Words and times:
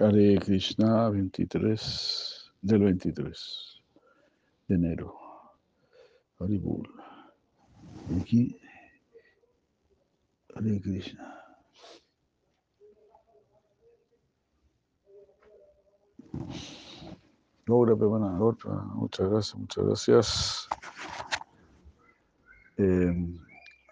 Hare 0.00 0.40
Krishna 0.40 1.08
23 1.08 2.52
del 2.62 2.82
23 2.82 3.82
de 4.66 4.74
enero. 4.74 5.14
Hare 6.40 6.58
Bull. 6.58 6.88
Aquí. 8.20 8.58
Hare 10.54 10.80
Krishna. 10.80 11.44
Ahora, 17.68 17.94
Pemana, 17.94 18.42
otra. 18.42 18.72
Muchas 18.72 19.30
gracias, 19.30 19.56
muchas 19.56 19.84
gracias. 19.84 20.68
Eh, 22.78 23.38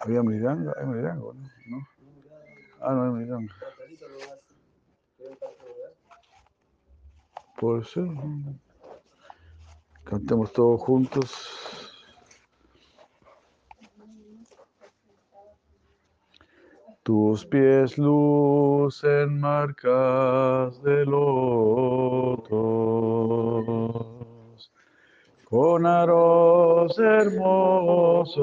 ¿Había 0.00 0.22
Miriranga? 0.24 0.74
¿Hay 0.80 0.86
Miriranga, 0.86 1.20
no? 1.20 1.32
¿no? 1.68 1.88
Ah, 2.80 2.92
no 2.92 3.04
hay 3.04 3.10
Miriranga. 3.12 3.54
Puede 7.62 7.84
ser. 7.84 8.08
Cantemos 10.02 10.52
todos 10.52 10.80
juntos. 10.80 11.30
Tus 17.04 17.46
pies 17.46 17.96
lucen 17.98 19.38
marcas 19.38 20.82
de 20.82 21.06
lotos, 21.06 22.42
con 25.48 25.86
aros 25.86 26.98
hermosos, 26.98 28.34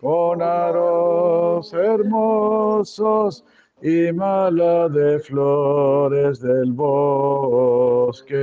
con 0.00 0.40
aros 0.40 1.74
hermosos 1.74 3.44
y 3.82 4.12
mala 4.12 4.88
de 4.88 5.20
flores 5.20 6.40
del 6.40 6.72
bosque. 6.72 8.34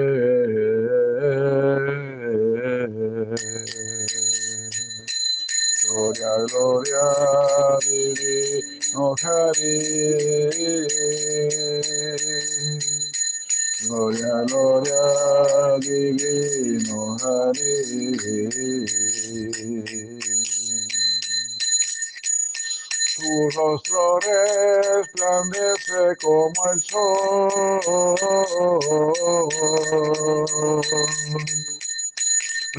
Gloria, 5.83 6.31
gloria, 6.47 7.05
divino 7.87 9.15
Hari. 9.21 9.77
Gloria, 13.87 14.43
gloria, 14.47 15.79
divino 15.79 17.17
Hari. 17.21 17.75
Tu 23.25 23.49
rostro 23.55 24.19
resplandece 24.19 26.15
como 26.21 26.53
el 26.71 26.79
sol. 26.79 27.49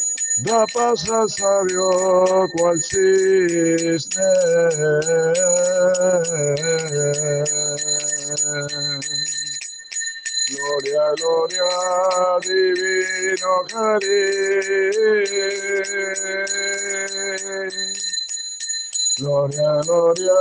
Da 0.43 0.65
paz 0.73 1.09
al 1.09 1.29
sabio 1.29 2.47
cual 2.53 2.79
cisne. 2.81 4.33
Gloria, 10.49 11.13
gloria, 11.17 12.39
divino 12.41 13.53
Hari. 13.73 14.23
Gloria, 19.17 19.81
gloria, 19.85 20.39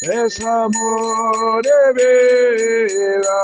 Es 0.00 0.40
amor 0.40 1.62
de 1.62 1.92
vida. 1.94 3.40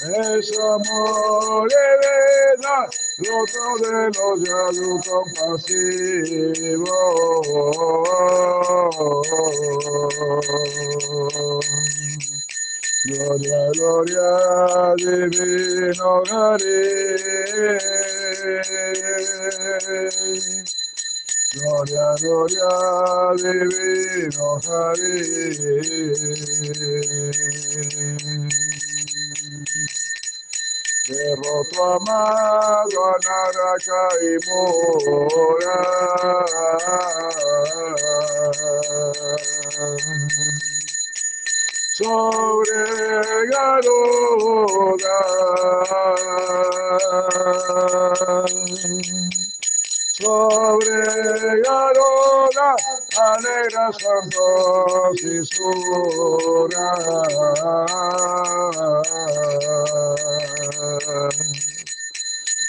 Es 0.00 0.58
amor 0.58 1.68
de 1.68 1.86
vida, 1.98 3.05
roto 3.18 3.78
de 3.80 4.10
los 4.18 4.40
yados 4.44 5.08
compasivos. 5.08 6.90
Gloria, 13.04 13.70
gloria, 13.72 14.94
divino 14.96 16.22
Hari. 16.30 16.80
Gloria, 21.54 22.14
gloria, 22.20 22.70
divino 23.36 24.60
Derroto 31.08 31.84
amado 31.84 33.04
a 33.04 33.16
Naraka 33.22 34.08
y 34.22 34.38
Mora. 34.48 35.78
Sobre 41.92 42.84
Garuda. 43.52 45.18
Sobre 50.18 51.02
Garuda, 51.62 52.76
alegra 53.18 53.92
santos 53.92 55.22
y 55.22 55.42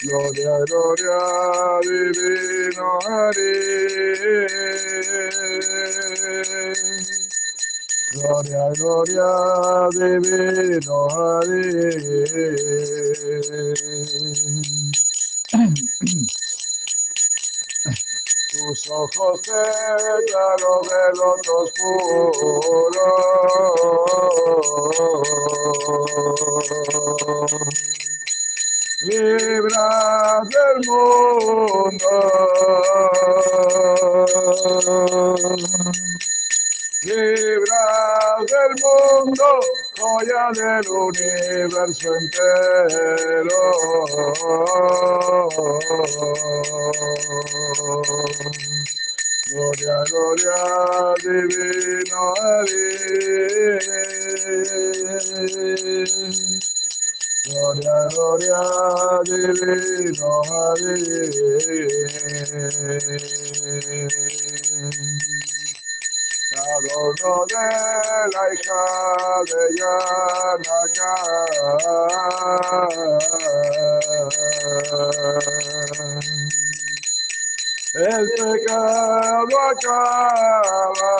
Gloria, 0.03 0.59
gloria, 0.67 1.19
divino 1.83 2.99
Hari. 3.07 3.53
Gloria, 8.13 8.71
gloria, 8.77 9.29
divino 9.93 11.07
Hari. 11.09 11.63
Tus 18.51 18.89
ojos 18.89 19.41
pétalo 19.41 20.81
de 20.81 21.01
lotos 21.17 21.71
puros. 21.77 22.97
Libra 29.01 30.41
del 30.49 30.77
mundo. 30.87 32.09
Libra 37.07 38.37
del 38.47 38.73
mundo, 38.83 39.61
joya 39.97 40.51
del 40.53 40.87
universo 40.91 42.15
entero. 42.15 43.63
Gloria, 49.49 50.03
gloria, 50.05 51.15
divino 51.23 52.33
Hari. 52.41 52.85
Gloria, 57.45 58.07
gloria, 58.09 58.61
divino 59.25 60.41
Hari. 60.49 60.95
Adorno 66.49 67.45
de 67.45 67.55
la 68.31 68.43
hija 68.53 68.83
de 69.43 69.61
Yanaka. 69.75 71.11
el 77.93 78.25
pecado 78.29 79.59
acaba. 79.69 81.15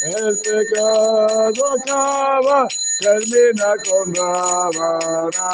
El 0.00 0.38
pecado 0.38 1.66
acaba, 1.74 2.68
termina 2.98 3.76
con 3.88 4.14
Ravana. 4.14 5.50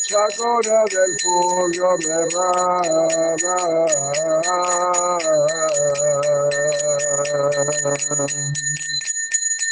guardiana, 0.11 0.29
chacora 0.29 0.83
del 0.91 1.15
fulgor 1.21 1.97
de 1.99 2.29
rara. 2.35 3.07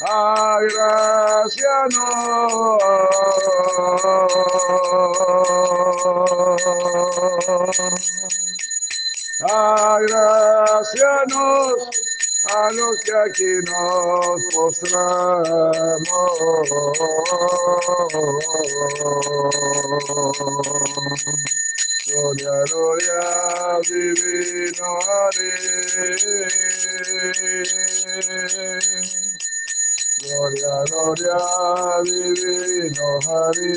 A 0.00 0.58
gracia 0.60 1.76
a 12.54 12.70
los 12.72 13.00
que 13.00 13.12
aquí 13.16 13.54
nos 13.66 14.54
postramos. 14.54 16.04
Gloria, 22.06 22.64
gloria, 22.70 23.20
divino 23.88 24.98
Ari. 25.24 25.50
Gloria, 30.18 30.84
gloria, 30.90 31.38
divino 32.04 33.18
Ari. 33.28 33.74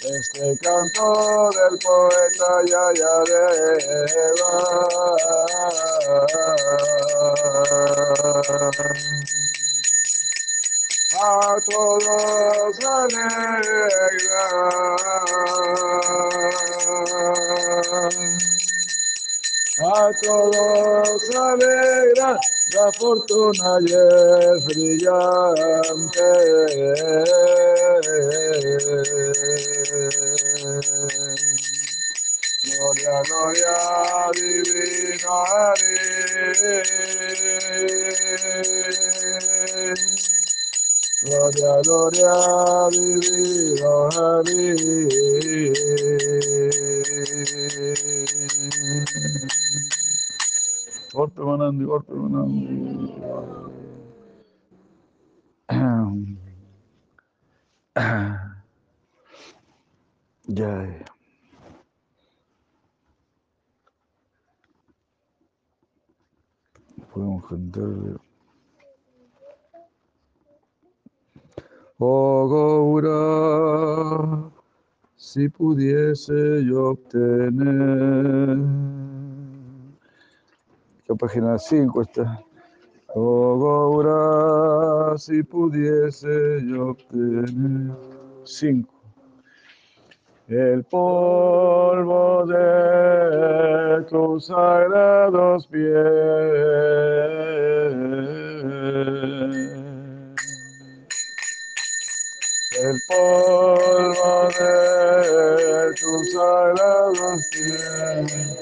Este 0.00 0.56
canto 0.62 1.50
del 1.50 1.76
poeta 1.80 2.62
Yayareva. 2.66 4.52
A 11.20 11.56
todos 11.66 12.78
alegra. 12.86 14.46
A 19.80 20.10
todos 20.22 21.36
alegra 21.36 22.38
la 22.74 22.92
fortuna 22.92 23.78
es 23.80 24.64
brillante. 24.66 26.22
Gloria, 32.64 33.22
gloria, 33.24 33.74
divino 34.34 35.44
Ari. 35.44 35.96
Gloria, 41.22 41.82
gloria, 41.82 42.34
divino 42.90 44.08
Ari. 44.16 44.76
Orpe 51.14 51.42
Manandi. 51.42 51.84
Ya. 60.48 61.04
Podemos 67.12 67.44
cantarle. 67.46 68.16
Oh 71.98 72.48
Gaura, 72.48 74.50
si 75.16 75.48
pudiese 75.48 76.64
yo 76.64 76.90
obtener. 76.90 78.58
Página 81.16 81.58
5 81.58 82.02
está. 82.02 82.42
Oh 83.14 83.58
Gaura, 83.58 85.16
si 85.16 85.42
pudiese 85.42 86.62
yo 86.66 86.90
obtener. 86.90 87.96
5. 88.44 88.98
El 90.48 90.84
polvo 90.84 92.46
de 92.46 94.02
tus 94.08 94.46
sagrados 94.46 95.66
pies. 95.66 95.92
El 102.80 103.00
polvo 103.08 104.48
de 104.58 105.94
tus 106.00 106.32
sagrados 106.32 107.48
pies. 107.52 108.57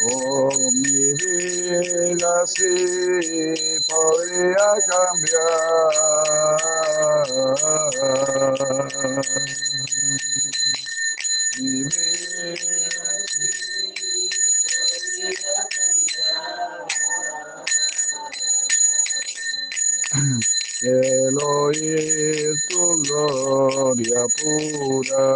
Oh, 0.02 0.72
mi 0.74 1.14
vida 1.14 2.46
sí 2.48 3.56
podría 3.88 4.68
cambiar. 4.88 5.92
Mi 11.60 11.84
oír 21.72 22.56
tu 22.68 22.98
gloria 23.04 24.26
pura. 24.38 25.36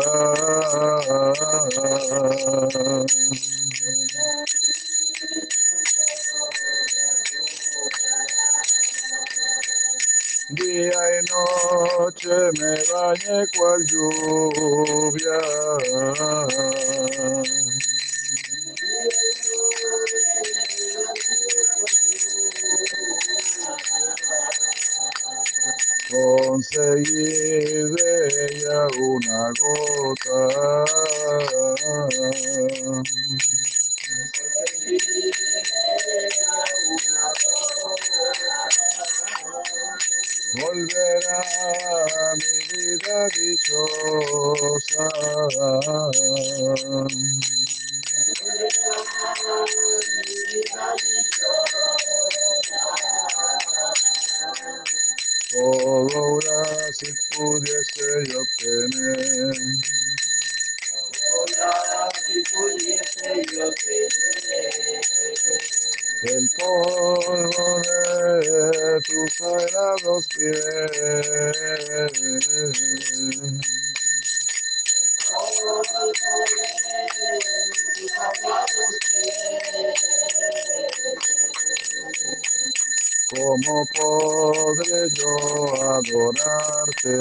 Día 10.49 11.01
y 11.11 11.21
noche 11.31 12.35
me 12.59 12.75
bañé 12.93 13.47
cual 13.57 13.81
lluvia. 13.87 15.39
Conseguir 26.55 27.91
de 27.91 28.27
ella 28.47 28.87
una 28.97 29.51
gota. 29.59 30.85
Volverá 40.53 41.43
mi 42.39 42.53
vida 42.71 43.17
dichosa. 43.35 45.09
Todo 55.55 56.09
ahora 56.17 56.91
si 56.91 57.13
pudiese 57.37 58.25
yo 58.27 58.41
obtener 58.41 59.55
el 66.23 66.49
polvo 66.59 67.81
de 68.41 69.01
tus 69.05 69.31
sagrados 69.33 70.27
pies. 70.27 70.59
¿Cómo 83.35 83.85
podré 83.87 85.09
yo 85.09 85.35
adorarte? 85.91 87.11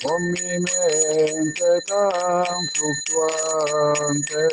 Con 0.00 0.30
mi 0.30 0.58
mente 0.60 1.80
tan 1.86 2.68
fluctuante. 2.68 4.48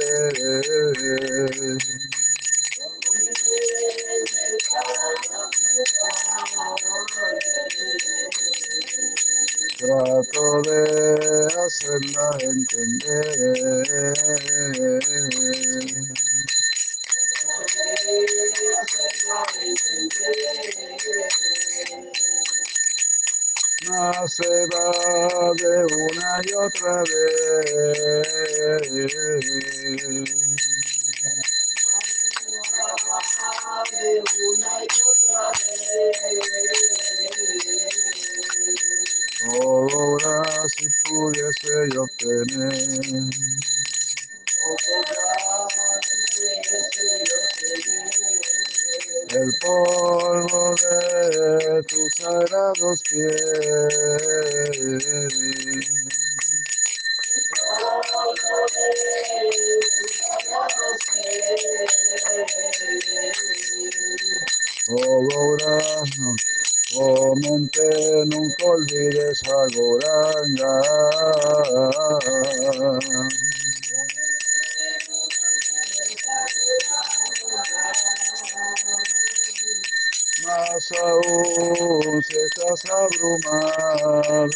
Trato 9.86 10.62
de 10.64 11.46
hacerla 11.64 12.30
entender. 12.42 13.28
Nace 23.88 24.54
va 24.74 25.54
de 25.54 25.76
una 25.86 26.32
y 26.44 26.54
otra 26.54 27.04
vez. 27.04 27.86
Ahora 39.62 40.44
si 40.68 40.88
pudiese 41.04 41.90
yo 41.94 42.04
obtener 42.04 42.74
el 49.30 49.54
polvo 49.60 50.76
de 50.76 51.84
tus 51.84 52.14
sagrados 52.16 53.02
pies. 53.10 53.42
Oh, 64.88 65.28
Gauranga, 65.28 66.36
oh 66.98 67.36
mente, 67.36 68.26
nunca 68.26 68.66
olvides 68.66 69.42
a 69.46 69.68
Gauranga. 69.76 70.82
Más 80.46 80.92
aún 80.92 82.24
si 82.24 82.38
estás 82.38 82.86
abrumada. 82.86 84.50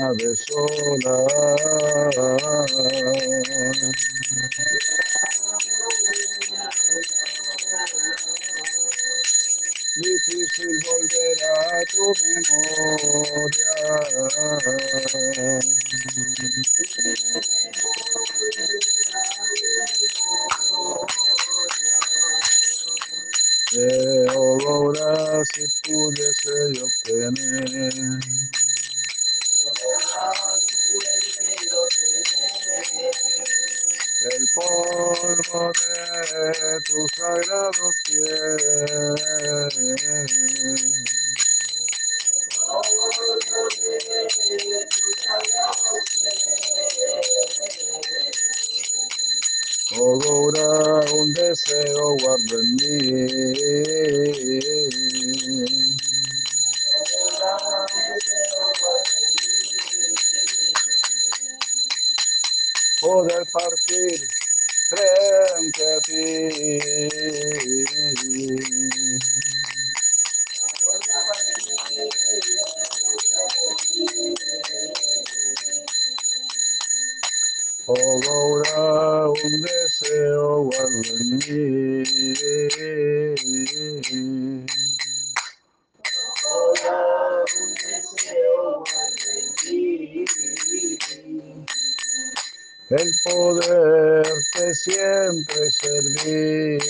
Una 0.00 0.12
vez 0.12 0.44
sola. 0.46 1.26
Difícil 9.96 10.78
volver 10.86 11.38
a 11.44 11.84
tu 11.92 12.14
memoria. 12.24 13.74
Tus 37.40 37.46
sagrados 37.46 37.99
servir. 96.16 96.80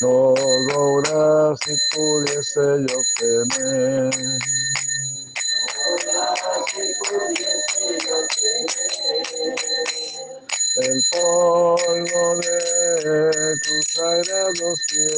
No, 0.00 0.34
Gaura, 0.68 1.54
si 1.64 1.74
pudiese 1.94 2.66
yo 2.88 2.98
tener. 3.18 4.10
El 6.78 7.51
tus 13.72 13.86
sagrados 13.92 14.84
pies. 14.86 15.08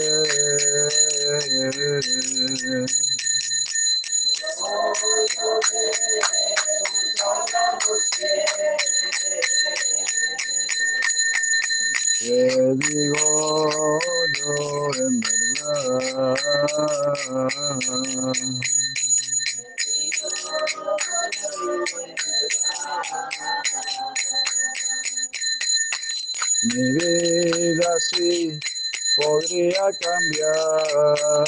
Podría 29.17 29.91
cambiar. 30.01 31.45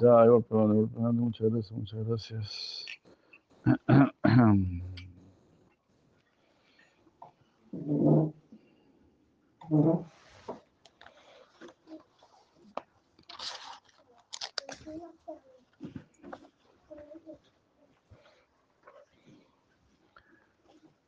Ya, 0.00 0.26
golpe 0.26 0.54
Manandi, 0.54 0.80
golpe 0.80 0.98
Manandi, 0.98 1.22
muchas 1.22 1.50
gracias, 1.50 1.72
muchas 1.72 2.06
gracias. 2.06 2.86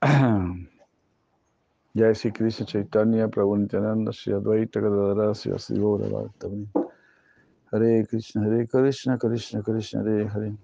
Jai 1.97 2.13
Sri 2.13 2.33
Krishna 2.33 2.67
Chaitanya 2.67 3.29
Prabhu 3.29 3.57
Nityananda 3.57 4.13
Shri 4.13 4.33
Advaita 4.33 4.83
Gadadara 4.83 5.31
Bhaktavani 5.31 6.67
Hare 7.71 8.05
Krishna 8.09 8.43
Hare 8.43 8.67
Krishna 8.67 9.17
Krishna 9.17 9.63
Krishna 9.63 10.03
Hare 10.03 10.27
Hare. 10.27 10.57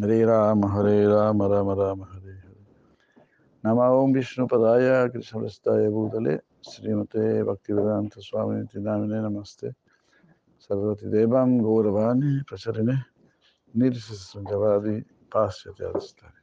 Hare 0.00 0.26
Rama 0.26 0.68
Hare 0.68 1.06
Rama 1.06 1.48
Rama 1.48 1.74
Rama 1.76 2.04
Hare 2.04 2.34
Hare. 2.42 2.56
Nama 3.62 3.92
Om 3.92 4.12
Vishnu 4.12 4.48
Padaya 4.48 5.08
Krishna 5.08 5.38
Prastaya 5.38 5.88
Bhutale 5.88 6.40
Srimate 6.64 7.44
Bhaktivedanta 7.44 8.20
Swami 8.20 8.62
Nityanamine 8.62 9.22
Namaste. 9.22 9.72
Sarvati 10.58 11.04
Devam 11.04 11.60
Gauravani 11.60 12.44
Pracharine 12.44 13.04
Nirsisunjavadi 13.76 15.04
Pasyati 15.30 15.82
Adastari 15.84 16.42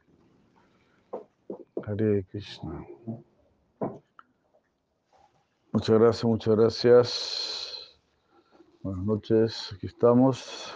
Hare 1.86 2.22
Krishna 2.30 2.82
Muchas 5.74 5.98
gracias, 5.98 6.24
muchas 6.24 6.56
gracias. 6.56 7.98
Buenas 8.80 9.04
noches, 9.04 9.72
aquí 9.74 9.88
estamos. 9.88 10.72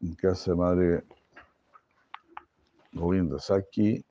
En 0.00 0.14
casa 0.14 0.52
de 0.52 0.56
madre 0.56 1.04
Govinda 2.92 3.40
Saki. 3.40 4.04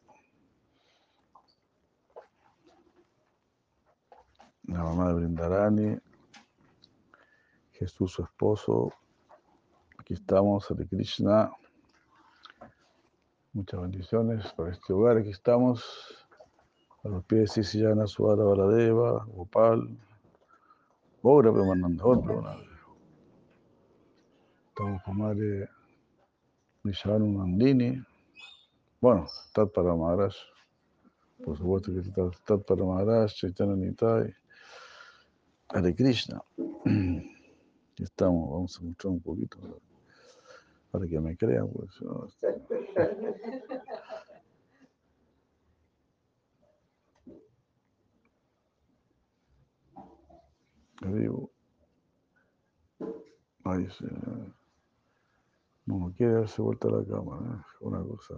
La 4.64 4.84
mamá 4.84 5.08
de 5.08 5.14
Brindarani. 5.14 5.98
Jesús, 7.72 8.12
su 8.12 8.24
esposo. 8.24 8.92
Aquí 9.98 10.14
estamos, 10.14 10.70
Hare 10.70 10.86
Krishna. 10.90 11.54
Muchas 13.54 13.80
bendiciones 13.80 14.52
para 14.52 14.74
este 14.74 14.92
hogar. 14.92 15.16
Aquí 15.16 15.30
estamos. 15.30 16.17
A 17.08 17.10
los 17.10 17.24
pies 17.24 17.56
de 17.56 17.64
Sisiyana 17.64 18.06
Suara 18.06 18.44
Baladeva, 18.44 19.26
Gopal, 19.34 19.98
Bora 21.22 21.54
Premananda, 21.54 22.04
Premananda. 22.04 22.66
Estamos 24.68 25.02
con 25.04 25.18
madre 25.18 25.70
Nishanu 26.84 27.32
Nandini. 27.32 28.04
Bueno, 29.00 29.26
Tat 29.54 29.72
para 29.72 29.96
Maharaj. 29.96 30.36
Por 31.46 31.58
supuesto 31.58 31.94
que 31.94 32.02
Tat 32.46 32.66
para 32.66 32.84
Maharaj, 32.84 33.32
Chaitanya 33.36 33.78
Nitai, 33.78 34.36
Hare 35.70 35.96
Krishna. 35.96 36.44
Aquí 36.84 38.04
estamos, 38.04 38.50
vamos 38.50 38.78
a 38.78 38.84
mostrar 38.84 39.14
un 39.14 39.22
poquito 39.22 39.58
para 40.92 41.08
que 41.08 41.22
me 41.22 41.38
crean. 41.38 41.70
Pues, 41.70 41.90
digo, 51.02 51.52
ay, 53.64 53.88
sí, 53.92 54.06
no, 55.86 56.14
quiere 56.16 56.34
darse 56.34 56.62
vuelta 56.62 56.90
la 56.90 57.06
cámara, 57.06 57.66
es 57.68 57.82
una 57.82 58.04
cosa. 58.04 58.36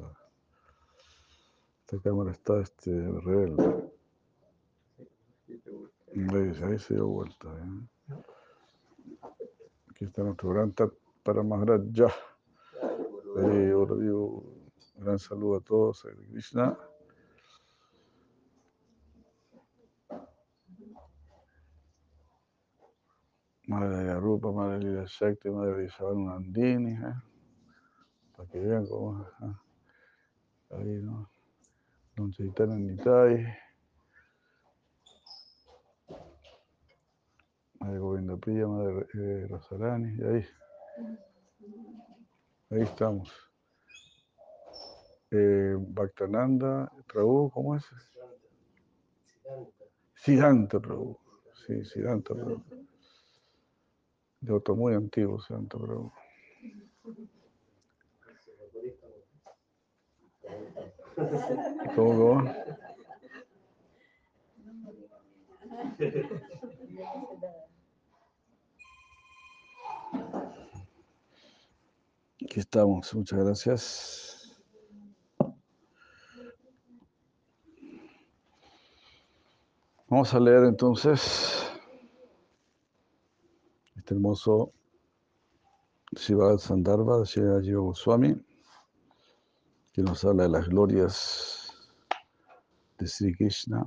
Esta 1.79 1.99
cámara 1.99 2.31
está 2.31 2.59
este, 2.61 2.91
rebelde. 2.91 3.91
Ahí, 6.15 6.63
ahí 6.63 6.79
se 6.79 6.93
dio 6.93 7.07
vuelta. 7.07 7.47
¿eh? 7.47 8.15
Aquí 9.89 10.05
está 10.05 10.23
nuestro 10.23 10.49
gran 10.49 10.73
para 11.23 11.41
Maharaj 11.41 11.81
ya. 11.91 12.07
Eh, 13.37 13.71
ahora 13.73 13.95
digo, 13.95 14.43
gran 14.95 15.17
saludo 15.17 15.57
a 15.57 15.61
todos, 15.61 16.05
Krishna. 16.31 16.77
Madre 23.69 24.03
de 24.03 24.09
Arupa, 24.09 24.51
Madre 24.51 24.79
de 24.79 24.85
Lila 24.85 25.05
Shakti, 25.05 25.47
Madre 25.47 25.77
de 25.77 25.85
Isabel 25.85 26.25
Nandini, 26.25 26.93
¿eh? 26.93 27.13
para 28.35 28.49
que 28.49 28.59
vean 28.59 28.87
cómo 28.87 29.21
¿eh? 29.21 29.53
ahí, 30.71 31.03
¿no? 31.03 31.29
Don 32.15 32.31
Chaitanya 32.31 32.77
Nitai, 32.77 33.45
Madre 37.79 37.99
Govinda 37.99 38.37
Priya, 38.37 38.65
Madre 38.65 39.05
eh, 39.13 39.45
Rosarani, 39.47 40.17
y 40.17 40.23
ahí, 40.23 40.45
ahí 42.71 42.81
estamos. 42.81 43.31
Eh, 45.29 45.75
Bhaktananda, 45.77 46.91
Prabhu, 47.05 47.51
¿cómo 47.51 47.75
es? 47.75 47.85
Siddhanta 50.15 50.79
Prabhu, 50.79 51.15
sí, 51.67 51.85
Siddhanta 51.85 52.33
Prabhu 52.33 52.88
de 54.41 54.53
otro 54.53 54.75
muy 54.75 54.93
antiguo 54.93 55.39
santo, 55.41 55.79
pero... 55.79 56.13
¿Cómo, 61.95 62.15
cómo? 62.15 62.53
Aquí 72.41 72.59
estamos, 72.59 73.13
muchas 73.13 73.39
gracias. 73.43 74.39
Vamos 80.07 80.33
a 80.33 80.39
leer 80.39 80.63
entonces 80.63 81.58
este 84.09 84.15
hermoso 84.15 84.73
Shiva 86.13 86.57
Sandarbha 86.57 87.19
de 87.19 87.25
Shiva 87.25 87.61
Goswami, 87.61 88.43
que 89.93 90.01
nos 90.01 90.25
habla 90.25 90.43
de 90.43 90.49
las 90.49 90.67
glorias 90.67 91.71
de 92.97 93.07
Sri 93.07 93.35
Krishna. 93.35 93.85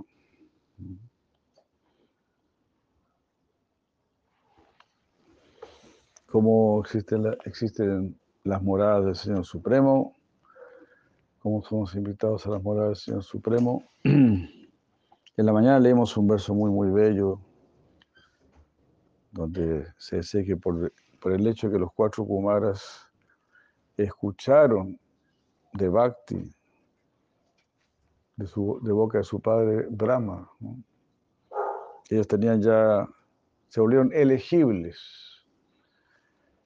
Cómo 6.26 6.82
existen, 6.82 7.24
existen 7.44 8.16
las 8.44 8.62
moradas 8.62 9.04
del 9.04 9.16
Señor 9.16 9.44
Supremo, 9.44 10.14
cómo 11.40 11.64
somos 11.64 11.96
invitados 11.96 12.46
a 12.46 12.50
las 12.50 12.62
moradas 12.62 12.90
del 12.90 12.96
Señor 12.96 13.24
Supremo. 13.24 13.82
En 15.34 15.46
la 15.46 15.52
mañana 15.54 15.80
leemos 15.80 16.14
un 16.18 16.28
verso 16.28 16.54
muy, 16.54 16.70
muy 16.70 16.90
bello 16.90 17.40
donde 19.32 19.86
se 19.96 20.18
dice 20.18 20.44
que 20.44 20.56
por, 20.56 20.92
el 21.24 21.46
hecho 21.46 21.68
de 21.68 21.74
que 21.74 21.78
los 21.78 21.92
cuatro 21.92 22.24
Kumaras 22.24 23.08
escucharon 23.96 24.98
de 25.72 25.88
Bhakti, 25.88 26.54
de, 28.36 28.46
su, 28.46 28.78
de 28.82 28.92
boca 28.92 29.18
de 29.18 29.24
su 29.24 29.40
padre 29.40 29.86
Brahma, 29.90 30.50
ellos 32.10 32.28
tenían 32.28 32.60
ya, 32.60 33.08
se 33.68 33.80
volvieron 33.80 34.12
elegibles 34.12 35.00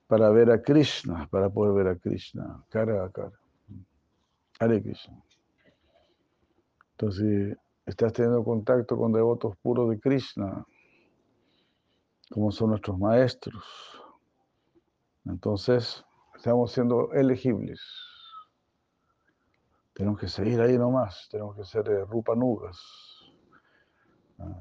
para 0.08 0.30
ver 0.30 0.50
a 0.50 0.60
Krishna, 0.60 1.28
para 1.30 1.48
poder 1.48 1.74
ver 1.74 1.88
a 1.88 1.98
Krishna 1.98 2.64
cara 2.68 3.04
a 3.04 3.10
cara. 3.10 3.38
Hare 4.58 4.82
Krishna. 4.82 5.22
Entonces, 6.92 7.56
estás 7.84 8.12
teniendo 8.12 8.42
contacto 8.42 8.96
con 8.96 9.12
devotos 9.12 9.54
puros 9.58 9.90
de 9.90 10.00
Krishna, 10.00 10.64
como 12.36 12.52
son 12.52 12.68
nuestros 12.68 12.98
maestros. 12.98 13.64
Entonces, 15.24 16.04
estamos 16.34 16.70
siendo 16.70 17.10
elegibles. 17.14 17.80
Tenemos 19.94 20.20
que 20.20 20.28
seguir 20.28 20.60
ahí 20.60 20.76
nomás, 20.76 21.28
tenemos 21.30 21.56
que 21.56 21.64
ser 21.64 21.88
eh, 21.88 22.04
rupanugas, 22.04 22.78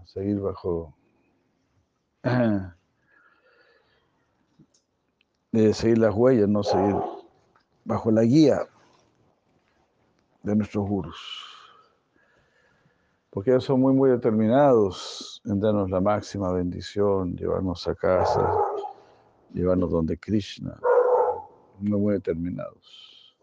seguir 0.06 0.40
bajo, 0.40 0.96
seguir 5.74 5.98
las 5.98 6.16
huellas, 6.16 6.48
no 6.48 6.64
seguir 6.64 6.96
bajo 7.84 8.10
la 8.10 8.24
guía 8.24 8.62
de 10.44 10.56
nuestros 10.56 10.88
gurus 10.88 11.55
porque 13.36 13.52
ellos 13.52 13.66
son 13.66 13.82
muy, 13.82 13.94
muy 13.94 14.10
determinados 14.12 15.42
en 15.44 15.60
darnos 15.60 15.90
la 15.90 16.00
máxima 16.00 16.54
bendición, 16.54 17.36
llevarnos 17.36 17.86
a 17.86 17.94
casa, 17.94 18.50
llevarnos 19.54 19.92
donde 19.92 20.18
Krishna, 20.18 20.80
muy, 21.80 22.14
determinados. 22.14 23.38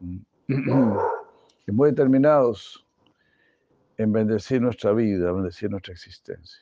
Y 0.46 1.72
muy 1.72 1.90
determinados 1.90 2.86
en 3.96 4.12
bendecir 4.12 4.60
nuestra 4.60 4.92
vida, 4.92 5.32
bendecir 5.32 5.70
nuestra 5.70 5.92
existencia. 5.92 6.60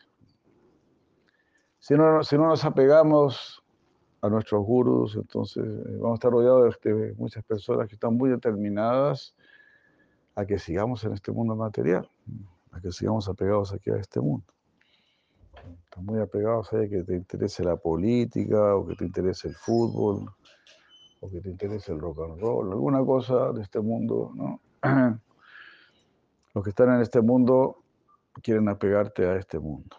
Si 1.79 1.95
no, 1.95 2.25
si 2.25 2.37
no 2.37 2.47
nos 2.49 2.65
apegamos 2.65 3.63
a 4.21 4.29
nuestros 4.29 4.65
gurus, 4.65 5.15
entonces 5.15 5.65
eh, 5.65 5.97
vamos 6.01 6.13
a 6.13 6.15
estar 6.15 6.33
rodeados 6.33 6.79
de 6.83 7.15
muchas 7.17 7.45
personas 7.45 7.89
que 7.89 7.95
están 7.95 8.17
muy 8.17 8.31
determinadas 8.31 9.35
a 10.37 10.45
que 10.45 10.59
sigamos 10.59 11.05
en 11.05 11.13
este 11.13 11.31
mundo 11.31 11.55
material, 11.55 12.09
a 12.73 12.81
que 12.81 12.93
sigamos 12.93 13.29
apegados 13.29 13.73
aquí 13.73 13.91
a 13.91 13.97
este 13.97 14.21
mundo. 14.21 14.47
Estás 15.85 16.03
muy 16.05 16.21
apegados 16.21 16.73
a 16.73 16.87
que 16.89 17.03
te 17.03 17.17
interese 17.17 17.65
la 17.65 17.77
política, 17.77 18.77
o 18.77 18.87
que 18.87 18.95
te 18.95 19.05
interese 19.05 19.49
el 19.49 19.55
fútbol, 19.55 20.29
o 21.21 21.31
que 21.31 21.41
te 21.41 21.51
interese 21.51 21.93
el 21.93 22.01
rock 22.01 22.21
and 22.21 22.41
roll, 22.41 22.73
alguna 22.73 23.05
cosa 23.05 23.53
de 23.53 23.63
este 23.63 23.81
mundo, 23.81 24.31
¿no? 24.35 24.61
Los 26.55 26.65
que 26.65 26.71
están 26.71 26.95
en 26.95 27.01
este 27.01 27.21
mundo 27.21 27.83
quieren 28.43 28.69
apegarte 28.69 29.27
a 29.27 29.37
este 29.37 29.59
mundo. 29.59 29.97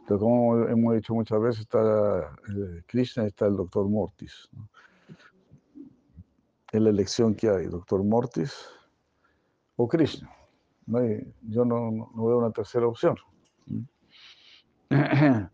Entonces, 0.00 0.22
como 0.22 0.66
hemos 0.66 0.94
dicho 0.94 1.12
muchas 1.12 1.40
veces, 1.40 1.60
está 1.60 2.32
eh, 2.48 2.82
Krishna 2.86 3.26
está 3.26 3.46
el 3.46 3.56
doctor 3.56 3.86
Mortis. 3.88 4.48
Es 6.72 6.80
la 6.80 6.90
elección 6.90 7.34
que 7.34 7.48
hay, 7.50 7.66
doctor 7.66 8.02
Mortis 8.04 8.77
o 9.78 9.88
Krishna. 9.88 10.28
yo 10.86 11.64
no, 11.64 11.90
no, 11.90 12.26
veo 12.26 12.38
una 12.38 12.50
tercera 12.50 12.86
opción. 12.86 13.16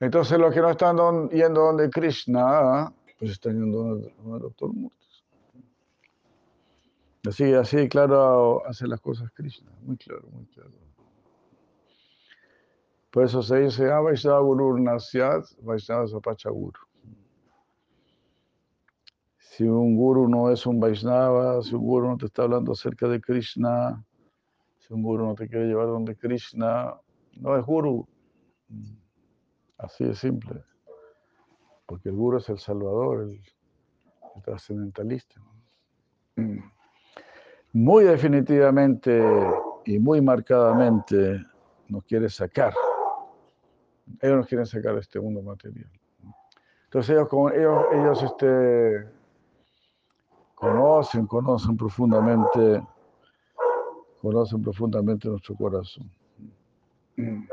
Entonces 0.00 0.38
los 0.38 0.52
que 0.52 0.60
no 0.60 0.70
están 0.70 1.28
yendo 1.28 1.60
donde 1.60 1.88
Krishna, 1.88 2.92
pues 3.18 3.32
están 3.32 3.60
yendo 3.60 3.78
donde, 3.78 4.12
doctor 4.40 4.72
Mortis. 4.74 5.24
Así, 7.28 7.52
así 7.52 7.88
claro 7.88 8.66
hace 8.66 8.86
las 8.86 9.00
cosas 9.00 9.30
Krishna, 9.32 9.70
muy 9.82 9.96
claro, 9.96 10.26
muy 10.32 10.46
claro. 10.46 10.70
Por 13.10 13.24
eso 13.24 13.42
se 13.42 13.60
dice, 13.60 13.90
ah, 13.90 14.00
Vaishnava 14.00 14.40
Guru 14.40 14.78
Nasyat, 14.78 15.44
Vaishnava 15.62 16.06
Guru. 16.06 16.80
Si 19.50 19.64
un 19.64 19.96
guru 19.96 20.28
no 20.28 20.50
es 20.50 20.64
un 20.64 20.78
Vaishnava, 20.78 21.60
si 21.62 21.74
un 21.74 21.84
guru 21.84 22.08
no 22.08 22.16
te 22.16 22.26
está 22.26 22.42
hablando 22.42 22.72
acerca 22.72 23.08
de 23.08 23.20
Krishna, 23.20 24.04
si 24.78 24.94
un 24.94 25.02
guru 25.02 25.26
no 25.26 25.34
te 25.34 25.48
quiere 25.48 25.66
llevar 25.66 25.86
donde 25.86 26.14
Krishna, 26.16 26.94
no 27.36 27.56
es 27.56 27.64
guru. 27.64 28.06
Así 29.78 30.04
de 30.04 30.14
simple. 30.14 30.62
Porque 31.86 32.10
el 32.10 32.14
guru 32.14 32.38
es 32.38 32.48
el 32.48 32.58
salvador, 32.58 33.22
el, 33.22 33.42
trascendentalista. 34.44 35.40
Muy 37.72 38.04
definitivamente 38.04 39.20
y 39.84 39.98
muy 39.98 40.20
marcadamente 40.20 41.44
nos 41.88 42.04
quiere 42.04 42.28
sacar 42.28 42.72
ellos 44.20 44.36
nos 44.36 44.46
quieren 44.46 44.66
sacar 44.66 44.94
de 44.94 45.00
este 45.00 45.20
mundo 45.20 45.42
material. 45.42 45.90
Entonces 46.84 47.10
ellos, 47.10 47.28
como 47.28 47.50
ellos, 47.50 47.84
ellos 47.92 48.22
este, 48.22 49.19
conocen, 50.60 51.26
conocen 51.26 51.76
profundamente, 51.76 52.86
conocen 54.20 54.62
profundamente 54.62 55.28
nuestro 55.28 55.56
corazón. 55.56 56.08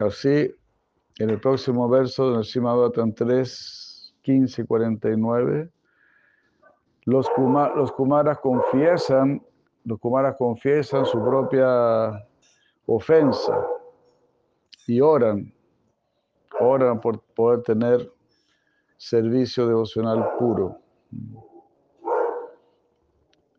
Así, 0.00 0.52
en 1.18 1.30
el 1.30 1.40
próximo 1.40 1.88
verso 1.88 2.32
del 2.32 2.44
Simabatan 2.44 3.14
3, 3.14 4.14
15 4.22 4.62
y 4.62 4.66
49, 4.66 5.70
los, 7.04 7.30
los 7.76 7.92
kumaras 7.92 8.40
confiesan, 8.40 9.40
los 9.84 10.00
kumaras 10.00 10.34
confiesan 10.36 11.06
su 11.06 11.22
propia 11.22 12.26
ofensa 12.86 13.66
y 14.86 15.00
oran, 15.00 15.52
oran 16.60 17.00
por 17.00 17.20
poder 17.34 17.62
tener 17.62 18.12
servicio 18.96 19.66
devocional 19.66 20.36
puro. 20.38 20.78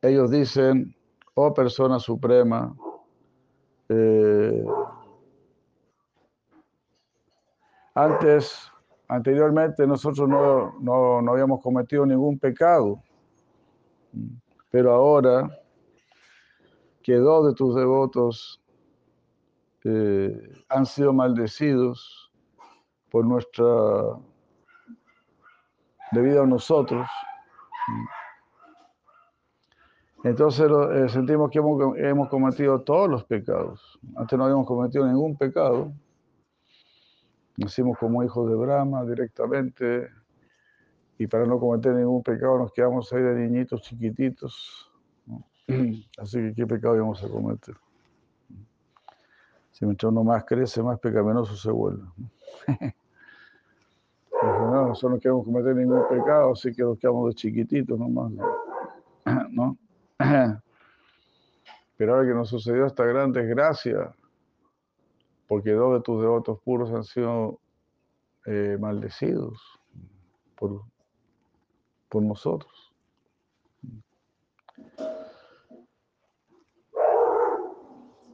Ellos 0.02 0.32
dicen, 0.32 0.96
oh 1.34 1.54
persona 1.54 2.00
suprema, 2.00 2.76
eh, 3.90 4.66
antes, 7.96 8.72
anteriormente 9.08 9.88
nosotros 9.88 10.28
no, 10.28 10.74
no 11.22 11.32
habíamos 11.32 11.62
cometido 11.62 12.06
ningún 12.06 12.38
pecado 12.38 13.02
pero 14.74 14.92
ahora 14.92 15.50
que 17.04 17.14
dos 17.14 17.48
de 17.48 17.54
tus 17.54 17.76
devotos 17.76 18.60
han 19.84 20.86
sido 20.86 21.14
maldecidos 21.14 22.32
por 23.12 23.26
nuestra, 23.26 23.66
debido 26.12 26.44
a 26.44 26.48
nosotros. 26.48 27.08
Entonces 30.24 30.72
eh, 30.72 31.10
sentimos 31.10 31.52
que 31.52 31.60
hemos, 31.60 31.98
hemos, 31.98 32.30
cometido 32.30 32.82
todos 32.82 33.10
los 33.10 33.26
pecados. 33.26 34.00
Antes 34.16 34.38
no 34.38 34.46
habíamos 34.46 34.66
cometido 34.66 35.06
ningún 35.06 35.38
pecado. 35.38 35.92
Nacimos 37.58 37.98
como 38.00 38.24
hijos 38.24 38.50
de 38.50 38.56
Brahma 38.56 39.04
directamente 39.04 40.10
y 41.18 41.28
para 41.28 41.46
no 41.46 41.60
cometer 41.60 41.94
ningún 41.94 42.24
pecado 42.24 42.58
nos 42.58 42.72
quedamos 42.72 43.12
ahí 43.14 43.22
de 43.22 43.36
niñitos 43.36 43.82
chiquititos. 43.82 44.92
Así 46.18 46.40
que 46.40 46.54
qué 46.56 46.68
pecado 46.68 46.96
íbamos 46.96 47.24
a 47.24 47.30
cometer. 47.30 47.76
Si 49.84 49.86
mientras 49.86 50.14
uno 50.14 50.24
más 50.24 50.46
crece, 50.46 50.82
más 50.82 50.98
pecaminoso 50.98 51.58
se 51.58 51.70
vuelve. 51.70 52.06
no, 54.42 54.88
nosotros 54.88 55.12
no 55.12 55.20
queremos 55.20 55.44
cometer 55.44 55.76
ningún 55.76 56.08
pecado, 56.08 56.54
así 56.54 56.74
que 56.74 56.84
nos 56.84 56.98
quedamos 56.98 57.28
de 57.28 57.36
chiquititos 57.36 58.00
nomás. 58.00 58.32
¿no? 59.50 59.78
Pero 61.98 62.16
ahora 62.16 62.26
que 62.26 62.34
nos 62.34 62.48
sucedió 62.48 62.86
esta 62.86 63.04
gran 63.04 63.34
desgracia, 63.34 64.16
porque 65.50 65.72
dos 65.72 65.96
de 65.96 66.02
tus 66.02 66.22
devotos 66.22 66.62
puros 66.62 66.90
han 66.94 67.04
sido 67.04 67.60
eh, 68.46 68.78
maldecidos 68.80 69.62
por 70.56 70.82
por 72.08 72.24
nosotros. 72.24 72.94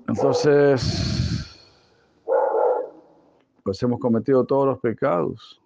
Entonces, 0.07 1.28
pues 3.63 3.81
hemos 3.83 3.99
cometido 3.99 4.45
todos 4.45 4.67
los 4.67 4.79
pecados. 4.79 5.61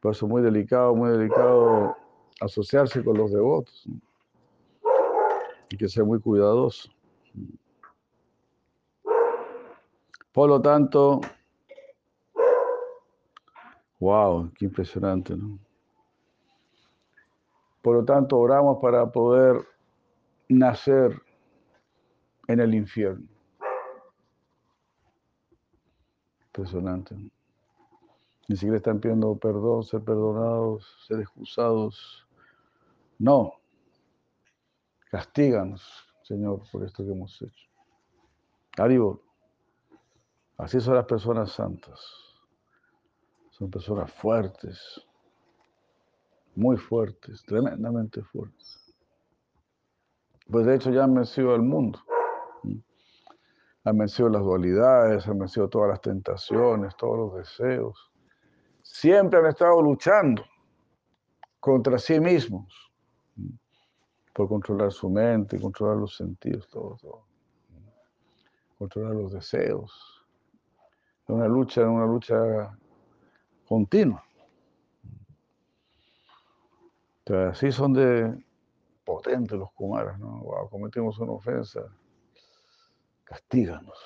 Por 0.00 0.12
eso 0.12 0.26
es 0.26 0.30
muy 0.30 0.42
delicado, 0.42 0.94
muy 0.94 1.10
delicado 1.10 1.96
asociarse 2.40 3.04
con 3.04 3.16
los 3.16 3.32
devotos. 3.32 3.86
Hay 5.70 5.78
que 5.78 5.88
ser 5.88 6.04
muy 6.04 6.20
cuidadoso. 6.20 6.90
Por 10.32 10.48
lo 10.48 10.60
tanto, 10.60 11.20
wow, 14.00 14.50
qué 14.56 14.64
impresionante, 14.64 15.36
¿no? 15.36 15.58
Por 17.82 17.96
lo 17.96 18.04
tanto, 18.04 18.38
oramos 18.38 18.78
para 18.80 19.10
poder 19.10 19.60
nacer 20.48 21.20
en 22.48 22.60
el 22.60 22.74
infierno. 22.74 23.31
Impresionante. 26.54 27.14
Ni 28.46 28.56
siquiera 28.56 28.76
están 28.76 29.00
pidiendo 29.00 29.34
perdón, 29.36 29.84
ser 29.84 30.02
perdonados, 30.02 30.84
ser 31.08 31.20
excusados. 31.20 32.26
No. 33.18 33.54
Castíganos, 35.10 35.82
Señor, 36.22 36.60
por 36.70 36.84
esto 36.84 37.02
que 37.04 37.12
hemos 37.12 37.40
hecho. 37.40 37.68
Aribor. 38.76 39.22
Así 40.58 40.78
son 40.78 40.96
las 40.96 41.06
personas 41.06 41.52
santas. 41.52 41.98
Son 43.52 43.70
personas 43.70 44.12
fuertes, 44.12 45.00
muy 46.54 46.76
fuertes, 46.76 47.42
tremendamente 47.44 48.22
fuertes. 48.22 48.94
Pues 50.50 50.66
de 50.66 50.74
hecho 50.74 50.90
ya 50.90 51.04
han 51.04 51.14
vencido 51.14 51.54
al 51.54 51.62
mundo. 51.62 51.98
Han 53.84 53.98
vencido 53.98 54.28
las 54.28 54.42
dualidades, 54.42 55.26
han 55.26 55.38
vencido 55.38 55.68
todas 55.68 55.90
las 55.90 56.00
tentaciones, 56.00 56.96
todos 56.96 57.18
los 57.18 57.38
deseos. 57.38 58.12
Siempre 58.82 59.40
han 59.40 59.46
estado 59.46 59.80
luchando 59.82 60.44
contra 61.58 61.98
sí 61.98 62.20
mismos 62.20 62.92
por 64.32 64.48
controlar 64.48 64.92
su 64.92 65.10
mente, 65.10 65.60
controlar 65.60 65.96
los 65.96 66.16
sentidos, 66.16 66.68
todo. 66.68 67.26
Controlar 68.78 69.14
los 69.14 69.32
deseos. 69.32 70.24
Es 71.22 71.28
una 71.28 71.48
lucha, 71.48 71.88
una 71.88 72.06
lucha 72.06 72.76
continua 73.66 74.24
así 77.30 77.72
son 77.72 77.92
de 77.92 78.44
potentes 79.04 79.58
los 79.58 79.72
Kumaras, 79.72 80.18
¿no? 80.18 80.40
Wow, 80.40 80.68
cometimos 80.68 81.18
una 81.18 81.32
ofensa. 81.32 81.80
Castíganos, 83.24 83.98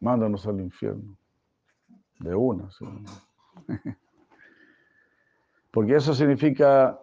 mándanos 0.00 0.46
al 0.46 0.60
infierno, 0.60 1.16
de 2.18 2.34
una. 2.34 2.70
¿sí? 2.70 2.84
Porque 5.70 5.96
eso 5.96 6.14
significa 6.14 7.00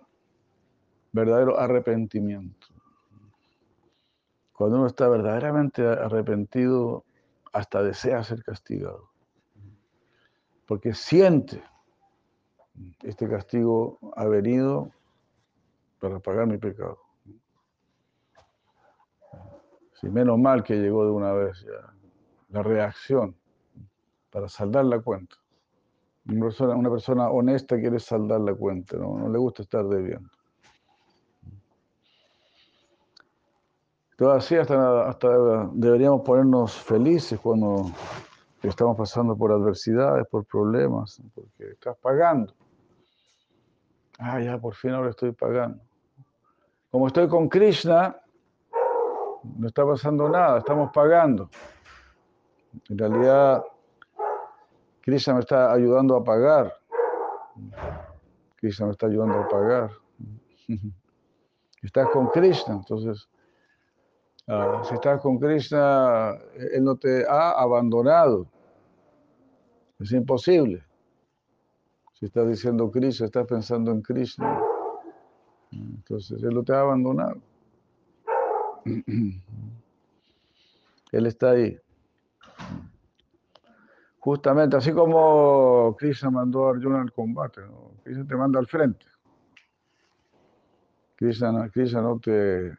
verdadero 1.12 1.58
arrepentimiento. 1.60 2.67
Cuando 4.52 4.78
uno 4.78 4.88
está 4.88 5.08
verdaderamente 5.08 5.86
arrepentido, 5.86 7.06
hasta 7.54 7.84
desea 7.84 8.23
ser 8.23 8.43
castigado. 8.43 9.12
Porque 10.65 10.93
siente, 10.93 11.63
este 13.04 13.30
castigo 13.30 14.00
ha 14.15 14.26
venido 14.26 14.91
para 16.00 16.19
pagar 16.19 16.47
mi 16.47 16.58
pecado. 16.58 17.07
Sí, 20.00 20.08
menos 20.10 20.38
mal 20.38 20.64
que 20.64 20.76
llegó 20.76 21.06
de 21.06 21.12
una 21.12 21.34
vez 21.34 21.60
ya 21.62 21.94
la 22.50 22.64
reacción 22.64 23.36
para 24.30 24.48
saldar 24.48 24.86
la 24.86 25.00
cuenta. 25.00 25.36
Una 26.28 26.46
persona, 26.46 26.76
una 26.76 26.90
persona 26.90 27.30
honesta 27.30 27.80
quiere 27.80 28.00
saldar 28.00 28.42
la 28.42 28.54
cuenta, 28.54 28.98
¿no? 28.98 29.18
no 29.18 29.30
le 29.30 29.38
gusta 29.40 29.64
estar 29.64 29.86
debiendo. 29.86 30.30
Todo 34.18 34.32
así 34.32 34.56
hasta, 34.56 35.08
hasta 35.08 35.70
deberíamos 35.74 36.22
ponernos 36.22 36.74
felices 36.76 37.40
cuando 37.40 37.92
estamos 38.64 38.98
pasando 38.98 39.36
por 39.36 39.52
adversidades, 39.52 40.28
por 40.28 40.46
problemas, 40.46 41.22
porque 41.34 41.72
estás 41.72 41.96
pagando. 41.98 42.54
Ah, 44.20 44.42
ya 44.42 44.58
por 44.58 44.74
fin 44.74 44.92
ahora 44.92 45.12
estoy 45.12 45.32
pagando. 45.32 45.80
Como 46.90 47.08
estoy 47.08 47.28
con 47.28 47.48
Krishna, 47.48 48.20
no 49.58 49.68
está 49.68 49.86
pasando 49.86 50.30
nada, 50.30 50.60
estamos 50.60 50.92
pagando. 50.94 51.50
En 52.90 52.98
realidad, 52.98 53.64
Krishna 55.02 55.36
me 55.36 55.40
está 55.40 55.72
ayudando 55.72 56.16
a 56.16 56.24
pagar. 56.24 56.74
Krishna 58.58 58.88
me 58.88 58.92
está 58.92 59.08
ayudando 59.08 59.40
a 59.40 59.48
pagar. 59.48 59.92
Estás 61.82 62.10
con 62.10 62.28
Krishna, 62.30 62.74
entonces 62.74 63.30
Ah, 64.50 64.82
si 64.88 64.94
estás 64.94 65.20
con 65.22 65.40
Krishna, 65.40 66.38
Él 66.74 66.82
no 66.86 66.96
te 66.96 67.28
ha 67.28 67.52
abandonado. 67.52 68.48
Es 70.00 70.14
imposible. 70.14 70.86
Si 72.14 72.28
estás 72.28 72.48
diciendo 72.48 72.90
Krishna, 72.90 73.26
estás 73.26 73.46
pensando 73.46 73.92
en 73.92 74.02
Krishna. 74.02 74.62
Entonces, 75.72 76.42
Él 76.44 76.54
no 76.54 76.64
te 76.64 76.74
ha 76.74 76.80
abandonado. 76.80 77.42
Él 81.12 81.26
está 81.26 81.52
ahí. 81.52 81.78
Justamente, 84.19 84.76
así 84.76 84.91
como 84.91 85.95
Krishna 85.97 86.30
mandó 86.30 86.67
a 86.67 86.71
Arjuna 86.71 87.02
al 87.02 87.13
combate, 87.13 87.62
Krishna 88.04 88.28
te 88.28 88.36
manda 88.36 88.60
al 88.60 88.67
frente. 88.67 89.06
Krishna, 91.15 91.69
no 92.02 92.19
te 92.19 92.78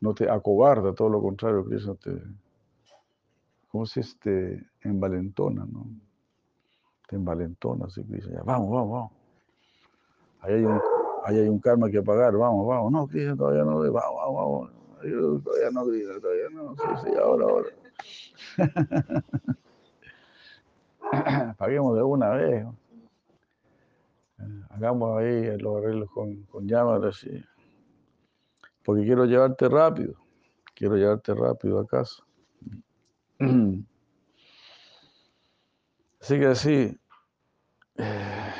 no 0.00 0.14
te 0.14 0.30
acobarda, 0.30 0.94
todo 0.94 1.08
lo 1.08 1.20
contrario, 1.20 1.64
Krishna 1.64 1.94
te, 1.96 2.22
¿cómo 3.68 3.84
se 3.84 4.00
este, 4.00 4.64
envalentona, 4.82 5.66
no? 5.66 5.86
Te 7.08 7.16
envalentona, 7.16 7.86
así 7.86 8.04
ya, 8.08 8.42
vamos, 8.44 8.70
vamos, 8.70 8.90
vamos. 8.90 9.12
Ahí 10.40 10.64
hay, 11.24 11.48
un, 11.48 11.58
karma 11.58 11.90
que 11.90 12.00
pagar, 12.00 12.36
vamos, 12.36 12.66
vamos, 12.66 12.92
no, 12.92 13.08
Krishna 13.08 13.36
todavía 13.36 13.64
no, 13.64 13.80
vamos, 13.80 13.92
vamos, 13.92 14.34
vamos. 14.36 14.87
Todavía 15.00 15.70
no, 15.72 15.86
Krishna, 15.86 16.20
todavía 16.20 16.50
no, 16.50 16.76
sí, 16.76 16.82
sí, 17.04 17.10
ahora, 17.16 17.44
ahora. 17.44 17.68
Paguemos 21.56 21.96
de 21.96 22.02
una 22.02 22.30
vez. 22.30 22.66
Hagamos 24.70 25.18
ahí 25.18 25.56
los 25.58 25.76
arreglos 25.76 26.10
con, 26.10 26.42
con 26.44 26.66
llamadas 26.68 27.24
y 27.24 27.44
porque 28.88 29.04
quiero 29.04 29.26
llevarte 29.26 29.68
rápido, 29.68 30.14
quiero 30.74 30.96
llevarte 30.96 31.34
rápido 31.34 31.78
a 31.78 31.86
casa. 31.86 32.24
Así 36.20 36.38
que 36.38 36.46
así, 36.46 36.98
eh, 37.96 38.52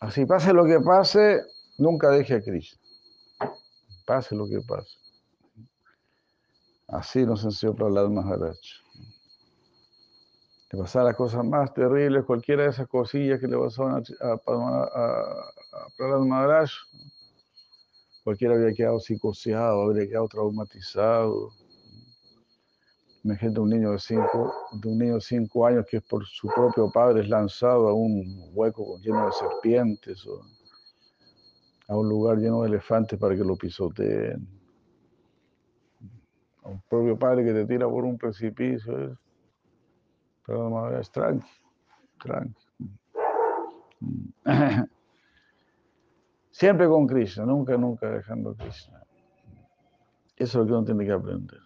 así 0.00 0.24
pase 0.24 0.52
lo 0.52 0.64
que 0.64 0.80
pase, 0.80 1.42
nunca 1.78 2.10
deje 2.10 2.34
a 2.34 2.42
Cristo. 2.42 2.78
Pase 4.06 4.34
lo 4.34 4.46
que 4.46 4.60
pase. 4.60 4.96
Así 6.88 7.26
nos 7.26 7.44
enseñó 7.44 7.74
Prahlad 7.74 8.08
Maharaj. 8.08 8.56
Que 10.70 10.76
pasar 10.76 11.04
las 11.04 11.16
cosas 11.16 11.44
más 11.44 11.74
terribles, 11.74 12.24
cualquiera 12.24 12.62
de 12.62 12.70
esas 12.70 12.88
cosillas 12.88 13.40
que 13.40 13.48
le 13.48 13.58
pasaron 13.58 13.94
a, 13.94 14.26
a, 14.26 14.32
a 14.32 15.86
Prahlad 15.96 16.20
Maharaj, 16.20 16.70
Cualquiera 18.26 18.54
habría 18.54 18.74
quedado 18.74 18.98
psicoseado, 18.98 19.82
habría 19.82 20.08
quedado 20.08 20.26
traumatizado. 20.26 21.52
Imagínate 23.22 23.60
un 23.60 23.70
niño 23.70 23.92
de 23.92 24.00
cinco, 24.00 24.52
de 24.72 24.88
un 24.88 24.98
niño 24.98 25.14
de 25.14 25.20
cinco 25.20 25.64
años 25.64 25.86
que 25.88 25.98
es 25.98 26.02
por 26.02 26.26
su 26.26 26.48
propio 26.48 26.90
padre 26.90 27.22
es 27.22 27.28
lanzado 27.28 27.86
a 27.86 27.94
un 27.94 28.50
hueco 28.52 28.98
lleno 28.98 29.26
de 29.26 29.32
serpientes 29.32 30.26
o 30.26 30.44
a 31.88 31.96
un 31.96 32.08
lugar 32.08 32.38
lleno 32.38 32.62
de 32.62 32.68
elefantes 32.68 33.18
para 33.18 33.34
que 33.36 33.44
lo 33.44 33.56
pisoteen. 33.56 34.46
A 36.62 36.68
un 36.68 36.80
propio 36.88 37.18
padre 37.18 37.44
que 37.44 37.52
te 37.52 37.66
tira 37.66 37.88
por 37.88 38.04
un 38.04 38.18
precipicio. 38.18 38.98
¿eh? 38.98 39.14
Pero 40.44 40.98
es 40.98 41.10
tranqui, 41.10 41.48
tranqui. 42.18 42.66
Siempre 46.50 46.88
con 46.88 47.06
Krishna, 47.06 47.44
nunca, 47.44 47.76
nunca 47.76 48.10
dejando 48.10 48.54
Krishna. 48.54 49.02
Eso 50.36 50.46
es 50.46 50.54
lo 50.54 50.66
que 50.66 50.72
uno 50.72 50.84
tiene 50.84 51.04
que 51.04 51.12
aprender. 51.12 51.60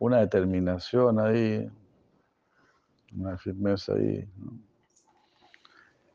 Una 0.00 0.18
determinación 0.18 1.18
ahí, 1.18 1.68
una 3.14 3.36
firmeza 3.36 3.94
ahí. 3.94 4.28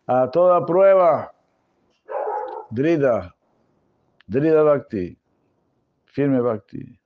A 0.07 0.29
toda 0.31 0.65
prueba, 0.65 1.33
Drida, 2.73 3.35
Drida 4.27 4.63
Bhakti, 4.63 5.15
firme 6.05 6.41
Bhakti. 6.41 6.99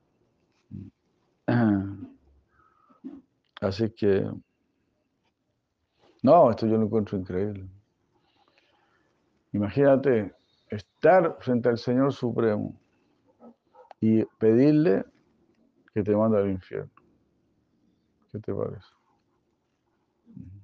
Así 3.60 3.90
que, 3.90 4.30
no, 6.22 6.50
esto 6.50 6.66
yo 6.66 6.78
lo 6.78 6.84
encuentro 6.84 7.18
increíble. 7.18 7.68
Imagínate, 9.52 10.34
estar 10.70 11.36
frente 11.40 11.68
al 11.68 11.76
Señor 11.76 12.14
Supremo 12.14 12.80
y 14.00 14.24
pedirle 14.38 15.04
que 15.92 16.02
te 16.02 16.16
mande 16.16 16.38
al 16.38 16.50
infierno. 16.50 16.90
¿Qué 18.32 18.38
te 18.38 18.54
parece? 18.54 18.86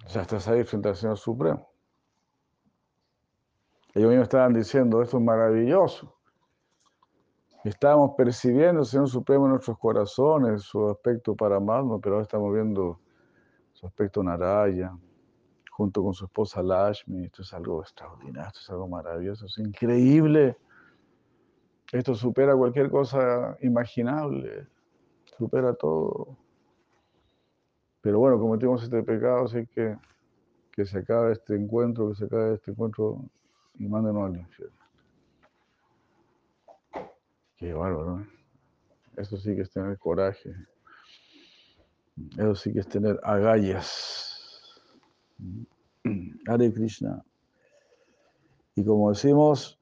Sea, 0.06 0.22
estás 0.22 0.48
ahí 0.48 0.64
frente 0.64 0.88
al 0.88 0.96
Señor 0.96 1.18
Supremo. 1.18 1.73
Ellos 3.94 4.10
mismos 4.10 4.24
estaban 4.24 4.52
diciendo, 4.52 5.02
esto 5.02 5.18
es 5.18 5.22
maravilloso. 5.22 6.14
Estábamos 7.64 8.12
percibiendo 8.16 8.80
el 8.80 8.86
Señor 8.86 9.08
Supremo 9.08 9.46
en 9.46 9.52
nuestros 9.52 9.78
corazones, 9.78 10.62
su 10.62 10.88
aspecto 10.88 11.34
paramatma, 11.34 11.98
pero 11.98 12.16
ahora 12.16 12.24
estamos 12.24 12.52
viendo 12.52 13.00
su 13.72 13.86
aspecto 13.86 14.22
naraya 14.22 14.92
junto 15.70 16.02
con 16.02 16.12
su 16.12 16.26
esposa 16.26 16.62
Lashmi. 16.62 17.24
Esto 17.24 17.42
es 17.42 17.54
algo 17.54 17.80
extraordinario, 17.80 18.48
esto 18.48 18.60
es 18.60 18.70
algo 18.70 18.88
maravilloso, 18.88 19.46
es 19.46 19.58
increíble. 19.58 20.56
Esto 21.92 22.14
supera 22.14 22.56
cualquier 22.56 22.90
cosa 22.90 23.56
imaginable, 23.60 24.66
supera 25.38 25.72
todo. 25.74 26.36
Pero 28.00 28.18
bueno, 28.18 28.38
cometimos 28.38 28.82
este 28.82 29.02
pecado, 29.02 29.44
así 29.44 29.66
que 29.68 29.96
que 30.74 30.84
se 30.84 30.98
acabe 30.98 31.32
este 31.32 31.54
encuentro, 31.54 32.08
que 32.08 32.16
se 32.16 32.24
acabe 32.24 32.54
este 32.54 32.72
encuentro 32.72 33.24
y 33.78 33.88
mándenos 33.88 34.30
al 34.30 34.36
infierno. 34.36 34.78
Qué 37.56 37.72
bárbaro, 37.72 38.18
¿no? 38.18 38.26
Eso 39.16 39.36
sí 39.36 39.54
que 39.54 39.62
es 39.62 39.70
tener 39.70 39.98
coraje. 39.98 40.54
Eso 42.32 42.54
sí 42.54 42.72
que 42.72 42.80
es 42.80 42.88
tener 42.88 43.18
agallas. 43.22 44.80
Hare 46.48 46.72
Krishna. 46.72 47.24
Y 48.74 48.84
como 48.84 49.10
decimos, 49.10 49.78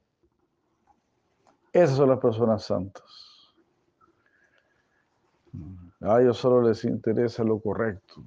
esas 1.72 1.96
son 1.96 2.10
las 2.10 2.18
personas 2.18 2.64
santas. 2.64 3.02
A 6.00 6.20
ellos 6.20 6.36
solo 6.36 6.62
les 6.62 6.84
interesa 6.84 7.44
lo 7.44 7.60
correcto. 7.60 8.24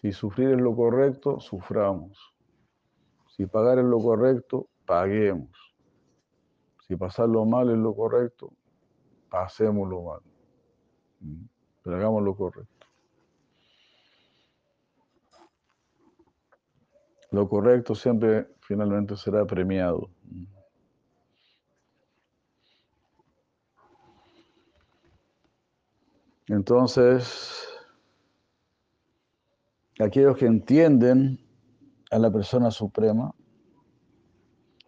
Si 0.00 0.12
sufrir 0.12 0.50
es 0.50 0.60
lo 0.60 0.74
correcto, 0.74 1.38
suframos. 1.40 2.31
Si 3.42 3.48
pagar 3.48 3.80
es 3.80 3.84
lo 3.84 3.98
correcto, 3.98 4.68
paguemos. 4.86 5.50
Si 6.86 6.94
pasar 6.94 7.28
lo 7.28 7.44
mal 7.44 7.70
es 7.70 7.76
lo 7.76 7.92
correcto, 7.92 8.52
hacémoslo 9.32 10.00
mal. 10.00 10.20
Pero 11.82 11.96
hagamos 11.96 12.22
lo 12.22 12.36
correcto. 12.36 12.86
Lo 17.32 17.48
correcto 17.48 17.96
siempre 17.96 18.46
finalmente 18.60 19.16
será 19.16 19.44
premiado. 19.44 20.08
Entonces, 26.46 27.66
aquellos 29.98 30.36
que 30.36 30.46
entienden 30.46 31.40
a 32.12 32.18
la 32.18 32.30
persona 32.30 32.70
suprema, 32.70 33.34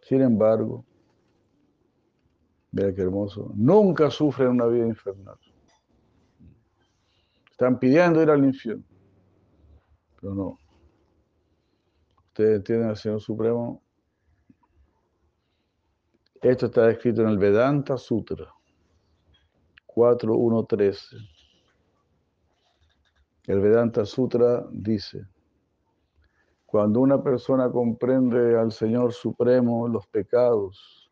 sin 0.02 0.20
embargo, 0.20 0.84
vea 2.70 2.94
qué 2.94 3.00
hermoso, 3.00 3.50
nunca 3.54 4.10
sufren 4.10 4.50
una 4.50 4.66
vida 4.66 4.86
infernal. 4.86 5.38
Están 7.50 7.78
pidiendo 7.78 8.22
ir 8.22 8.28
al 8.28 8.44
infierno, 8.44 8.84
pero 10.20 10.34
no. 10.34 10.58
Ustedes 12.26 12.56
entienden 12.56 12.88
al 12.90 12.96
Señor 12.96 13.20
Supremo. 13.22 13.80
Esto 16.42 16.66
está 16.66 16.90
escrito 16.90 17.22
en 17.22 17.28
el 17.28 17.38
Vedanta 17.38 17.96
Sutra 17.96 18.52
4.1.13. 19.86 21.16
El 23.46 23.60
Vedanta 23.60 24.04
Sutra 24.04 24.66
dice, 24.70 25.26
cuando 26.74 26.98
una 26.98 27.22
persona 27.22 27.70
comprende 27.70 28.58
al 28.58 28.72
Señor 28.72 29.12
Supremo, 29.12 29.86
los 29.86 30.08
pecados, 30.08 31.08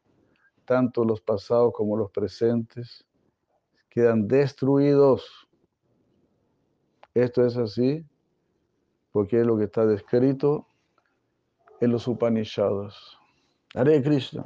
tanto 0.64 1.04
los 1.04 1.20
pasados 1.20 1.72
como 1.72 1.96
los 1.96 2.10
presentes, 2.10 3.06
quedan 3.88 4.26
destruidos. 4.26 5.48
Esto 7.14 7.46
es 7.46 7.56
así 7.56 8.04
porque 9.12 9.38
es 9.38 9.46
lo 9.46 9.56
que 9.56 9.66
está 9.66 9.86
descrito 9.86 10.66
en 11.78 11.92
los 11.92 12.08
Upanishads. 12.08 13.16
Hare 13.72 14.02
Krishna. 14.02 14.44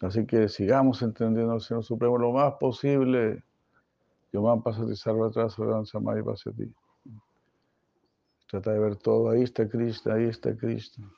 Así 0.00 0.26
que 0.26 0.48
sigamos 0.48 1.02
entendiendo 1.02 1.52
al 1.52 1.60
Señor 1.60 1.84
Supremo 1.84 2.18
lo 2.18 2.32
más 2.32 2.54
posible. 2.54 3.44
Yo 4.32 4.50
a 4.50 4.60
Pasati 4.60 4.96
Sarvatra 4.96 5.48
Samay 5.48 6.24
ti. 6.56 6.74
Trata 8.52 8.70
de 8.70 8.78
ver 8.80 8.96
todo. 8.96 9.30
Ahí 9.30 9.44
está 9.44 9.66
Krishna, 9.66 10.12
ahí 10.12 10.24
está 10.24 10.54
Krishna. 10.54 11.10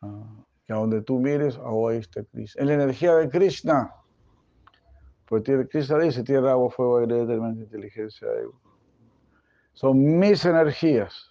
Ah, 0.00 0.24
que 0.64 0.72
a 0.72 0.76
donde 0.76 1.02
tú 1.02 1.18
mires, 1.18 1.58
ahí 1.58 1.98
está 1.98 2.24
Krishna. 2.24 2.62
En 2.62 2.68
la 2.68 2.74
energía 2.74 3.14
de 3.16 3.28
Krishna. 3.28 3.94
Porque 5.26 5.68
Krishna 5.68 5.98
dice 5.98 6.24
tierra, 6.24 6.52
agua, 6.52 6.70
fuego, 6.70 6.96
aire, 6.96 7.14
determinante 7.14 7.64
inteligencia. 7.64 8.26
Son 9.74 10.18
mis 10.18 10.42
energías. 10.46 11.30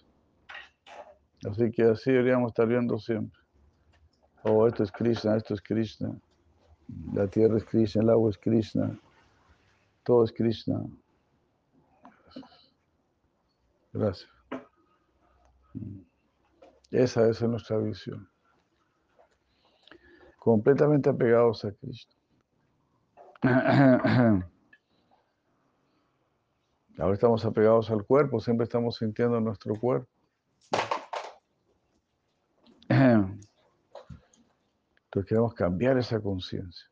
Así 1.44 1.72
que 1.72 1.82
así 1.82 2.12
deberíamos 2.12 2.52
estar 2.52 2.68
viendo 2.68 2.96
siempre. 3.00 3.40
Oh, 4.44 4.64
esto 4.68 4.84
es 4.84 4.92
Krishna, 4.92 5.36
esto 5.36 5.54
es 5.54 5.60
Krishna. 5.60 6.16
La 7.12 7.26
tierra 7.26 7.56
es 7.56 7.64
Krishna, 7.64 8.02
el 8.02 8.10
agua 8.10 8.30
es 8.30 8.38
Krishna. 8.38 8.96
Todo 10.04 10.22
es 10.22 10.30
Krishna. 10.30 10.84
Gracias. 13.92 14.39
Esa 16.90 17.28
es 17.28 17.40
nuestra 17.42 17.78
visión. 17.78 18.28
Completamente 20.38 21.10
apegados 21.10 21.64
a 21.64 21.72
Krishna. 21.72 22.14
Ahora 26.98 27.14
estamos 27.14 27.44
apegados 27.44 27.90
al 27.90 28.04
cuerpo, 28.04 28.40
siempre 28.40 28.64
estamos 28.64 28.96
sintiendo 28.96 29.40
nuestro 29.40 29.74
cuerpo. 29.74 30.08
Entonces 35.10 35.28
queremos 35.28 35.54
cambiar 35.54 35.98
esa 35.98 36.20
conciencia. 36.20 36.88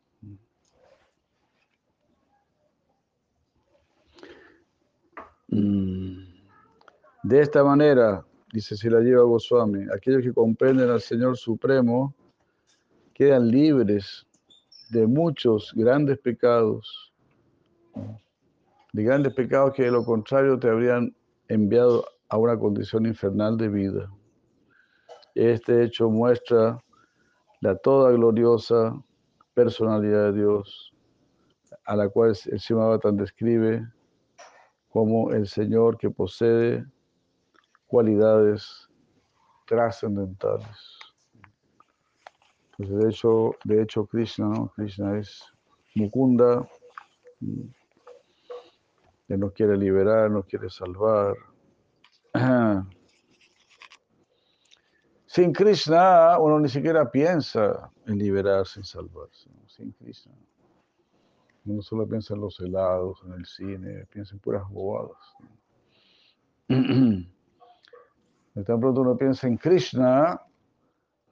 Mm. 5.49 6.25
De 7.23 7.41
esta 7.41 7.63
manera, 7.63 8.25
dice 8.53 8.77
si 8.77 8.89
la 8.89 9.01
lleva 9.01 9.23
Goswami, 9.23 9.87
aquellos 9.95 10.23
que 10.23 10.33
comprenden 10.33 10.91
al 10.91 11.01
Señor 11.01 11.37
Supremo 11.37 12.15
quedan 13.15 13.51
libres 13.51 14.27
de 14.91 15.07
muchos 15.07 15.73
grandes 15.75 16.19
pecados, 16.19 17.13
de 18.93 19.03
grandes 19.03 19.35
pecados 19.35 19.75
que 19.75 19.85
de 19.85 19.91
lo 19.91 20.05
contrario 20.05 20.59
te 20.59 20.69
habrían 20.69 21.15
enviado 21.49 22.05
a 22.29 22.39
una 22.39 22.59
condición 22.59 23.07
infernal 23.07 23.57
de 23.57 23.69
vida. 23.69 24.11
Este 25.35 25.85
hecho 25.85 26.11
muestra 26.11 26.83
la 27.61 27.77
toda 27.77 28.13
gloriosa 28.13 28.95
personalidad 29.55 30.33
de 30.33 30.41
Dios, 30.41 30.93
a 31.85 31.97
la 31.97 32.09
cual 32.09 32.37
el 32.47 32.61
Simabatan 32.61 33.17
describe 33.17 33.87
como 34.89 35.33
el 35.33 35.47
Señor 35.47 35.99
que 35.99 36.11
posee 36.11 36.85
cualidades 37.89 38.89
trascendentales. 39.67 40.99
de 42.79 43.09
hecho, 43.09 43.57
de 43.65 43.83
hecho 43.83 44.07
Krishna, 44.07 44.47
¿no? 44.47 44.69
Krishna 44.77 45.19
es 45.19 45.43
Mukunda, 45.95 46.69
que 49.27 49.37
nos 49.37 49.53
quiere 49.53 49.77
liberar, 49.77 50.31
nos 50.31 50.47
quiere 50.47 50.71
salvar. 50.71 51.35
Sin 55.27 55.53
Krishna 55.53 56.39
uno 56.39 56.61
ni 56.61 56.69
siquiera 56.69 57.11
piensa 57.11 57.91
en 58.07 58.19
liberarse, 58.19 58.81
y 58.81 58.85
salvarse. 58.85 59.51
Sin 59.67 59.93
Krishna. 59.93 60.33
Uno 61.67 61.83
solo 61.83 62.07
piensa 62.07 62.35
en 62.35 62.41
los 62.41 62.61
helados, 62.61 63.23
en 63.27 63.33
el 63.33 63.45
cine, 63.45 64.07
piensa 64.07 64.35
en 64.35 64.41
puras 64.41 64.63
bobadas. 64.71 65.19
De 68.59 68.65
tan 68.65 68.81
pronto 68.81 69.03
uno 69.03 69.17
piensa 69.17 69.47
en 69.47 69.57
Krishna, 69.57 70.43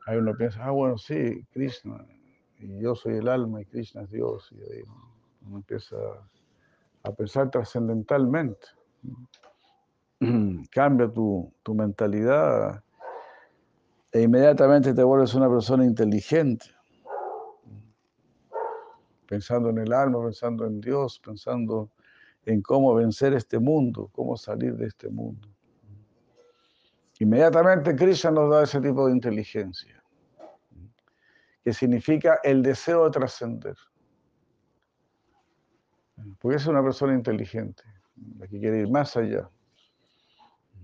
ahí 0.06 0.16
uno 0.16 0.32
piensa, 0.36 0.64
ah, 0.64 0.70
bueno, 0.70 0.96
sí, 0.96 1.44
Krishna, 1.50 2.06
y 2.60 2.78
yo 2.78 2.94
soy 2.94 3.16
el 3.16 3.26
alma 3.26 3.62
y 3.62 3.64
Krishna 3.64 4.02
es 4.02 4.12
Dios, 4.12 4.48
y 4.52 4.60
ahí 4.60 4.82
uno 5.44 5.56
empieza 5.56 5.96
a 7.02 7.10
pensar 7.10 7.50
trascendentalmente. 7.50 8.68
Cambia 10.70 11.12
tu, 11.12 11.52
tu 11.64 11.74
mentalidad 11.74 12.80
e 14.12 14.22
inmediatamente 14.22 14.94
te 14.94 15.02
vuelves 15.02 15.34
una 15.34 15.50
persona 15.50 15.84
inteligente, 15.84 16.66
pensando 19.26 19.70
en 19.70 19.78
el 19.78 19.92
alma, 19.92 20.22
pensando 20.22 20.64
en 20.64 20.80
Dios, 20.80 21.18
pensando 21.18 21.90
en 22.44 22.62
cómo 22.62 22.94
vencer 22.94 23.34
este 23.34 23.58
mundo, 23.58 24.10
cómo 24.12 24.36
salir 24.36 24.76
de 24.76 24.86
este 24.86 25.08
mundo. 25.08 25.55
Inmediatamente 27.18 27.96
Krishna 27.96 28.30
nos 28.30 28.50
da 28.50 28.62
ese 28.62 28.80
tipo 28.80 29.06
de 29.06 29.12
inteligencia, 29.12 30.02
que 31.64 31.72
significa 31.72 32.40
el 32.42 32.62
deseo 32.62 33.04
de 33.04 33.10
trascender. 33.10 33.76
Porque 36.38 36.56
es 36.56 36.66
una 36.66 36.82
persona 36.82 37.14
inteligente, 37.14 37.82
la 38.38 38.46
que 38.46 38.58
quiere 38.58 38.80
ir 38.80 38.90
más 38.90 39.16
allá. 39.16 39.48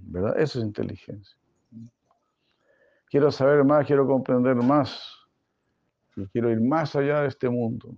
¿Verdad? 0.05 0.39
Eso 0.39 0.59
es 0.59 0.65
inteligencia 0.65 1.43
quiero 3.13 3.31
saber 3.31 3.63
más, 3.63 3.87
quiero 3.87 4.07
comprender 4.07 4.57
más, 4.57 5.07
y 6.17 6.27
quiero 6.29 6.51
ir 6.51 6.63
más 6.63 6.97
allá 6.97 7.21
de 7.21 7.29
este 7.29 7.47
mundo. 7.51 7.95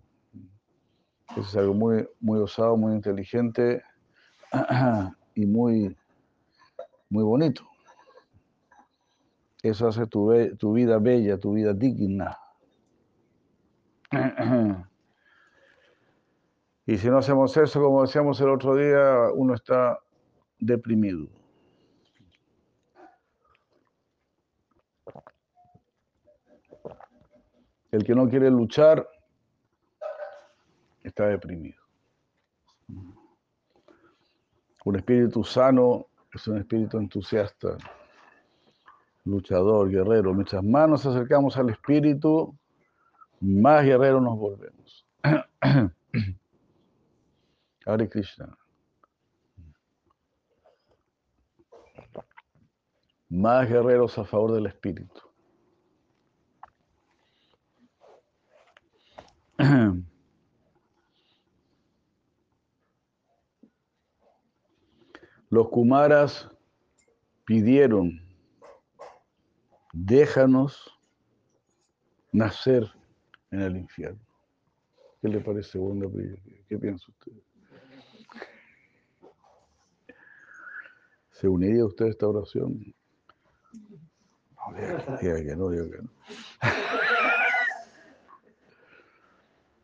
Eso 1.30 1.41
es 1.41 1.57
algo 1.57 1.72
muy, 1.72 2.09
muy 2.18 2.41
osado, 2.41 2.76
muy 2.76 2.95
inteligente 2.95 3.80
y 5.37 5.47
muy, 5.47 5.97
muy 7.09 7.22
bonito. 7.22 7.64
Eso 9.64 9.88
hace 9.88 10.06
tu, 10.06 10.28
vida 10.74 10.98
bella, 10.98 11.38
tu 11.40 11.54
vida 11.54 11.72
digna. 11.72 12.38
Y 16.86 16.98
si 16.98 17.08
no 17.08 17.16
hacemos 17.16 17.56
eso, 17.56 17.80
como 17.80 18.02
decíamos 18.02 18.38
el 18.42 18.50
otro 18.50 18.76
día, 18.76 19.30
uno 19.34 19.54
está 19.54 19.98
deprimido. 20.58 21.28
El 27.90 28.04
que 28.04 28.14
no 28.14 28.28
quiere 28.28 28.50
luchar 28.50 29.08
está 31.02 31.28
deprimido. 31.28 31.80
Un 34.84 34.96
espíritu 34.96 35.42
sano 35.42 36.08
es 36.34 36.46
un 36.48 36.58
espíritu 36.58 36.98
entusiasta, 36.98 37.78
luchador, 39.25 39.91
guerrero. 39.91 40.33
Mientras 40.35 40.62
más 40.62 40.89
nos 40.89 41.05
acercamos 41.07 41.57
al 41.57 41.70
espíritu, 41.70 42.57
más 43.41 43.85
guerreros 43.85 44.22
nos 44.22 44.39
volvemos. 44.39 45.07
Hare 47.87 48.09
Krishna. 48.09 48.57
Más 53.29 53.68
guerreros 53.68 54.16
a 54.18 54.25
favor 54.25 54.53
del 54.53 54.66
espíritu. 54.66 55.20
Los 65.51 65.68
Kumaras 65.68 66.49
pidieron, 67.45 68.24
déjanos 69.95 70.92
nacer 72.32 72.92
en 73.51 73.61
el 73.61 73.76
infierno. 73.76 74.20
¿Qué 75.22 75.28
le 75.28 75.40
parece, 75.40 75.78
Wanda? 75.78 76.09
¿Qué 76.68 76.76
piensa 76.76 77.07
usted? 77.09 77.32
¿Se 81.30 81.49
uniría 81.49 81.86
usted 81.86 82.07
a 82.07 82.09
esta 82.09 82.26
oración? 82.28 82.95
No, 84.57 84.72
diga 85.20 85.45
que 85.45 85.57
no, 85.57 85.70
diga 85.70 85.84
que 85.90 86.03
no. 86.03 86.11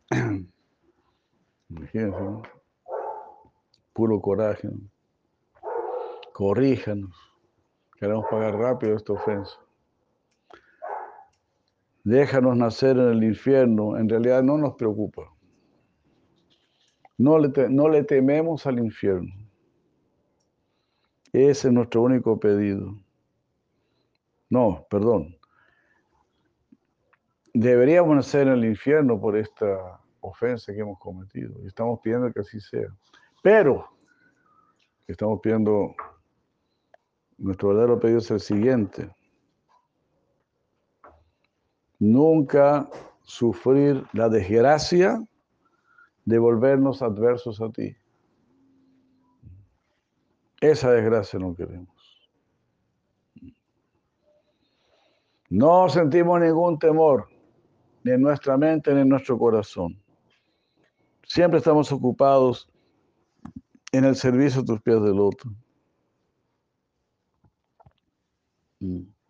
Imagínense, 1.69 2.19
¿no? 2.19 2.41
Puro 3.93 4.21
coraje. 4.21 4.67
¿no? 4.67 4.89
Corríjanos. 6.33 7.15
Queremos 7.97 8.25
pagar 8.29 8.55
rápido 8.55 8.95
esta 8.95 9.13
ofensa. 9.13 9.59
Déjanos 12.03 12.57
nacer 12.57 12.97
en 12.97 13.09
el 13.09 13.23
infierno. 13.23 13.97
En 13.97 14.09
realidad 14.09 14.43
no 14.43 14.57
nos 14.57 14.75
preocupa. 14.75 15.31
No 17.17 17.37
le, 17.37 17.51
no 17.69 17.89
le 17.89 18.03
tememos 18.03 18.65
al 18.65 18.79
infierno. 18.79 19.31
Ese 21.33 21.67
es 21.67 21.73
nuestro 21.73 22.01
único 22.01 22.39
pedido. 22.39 22.95
No, 24.49 24.85
perdón. 24.89 25.37
Deberíamos 27.53 28.15
nacer 28.15 28.47
en 28.47 28.53
el 28.53 28.65
infierno 28.65 29.19
por 29.19 29.37
esta 29.37 30.01
ofensa 30.21 30.73
que 30.73 30.79
hemos 30.79 30.99
cometido. 30.99 31.53
Y 31.63 31.67
estamos 31.67 31.99
pidiendo 32.01 32.31
que 32.31 32.39
así 32.39 32.59
sea. 32.59 32.87
Pero 33.43 33.87
estamos 35.07 35.39
pidiendo 35.41 35.95
nuestro 37.37 37.69
verdadero 37.69 37.99
pedido 37.99 38.19
es 38.19 38.31
el 38.31 38.39
siguiente. 38.39 39.09
Nunca 42.01 42.89
sufrir 43.21 44.03
la 44.11 44.27
desgracia 44.27 45.23
de 46.25 46.39
volvernos 46.39 47.03
adversos 47.03 47.61
a 47.61 47.69
ti. 47.69 47.95
Esa 50.59 50.91
desgracia 50.93 51.37
no 51.37 51.55
queremos. 51.55 52.31
No 55.49 55.89
sentimos 55.89 56.41
ningún 56.41 56.79
temor, 56.79 57.29
ni 58.03 58.13
en 58.13 58.21
nuestra 58.21 58.57
mente 58.57 58.91
ni 58.95 59.01
en 59.01 59.09
nuestro 59.09 59.37
corazón. 59.37 60.01
Siempre 61.21 61.59
estamos 61.59 61.91
ocupados 61.91 62.67
en 63.91 64.05
el 64.05 64.15
servicio 64.15 64.61
de 64.61 64.67
tus 64.67 64.81
pies 64.81 65.03
del 65.03 65.19
otro. 65.19 65.51
Mm. 68.79 69.20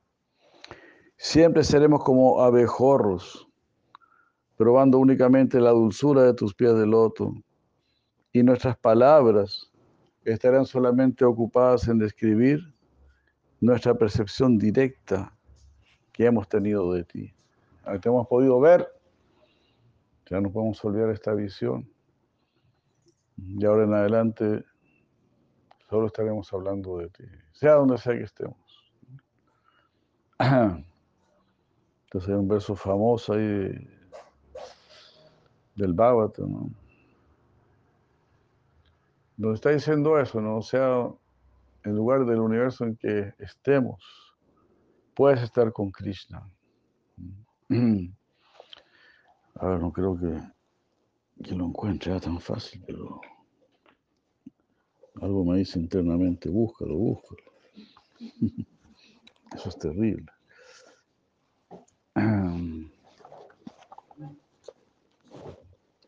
Siempre 1.23 1.63
seremos 1.63 2.03
como 2.03 2.41
abejorros, 2.41 3.47
probando 4.57 4.97
únicamente 4.97 5.59
la 5.59 5.69
dulzura 5.69 6.23
de 6.23 6.33
tus 6.33 6.55
pies 6.55 6.73
de 6.73 6.87
loto, 6.87 7.35
y 8.33 8.41
nuestras 8.41 8.75
palabras 8.75 9.71
estarán 10.25 10.65
solamente 10.65 11.23
ocupadas 11.23 11.87
en 11.87 11.99
describir 11.99 12.73
nuestra 13.59 13.93
percepción 13.93 14.57
directa 14.57 15.31
que 16.11 16.25
hemos 16.25 16.49
tenido 16.49 16.91
de 16.91 17.03
ti. 17.03 17.31
Te 18.01 18.09
hemos 18.09 18.27
podido 18.27 18.59
ver, 18.59 18.87
ya 20.27 20.41
no 20.41 20.51
podemos 20.51 20.83
olvidar 20.83 21.11
esta 21.11 21.35
visión. 21.35 21.87
Y 23.37 23.63
ahora 23.63 23.83
en 23.83 23.93
adelante 23.93 24.65
solo 25.87 26.07
estaremos 26.07 26.51
hablando 26.51 26.97
de 26.97 27.09
ti, 27.09 27.25
sea 27.51 27.73
donde 27.73 27.99
sea 27.99 28.17
que 28.17 28.23
estemos. 28.23 28.57
Entonces 32.11 32.29
hay 32.31 32.35
un 32.35 32.47
verso 32.49 32.75
famoso 32.75 33.31
ahí 33.31 33.71
del 35.75 35.93
Bhagavatam, 35.93 36.51
¿no? 36.51 36.69
Donde 39.37 39.55
está 39.55 39.69
diciendo 39.69 40.19
eso, 40.19 40.41
¿no? 40.41 40.57
O 40.57 40.61
sea, 40.61 41.07
en 41.85 41.95
lugar 41.95 42.25
del 42.25 42.41
universo 42.41 42.83
en 42.83 42.97
que 42.97 43.33
estemos, 43.39 44.35
puedes 45.15 45.41
estar 45.41 45.71
con 45.71 45.89
Krishna. 45.89 46.45
A 49.55 49.67
ver, 49.67 49.79
no 49.79 49.93
creo 49.93 50.19
que, 50.19 50.37
que 51.45 51.55
lo 51.55 51.67
encuentre 51.67 52.19
tan 52.19 52.41
fácil, 52.41 52.83
pero 52.85 53.21
algo 55.21 55.45
me 55.45 55.59
dice 55.59 55.79
internamente, 55.79 56.49
búscalo, 56.49 56.93
búscalo. 56.93 57.41
Eso 59.55 59.69
es 59.69 59.79
terrible. 59.79 60.29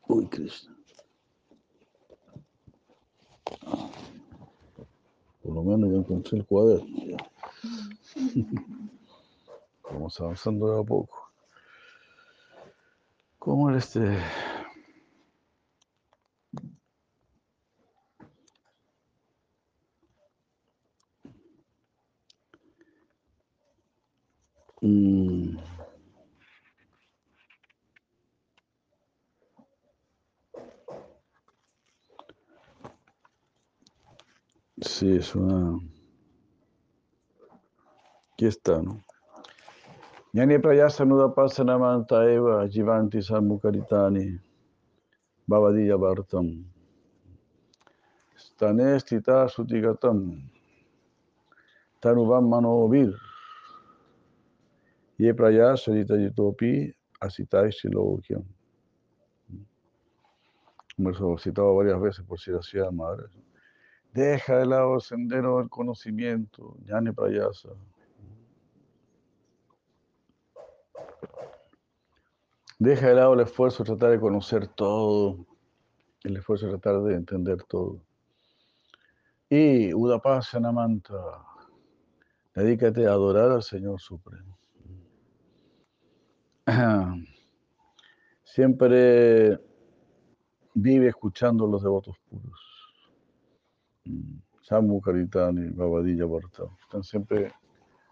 Uy, 0.08 0.28
Krishna. 0.30 0.76
Por 5.41 5.54
lo 5.56 5.64
menos 5.64 5.91
ya 5.91 5.97
encontré 5.97 6.38
el 6.39 6.45
cuaderno. 6.45 7.18
Vamos 9.84 10.20
avanzando 10.20 10.74
de 10.74 10.82
a 10.82 10.84
poco. 10.84 11.32
¿Cómo 13.39 13.70
era 13.70 13.80
este? 13.80 14.18
Mm. 24.82 25.53
Sí, 34.86 35.15
es 35.15 35.34
una... 35.34 35.79
Aquí 38.34 38.45
está, 38.47 38.81
¿no? 38.81 39.01
Yani 40.34 40.59
prayasa 40.59 41.05
nudapasanamanta 41.05 42.25
eva 42.25 42.67
jivanti 42.67 43.21
sammukaritani 43.21 44.39
bhavadiya 45.47 45.95
vartam 45.95 46.65
stane 48.36 48.99
stita 48.99 49.47
sutigatam 49.47 50.49
tanuvam 52.01 52.49
manovir 52.49 53.13
ye 55.17 55.34
prayasa 55.34 55.93
jitopi 55.93 56.91
asitai 57.21 57.71
silokyam. 57.71 58.43
Un 60.97 61.05
verso 61.05 61.38
citado 61.38 61.75
varias 61.75 62.01
veces 62.01 62.25
por 62.25 62.39
Siracía 62.39 62.91
Madre. 62.91 63.29
Deja 64.14 64.59
de 64.59 64.66
lado 64.68 64.95
el 64.95 65.01
sendero 65.01 65.57
del 65.57 65.70
conocimiento, 65.70 66.78
Yani 66.86 67.11
prayasa. 67.11 67.70
Deja 72.78 73.07
de 73.07 73.16
lado 73.16 73.34
el 73.34 73.39
esfuerzo 73.39 73.84
de 73.84 73.88
tratar 73.88 74.11
de 74.11 74.20
conocer 74.20 74.68
todo, 74.68 75.47
el 76.24 76.38
esfuerzo 76.38 76.68
de 76.68 76.78
tratar 76.78 77.01
de 77.01 77.16
entender 77.16 77.64
todo. 77.64 78.01
Y 79.49 79.93
Udapasanamanta, 79.93 81.16
dedícate 82.53 83.07
a 83.07 83.11
adorar 83.11 83.49
al 83.49 83.64
Señor 83.64 83.99
Supremo. 83.99 84.59
Siempre 88.43 89.59
vive 90.76 91.07
escuchando 91.07 91.66
a 91.66 91.70
los 91.70 91.82
devotos 91.82 92.16
puros. 92.30 92.62
Samu 94.62 95.01
Karitani, 95.01 95.70
Babadilla 95.72 96.26
Barta, 96.26 96.64
están 96.82 97.04
siempre 97.04 97.51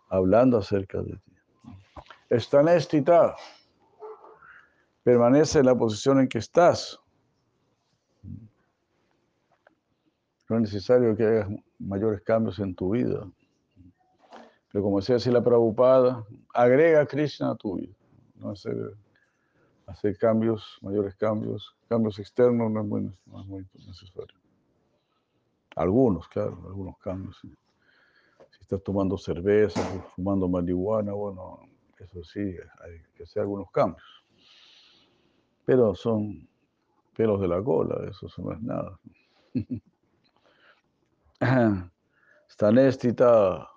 hablando 0.10 0.58
acerca 0.58 1.02
de 1.02 1.14
ti. 1.14 1.32
Están 2.30 2.68
estita 2.68 3.36
permanece 5.04 5.60
en 5.60 5.66
la 5.66 5.76
posición 5.76 6.20
en 6.20 6.28
que 6.28 6.38
estás. 6.38 7.00
No 10.50 10.58
es 10.58 10.62
necesario 10.64 11.16
que 11.16 11.26
hagas 11.26 11.50
mayores 11.80 12.22
cambios 12.22 12.60
en 12.60 12.76
tu 12.76 12.92
vida. 12.92 13.26
Pero 14.72 14.84
como 14.84 15.00
decía 15.00 15.16
así 15.16 15.32
la 15.32 15.44
Prabhupada, 15.44 16.26
agrega 16.54 17.02
a 17.02 17.06
Krishna 17.06 17.52
a 17.52 17.56
tu 17.56 17.78
vida. 17.78 17.94
No 18.36 18.52
hacer 18.52 20.18
cambios, 20.18 20.78
mayores 20.82 21.16
cambios, 21.16 21.76
cambios 21.88 22.20
externos 22.20 22.72
no 22.72 22.82
es 22.82 22.88
muy 23.48 23.66
necesario. 23.74 24.41
Algunos, 25.76 26.28
claro, 26.28 26.57
algunos 26.65 26.97
cambios. 26.97 27.39
Si 27.41 28.61
estás 28.61 28.84
tomando 28.84 29.17
cerveza, 29.17 29.82
fumando 30.15 30.47
marihuana, 30.47 31.13
bueno, 31.13 31.59
eso 31.97 32.24
sí, 32.24 32.39
hay 32.39 33.01
que 33.15 33.24
hacer 33.24 33.41
algunos 33.41 33.69
cambios. 33.72 34.03
Pero 35.65 35.95
son 35.95 36.47
pelos 37.15 37.39
de 37.39 37.47
la 37.47 37.63
cola, 37.63 38.09
eso 38.09 38.28
no 38.38 38.53
es 38.53 38.61
nada. 38.61 38.99
Stanestita, 42.49 43.69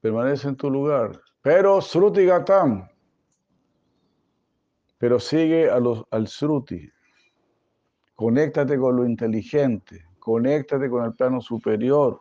permanece 0.00 0.48
en 0.48 0.56
tu 0.56 0.70
lugar. 0.70 1.20
Pero 1.42 1.80
Sruti 1.80 2.24
Gatam, 2.24 2.88
pero 4.98 5.20
sigue 5.20 5.70
a 5.70 5.78
los, 5.78 6.04
al 6.10 6.26
Sruti. 6.28 6.90
Conéctate 8.14 8.78
con 8.78 8.96
lo 8.96 9.04
inteligente, 9.04 10.06
conéctate 10.24 10.88
con 10.88 11.04
el 11.04 11.12
plano 11.12 11.42
superior, 11.42 12.18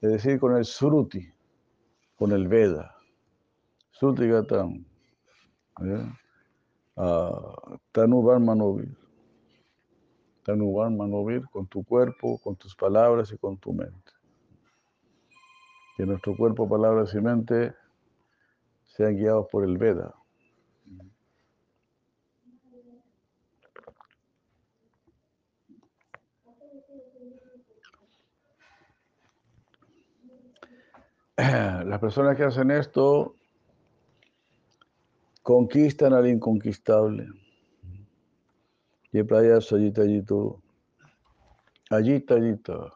es 0.00 0.10
decir, 0.10 0.40
con 0.40 0.56
el 0.56 0.64
Sruti, 0.64 1.32
con 2.16 2.32
el 2.32 2.48
Veda. 2.48 2.96
Sruti 3.92 4.26
Gatam. 4.26 4.84
¿ya? 5.80 6.18
Ah, 6.96 7.78
Tanuvar 7.92 8.40
Manovir. 8.40 8.96
Manovir 10.44 11.48
con 11.50 11.68
tu 11.68 11.84
cuerpo, 11.84 12.38
con 12.38 12.56
tus 12.56 12.74
palabras 12.74 13.30
y 13.30 13.38
con 13.38 13.56
tu 13.58 13.72
mente. 13.72 14.12
Que 15.96 16.04
nuestro 16.04 16.36
cuerpo, 16.36 16.68
palabras 16.68 17.14
y 17.14 17.20
mente 17.20 17.74
sean 18.86 19.14
guiados 19.14 19.46
por 19.52 19.62
el 19.62 19.78
Veda. 19.78 20.17
Las 31.84 32.00
personas 32.00 32.36
que 32.36 32.42
hacen 32.42 32.72
esto 32.72 33.36
conquistan 35.44 36.12
al 36.12 36.26
inconquistable. 36.26 37.28
Y 39.12 39.22
playa 39.22 39.60
Sayita 39.60 40.04
Yito. 40.04 40.60
Ayita 41.90 42.38
Yita. 42.38 42.92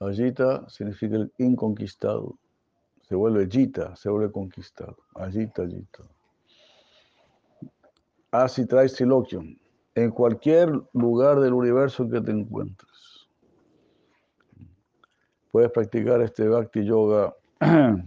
Ayita 0.00 0.68
significa 0.68 1.14
el 1.14 1.32
inconquistado. 1.38 2.38
Se 3.08 3.14
vuelve 3.14 3.48
Yita, 3.48 3.94
se 3.94 4.10
vuelve 4.10 4.32
conquistado. 4.32 4.96
Ayita 5.14 5.64
Yita. 5.64 6.02
Así 8.32 8.66
traes 8.66 8.94
siloquium. 8.94 9.56
En 9.94 10.10
cualquier 10.10 10.72
lugar 10.92 11.38
del 11.38 11.52
universo 11.52 12.08
que 12.08 12.20
te 12.20 12.32
encuentres. 12.32 12.91
Puedes 15.52 15.70
practicar 15.70 16.20
este 16.22 16.48
Bhakti 16.48 16.82
Yoga 16.82 17.36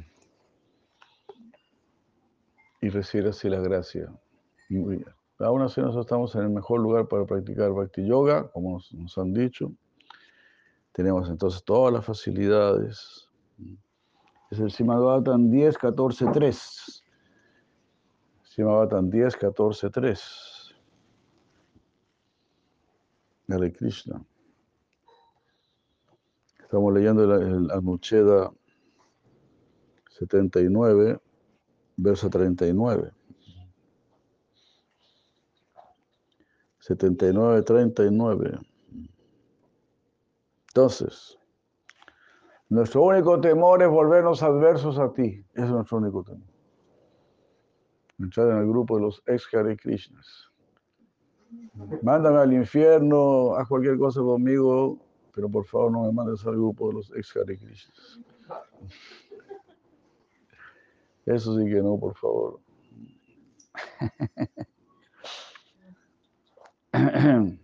y 2.81 2.89
recibir 2.89 3.27
así 3.27 3.47
la 3.47 3.59
gracia. 3.59 4.11
Muy 4.67 4.97
bien. 4.97 5.15
Aún 5.37 5.61
así 5.61 5.79
nosotros 5.79 6.07
estamos 6.07 6.33
en 6.35 6.41
el 6.41 6.49
mejor 6.49 6.79
lugar 6.79 7.07
para 7.07 7.23
practicar 7.25 7.71
Bhakti 7.71 8.03
Yoga, 8.07 8.49
como 8.51 8.81
nos, 8.93 9.17
han 9.19 9.31
dicho. 9.31 9.71
Tenemos 10.91 11.29
entonces 11.29 11.63
todas 11.63 11.93
las 11.93 12.03
facilidades. 12.03 13.29
Es 14.49 14.59
el 14.59 14.71
Simagatan 14.71 15.51
10, 15.51 15.77
14, 15.77 16.25
3. 16.33 17.03
Simagatan 18.43 19.09
10, 19.11 19.35
14, 19.35 19.89
3. 19.91 20.75
Hare 23.49 23.71
Krishna. 23.71 24.25
Estamos 26.75 26.93
leyendo 26.93 27.23
el, 27.23 27.71
Anucheda 27.71 28.51
79, 30.09 31.17
verso 31.95 32.29
39. 32.29 33.13
79, 36.79 37.61
39. 37.61 38.59
Entonces, 40.67 41.39
nuestro 42.67 43.03
único 43.03 43.39
temor 43.39 43.81
es 43.81 43.87
volvernos 43.87 44.43
adversos 44.43 44.99
a 44.99 45.13
ti. 45.13 45.45
Ese 45.53 45.63
es 45.63 45.69
nuestro 45.69 45.99
único 45.99 46.25
temor. 46.25 46.49
Entrar 48.19 48.49
en 48.49 48.57
el 48.57 48.67
grupo 48.67 48.97
de 48.97 49.01
los 49.03 49.23
ex 49.27 49.47
Hare 49.53 49.77
Krishnas. 49.77 50.51
Mándame 52.01 52.39
al 52.39 52.51
infierno, 52.51 53.55
haz 53.55 53.65
cualquier 53.69 53.97
cosa 53.97 54.19
conmigo, 54.19 55.04
pero 55.35 55.49
por 55.49 55.65
favor 55.65 55.91
no 55.91 56.03
me 56.03 56.13
mandes 56.13 56.45
al 56.45 56.53
grupo 56.53 56.87
de 56.87 56.93
los 56.93 57.11
ex 57.11 57.35
Hare. 57.35 57.59
Eso 61.25 61.59
sí 61.59 61.65
que 61.65 61.81
no, 61.81 61.99
por 61.99 62.15
favor. 62.15 62.61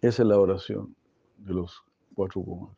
Esa 0.00 0.22
es 0.22 0.28
la 0.28 0.38
oración 0.38 0.94
de 1.38 1.54
los 1.54 1.82
cuatro 2.14 2.42
Kumaras. 2.42 2.76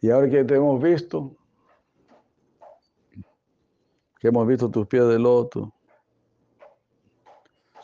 Y 0.00 0.10
ahora 0.10 0.30
que 0.30 0.44
te 0.44 0.54
hemos 0.54 0.80
visto, 0.80 1.36
hemos 4.28 4.46
visto 4.46 4.70
tus 4.70 4.86
pies 4.86 5.06
de 5.08 5.18
loto, 5.18 5.72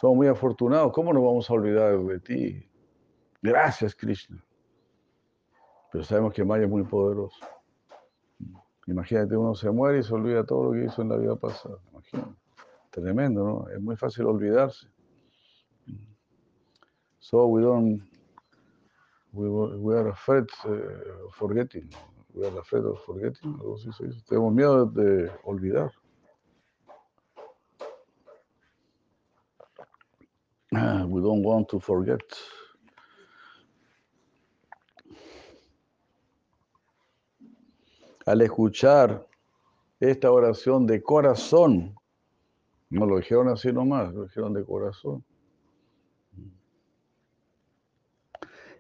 somos 0.01 0.17
muy 0.17 0.27
afortunados. 0.27 0.93
¿Cómo 0.93 1.13
nos 1.13 1.23
vamos 1.23 1.49
a 1.49 1.53
olvidar 1.53 1.99
de 1.99 2.19
ti? 2.21 2.69
Gracias, 3.41 3.95
Krishna. 3.95 4.45
Pero 5.93 6.05
sabemos 6.05 6.33
que 6.33 6.45
Maya 6.45 6.65
es 6.65 6.71
muy 6.71 6.83
poderoso. 6.83 7.45
Imagínate, 8.87 9.37
uno 9.37 9.55
se 9.55 9.71
muere 9.71 10.01
y 10.01 10.03
se 10.03 10.13
olvida 10.13 10.45
todo 10.45 10.65
lo 10.65 10.73
que 10.73 10.87
hizo 10.87 11.03
en 11.03 11.09
la 11.09 11.17
vida 11.17 11.37
pasada. 11.37 11.79
Imagínate. 11.93 12.35
Tremendo, 12.91 13.45
¿no? 13.45 13.69
Es 13.69 13.81
muy 13.81 13.97
fácil 13.97 14.27
olvidarse. 14.27 14.87
So 17.21 17.47
we 17.47 17.63
don't, 17.63 18.03
we, 19.33 19.49
we 19.49 19.97
are 19.97 20.11
afraid 20.11 20.45
uh, 20.65 21.27
of 21.27 21.35
forgetting. 21.35 21.89
We 22.35 22.47
are 22.47 22.59
afraid 22.59 22.85
of 22.85 22.99
forgetting. 23.05 23.57
Tenemos 24.27 24.53
miedo 24.53 24.87
de 24.87 25.31
olvidar. 25.45 25.93
Ah, 30.75 31.05
We 31.07 31.21
don't 31.21 31.43
want 31.43 31.69
to 31.69 31.81
forget. 31.81 32.21
Al 38.25 38.41
escuchar 38.41 39.27
esta 40.01 40.31
oración 40.31 40.87
de 40.87 41.03
corazón, 41.03 41.95
no 42.89 43.07
lo 43.07 43.17
dijeron 43.19 43.49
así 43.49 43.73
nomás, 43.73 44.15
lo 44.15 44.25
dijeron 44.25 44.55
de 44.55 44.65
corazón. 44.65 45.25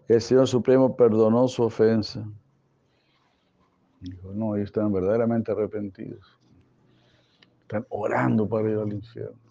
El 0.09 0.21
Señor 0.21 0.47
Supremo 0.47 0.97
perdonó 0.97 1.47
su 1.49 1.63
ofensa. 1.63 2.25
Dijo, 4.01 4.33
no, 4.33 4.57
ellos 4.57 4.67
están 4.67 4.93
verdaderamente 4.93 5.53
arrepentidos. 5.53 6.39
Están 7.63 7.87
orando 7.89 8.49
para 8.49 8.71
ir 8.71 8.79
al 8.79 8.93
infierno. 8.93 9.42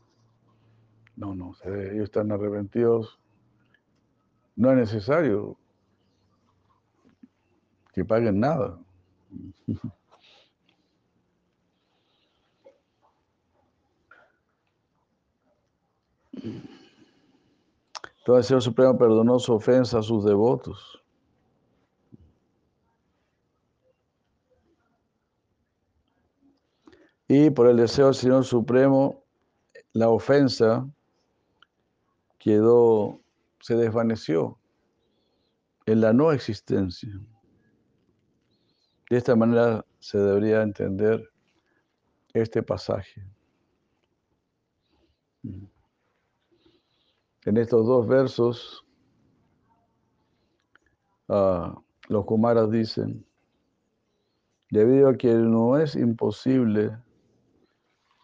No, 1.21 1.35
no, 1.35 1.55
ellos 1.65 2.05
están 2.05 2.31
arrepentidos. 2.31 3.19
No 4.55 4.71
es 4.71 4.77
necesario 4.77 5.55
que 7.93 8.03
paguen 8.03 8.39
nada. 8.39 8.79
Entonces 18.17 18.27
el 18.27 18.43
Señor 18.43 18.61
Supremo 18.63 18.97
perdonó 18.97 19.37
su 19.37 19.53
ofensa 19.53 19.99
a 19.99 20.01
sus 20.01 20.25
devotos. 20.25 21.03
Y 27.27 27.51
por 27.51 27.67
el 27.67 27.77
deseo 27.77 28.07
del 28.07 28.15
Señor 28.15 28.43
Supremo, 28.43 29.23
la 29.93 30.09
ofensa 30.09 30.89
quedó, 32.41 33.21
se 33.59 33.75
desvaneció 33.75 34.57
en 35.85 36.01
la 36.01 36.11
no 36.11 36.31
existencia. 36.31 37.11
De 39.09 39.17
esta 39.17 39.35
manera 39.35 39.85
se 39.99 40.17
debería 40.17 40.63
entender 40.63 41.29
este 42.33 42.63
pasaje. 42.63 43.23
En 45.43 45.69
estos 47.57 47.85
dos 47.85 48.07
versos, 48.07 48.85
ah, 51.29 51.79
los 52.07 52.25
Kumaras 52.25 52.71
dicen, 52.71 53.25
debido 54.71 55.09
a 55.09 55.17
que 55.17 55.33
no 55.33 55.77
es 55.77 55.95
imposible, 55.95 56.97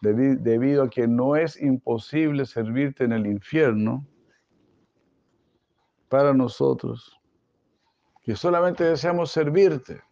debido 0.00 0.84
a 0.84 0.90
que 0.90 1.06
no 1.08 1.36
es 1.36 1.60
imposible 1.60 2.46
servirte 2.46 3.04
en 3.04 3.12
el 3.12 3.26
infierno, 3.26 4.06
para 6.08 6.32
nosotros, 6.32 7.18
que 8.22 8.34
solamente 8.34 8.84
deseamos 8.84 9.30
servirte. 9.30 10.02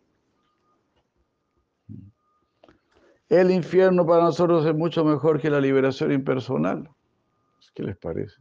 El 3.29 3.51
infierno 3.51 4.07
para 4.07 4.23
nosotros 4.23 4.65
es 4.67 4.75
mucho 4.75 5.05
mejor 5.05 5.41
que 5.41 5.51
la 5.51 5.61
liberación 5.61 6.13
impersonal. 6.13 6.89
¿Qué 7.75 7.83
les 7.83 7.97
parece? 7.97 8.37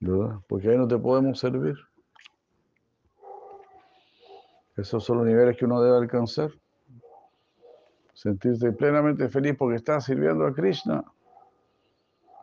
¿Verdad? 0.00 0.40
Porque 0.46 0.68
ahí 0.68 0.76
no 0.76 0.86
te 0.86 0.98
podemos 0.98 1.38
servir. 1.38 1.76
Esos 4.76 5.02
son 5.02 5.18
los 5.18 5.26
niveles 5.26 5.56
que 5.56 5.64
uno 5.64 5.80
debe 5.80 5.96
alcanzar. 5.96 6.50
Sentirse 8.16 8.72
plenamente 8.72 9.28
feliz 9.28 9.54
porque 9.58 9.76
estás 9.76 10.06
sirviendo 10.06 10.46
a 10.46 10.54
Krishna. 10.54 11.04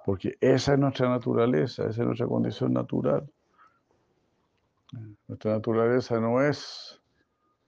Porque 0.06 0.38
esa 0.40 0.74
es 0.74 0.80
nuestra 0.80 1.10
naturaleza, 1.10 1.90
esa 1.90 2.02
es 2.02 2.06
nuestra 2.06 2.28
condición 2.28 2.74
natural. 2.74 3.28
Nuestra 5.28 5.54
naturaleza 5.54 6.20
no 6.20 6.44
es 6.44 7.02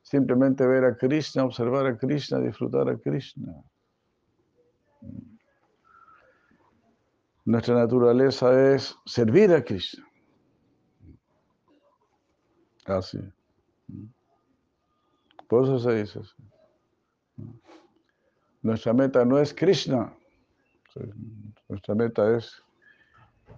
simplemente 0.03 0.67
ver 0.67 0.85
a 0.85 0.95
Krishna, 0.95 1.45
observar 1.45 1.87
a 1.87 1.97
Krishna, 1.97 2.39
disfrutar 2.39 2.87
a 2.89 2.95
Krishna. 2.95 3.55
Nuestra 7.43 7.73
naturaleza 7.73 8.75
es 8.75 8.95
servir 9.07 9.51
a 9.51 9.63
Krishna. 9.63 10.05
Así. 12.85 13.17
Por 15.47 15.63
eso 15.63 15.79
se 15.79 15.91
dice 15.95 16.19
así. 16.19 16.54
Nuestra 18.65 18.93
meta 18.93 19.23
no 19.23 19.37
es 19.37 19.53
Krishna. 19.53 20.11
Nuestra 21.69 21.93
meta 21.93 22.35
es 22.35 22.63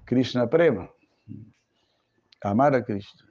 Krishna 0.03 0.49
Prema. 0.49 0.91
Amar 2.41 2.75
a 2.75 2.83
Krishna. 2.83 3.25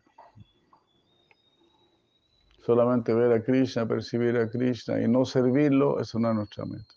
Solamente 2.65 3.13
ver 3.13 3.31
a 3.31 3.45
Krishna, 3.45 3.87
percibir 3.87 4.39
a 4.39 4.49
Krishna 4.49 5.03
y 5.03 5.07
no 5.07 5.27
servirlo, 5.27 6.01
eso 6.01 6.19
no 6.19 6.31
es 6.31 6.37
nuestra 6.37 6.65
meta. 6.65 6.95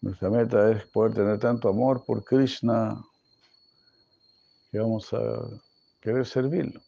Nuestra 0.00 0.28
meta 0.28 0.72
es 0.72 0.84
poder 0.86 1.14
tener 1.14 1.38
tanto 1.38 1.68
amor 1.68 2.04
por 2.04 2.24
Krishna 2.24 3.00
que 4.72 4.80
vamos 4.80 5.14
a 5.14 5.20
querer 6.00 6.26
servirlo. 6.26 6.80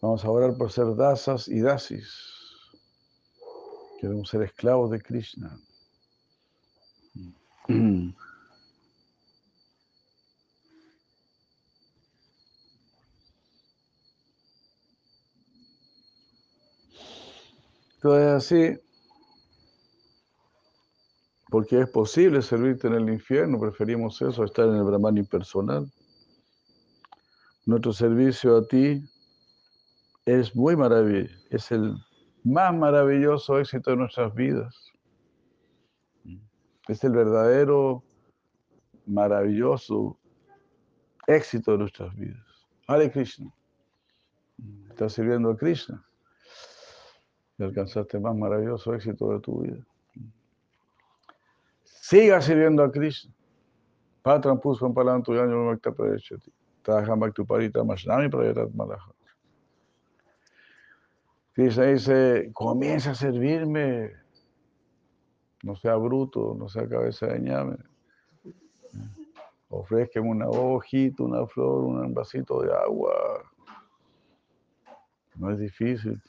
Vamos 0.00 0.24
a 0.24 0.30
orar 0.30 0.56
por 0.56 0.72
ser 0.72 0.96
dasas 0.96 1.46
y 1.46 1.60
dasis. 1.60 2.35
Queremos 3.98 4.28
ser 4.28 4.42
esclavos 4.42 4.90
de 4.90 5.00
Krishna. 5.00 5.58
Entonces 17.96 18.26
así, 18.28 18.80
porque 21.48 21.80
es 21.80 21.88
posible 21.88 22.42
servirte 22.42 22.86
en 22.86 22.94
el 22.94 23.08
infierno, 23.08 23.58
preferimos 23.58 24.20
eso, 24.22 24.44
estar 24.44 24.68
en 24.68 24.76
el 24.76 24.84
Brahman 24.84 25.16
impersonal. 25.16 25.90
Nuestro 27.64 27.92
servicio 27.92 28.58
a 28.58 28.66
ti 28.66 29.02
es 30.24 30.54
muy 30.54 30.76
maravilloso, 30.76 31.34
es 31.50 31.72
el 31.72 31.96
más 32.46 32.72
maravilloso 32.72 33.58
éxito 33.58 33.90
de 33.90 33.96
nuestras 33.96 34.32
vidas. 34.32 34.92
Es 36.86 37.02
el 37.02 37.10
verdadero 37.10 38.04
maravilloso 39.04 40.16
éxito 41.26 41.72
de 41.72 41.78
nuestras 41.78 42.14
vidas. 42.14 42.46
Hare 42.86 43.10
Krishna. 43.10 43.52
Estás 44.88 45.14
sirviendo 45.14 45.50
a 45.50 45.56
Krishna 45.56 46.06
y 47.58 47.64
alcanzaste 47.64 48.16
el 48.16 48.22
más 48.22 48.36
maravilloso 48.36 48.94
éxito 48.94 49.32
de 49.32 49.40
tu 49.40 49.62
vida. 49.62 49.84
Siga 51.82 52.40
sirviendo 52.40 52.84
a 52.84 52.92
Krishna. 52.92 53.34
Patram 54.22 54.60
Puspam 54.60 54.94
Palantu 54.94 55.34
Yanyo 55.34 55.64
Makta 55.64 55.90
Pradeshati. 55.90 56.52
Trajam 56.84 57.18
Bhaktuparita 57.18 57.82
Mashnami 57.82 58.28
Prayatat 58.30 58.72
Malaha. 58.72 59.15
Krishna 61.56 61.84
dice, 61.84 62.50
comienza 62.52 63.12
a 63.12 63.14
servirme. 63.14 64.12
No 65.62 65.74
sea 65.74 65.96
bruto, 65.96 66.54
no 66.54 66.68
sea 66.68 66.86
cabeza 66.86 67.28
de 67.28 67.40
ñame. 67.40 67.78
Ofrezcan 69.70 70.28
una 70.28 70.50
hojita, 70.50 71.22
una 71.22 71.46
flor, 71.46 71.84
un 71.84 72.12
vasito 72.12 72.60
de 72.60 72.70
agua. 72.74 73.50
No 75.36 75.50
es 75.50 75.58
difícil. 75.58 76.20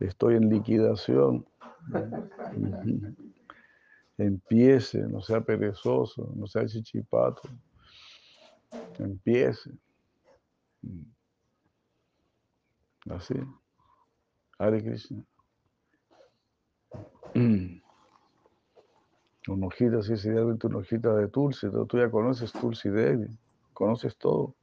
Estoy 0.00 0.36
en 0.36 0.48
liquidación. 0.48 1.44
Empiece, 4.16 4.98
no 5.08 5.20
sea 5.20 5.42
perezoso, 5.42 6.32
no 6.34 6.46
sea 6.46 6.64
chichipato. 6.64 7.42
Empiece. 8.98 9.70
Así. 13.10 13.34
Hare 14.58 14.82
Krishna. 14.82 15.24
Una 19.48 19.66
hojita 19.66 19.98
así, 19.98 20.14
realmente 20.14 20.66
una 20.66 20.78
hojita 20.78 21.14
de 21.14 21.28
Tulsi. 21.28 21.68
Tú 21.88 21.98
ya 21.98 22.10
conoces 22.10 22.52
Tulsi 22.52 22.88
Devi. 22.90 23.26
Conoces 23.72 24.16
todo. 24.16 24.54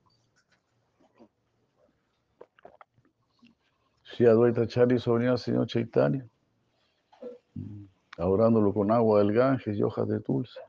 Si 4.03 4.25
Advaita 4.25 4.67
Chari 4.67 4.99
sobrina 4.99 5.31
al 5.31 5.39
Señor 5.39 5.67
Chaitanya 5.67 6.27
adorándolo 8.19 8.73
con 8.73 8.91
agua 8.91 9.19
del 9.19 9.33
Ganges 9.33 9.77
y 9.77 9.81
hojas 9.81 10.07
de 10.07 10.19
dulce. 10.19 10.59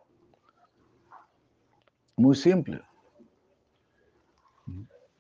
Muy 2.16 2.37
simple. 2.37 2.81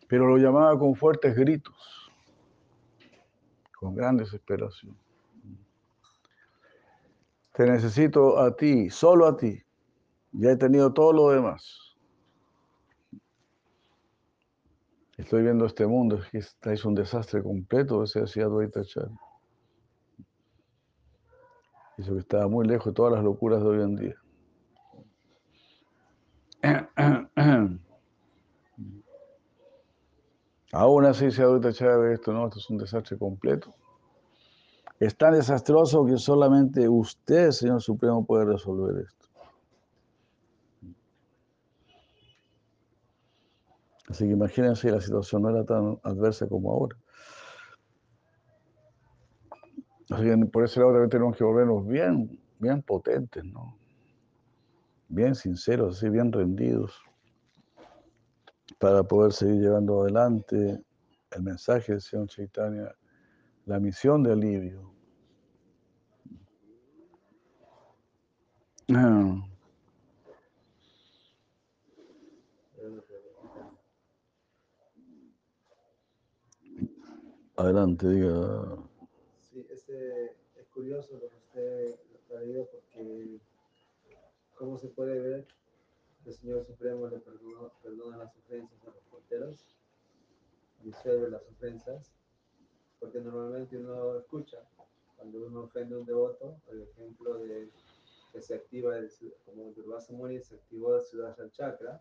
Pero 0.06 0.26
lo 0.26 0.36
llamaba 0.36 0.78
con 0.78 0.94
fuertes 0.94 1.34
gritos, 1.34 1.99
con 3.80 3.94
gran 3.94 4.18
desesperación. 4.18 4.94
Te 7.54 7.66
necesito 7.66 8.38
a 8.38 8.54
ti, 8.54 8.90
solo 8.90 9.26
a 9.26 9.36
ti. 9.36 9.60
Ya 10.32 10.50
he 10.50 10.56
tenido 10.56 10.92
todo 10.92 11.12
lo 11.12 11.30
demás. 11.30 11.96
Estoy 15.16 15.42
viendo 15.42 15.66
este 15.66 15.86
mundo, 15.86 16.16
es 16.16 16.54
que 16.62 16.72
es 16.72 16.84
un 16.84 16.94
desastre 16.94 17.42
completo, 17.42 18.02
ese 18.04 18.22
hacía 18.22 18.46
Dvaita 18.46 18.84
Chari. 18.84 19.14
Eso 21.98 22.14
que 22.14 22.20
estaba 22.20 22.48
muy 22.48 22.66
lejos 22.66 22.86
de 22.86 22.92
todas 22.92 23.12
las 23.12 23.24
locuras 23.24 23.62
de 23.62 23.68
hoy 23.68 23.82
en 23.82 23.96
día. 23.96 24.16
Aún 30.72 31.04
así 31.04 31.30
se 31.30 31.42
adulta 31.42 31.72
Chávez 31.72 32.20
esto, 32.20 32.32
no, 32.32 32.46
esto 32.46 32.58
es 32.58 32.70
un 32.70 32.78
desastre 32.78 33.18
completo. 33.18 33.74
Es 35.00 35.16
tan 35.16 35.32
desastroso 35.32 36.04
que 36.04 36.16
solamente 36.16 36.88
usted, 36.88 37.50
Señor 37.50 37.80
Supremo, 37.80 38.24
puede 38.24 38.44
resolver 38.44 39.04
esto. 39.04 39.26
Así 44.08 44.24
que 44.26 44.32
imagínense, 44.32 44.90
la 44.90 45.00
situación 45.00 45.42
no 45.42 45.50
era 45.50 45.64
tan 45.64 45.98
adversa 46.02 46.46
como 46.48 46.70
ahora. 46.70 46.96
Así 50.10 50.24
que 50.24 50.36
por 50.46 50.64
ese 50.64 50.80
lado 50.80 50.92
también 50.92 51.10
tenemos 51.10 51.36
que 51.36 51.44
volvernos 51.44 51.86
bien, 51.86 52.38
bien 52.58 52.82
potentes, 52.82 53.44
¿no? 53.44 53.76
Bien 55.08 55.34
sinceros, 55.34 55.96
así, 55.96 56.08
bien 56.08 56.32
rendidos, 56.32 57.00
para 58.80 59.02
poder 59.02 59.34
seguir 59.34 59.60
llevando 59.60 60.00
adelante 60.00 60.82
el 61.32 61.42
mensaje 61.42 61.92
del 61.92 62.00
Señor 62.00 62.28
Chaitanya, 62.28 62.96
la 63.66 63.78
misión 63.78 64.22
de 64.22 64.32
alivio. 64.32 64.90
Ah. 68.88 69.46
Adelante, 77.56 78.08
diga 78.08 78.78
es 80.58 80.66
curioso 80.72 81.12
lo 81.12 81.28
que 81.28 81.36
usted 81.36 81.94
ha 81.94 82.28
traído 82.28 82.66
porque, 82.70 83.38
como 84.54 84.78
se 84.78 84.88
puede 84.88 85.20
ver, 85.20 85.46
el 86.26 86.32
Señor 86.32 86.64
Supremo 86.64 87.08
le 87.08 87.18
perdona, 87.18 87.68
perdona 87.82 88.16
las 88.18 88.36
ofensas 88.36 88.82
a 88.82 88.86
los 88.86 89.02
porteros, 89.10 89.66
disuelve 90.82 91.30
las 91.30 91.42
ofensas, 91.48 92.12
porque 92.98 93.20
normalmente 93.20 93.76
uno 93.78 94.18
escucha 94.18 94.58
cuando 95.16 95.46
uno 95.46 95.62
ofende 95.62 95.94
a 95.94 95.98
un 95.98 96.06
devoto, 96.06 96.60
el 96.70 96.82
ejemplo 96.82 97.38
de 97.38 97.70
que 98.32 98.40
se 98.40 98.54
activa, 98.54 98.96
el, 98.96 99.10
como 99.44 99.72
Durvasa 99.72 100.12
Muni 100.12 100.40
se 100.40 100.54
activó 100.54 100.96
el 100.96 101.02
Sudarshan 101.02 101.50
Chakra, 101.50 102.00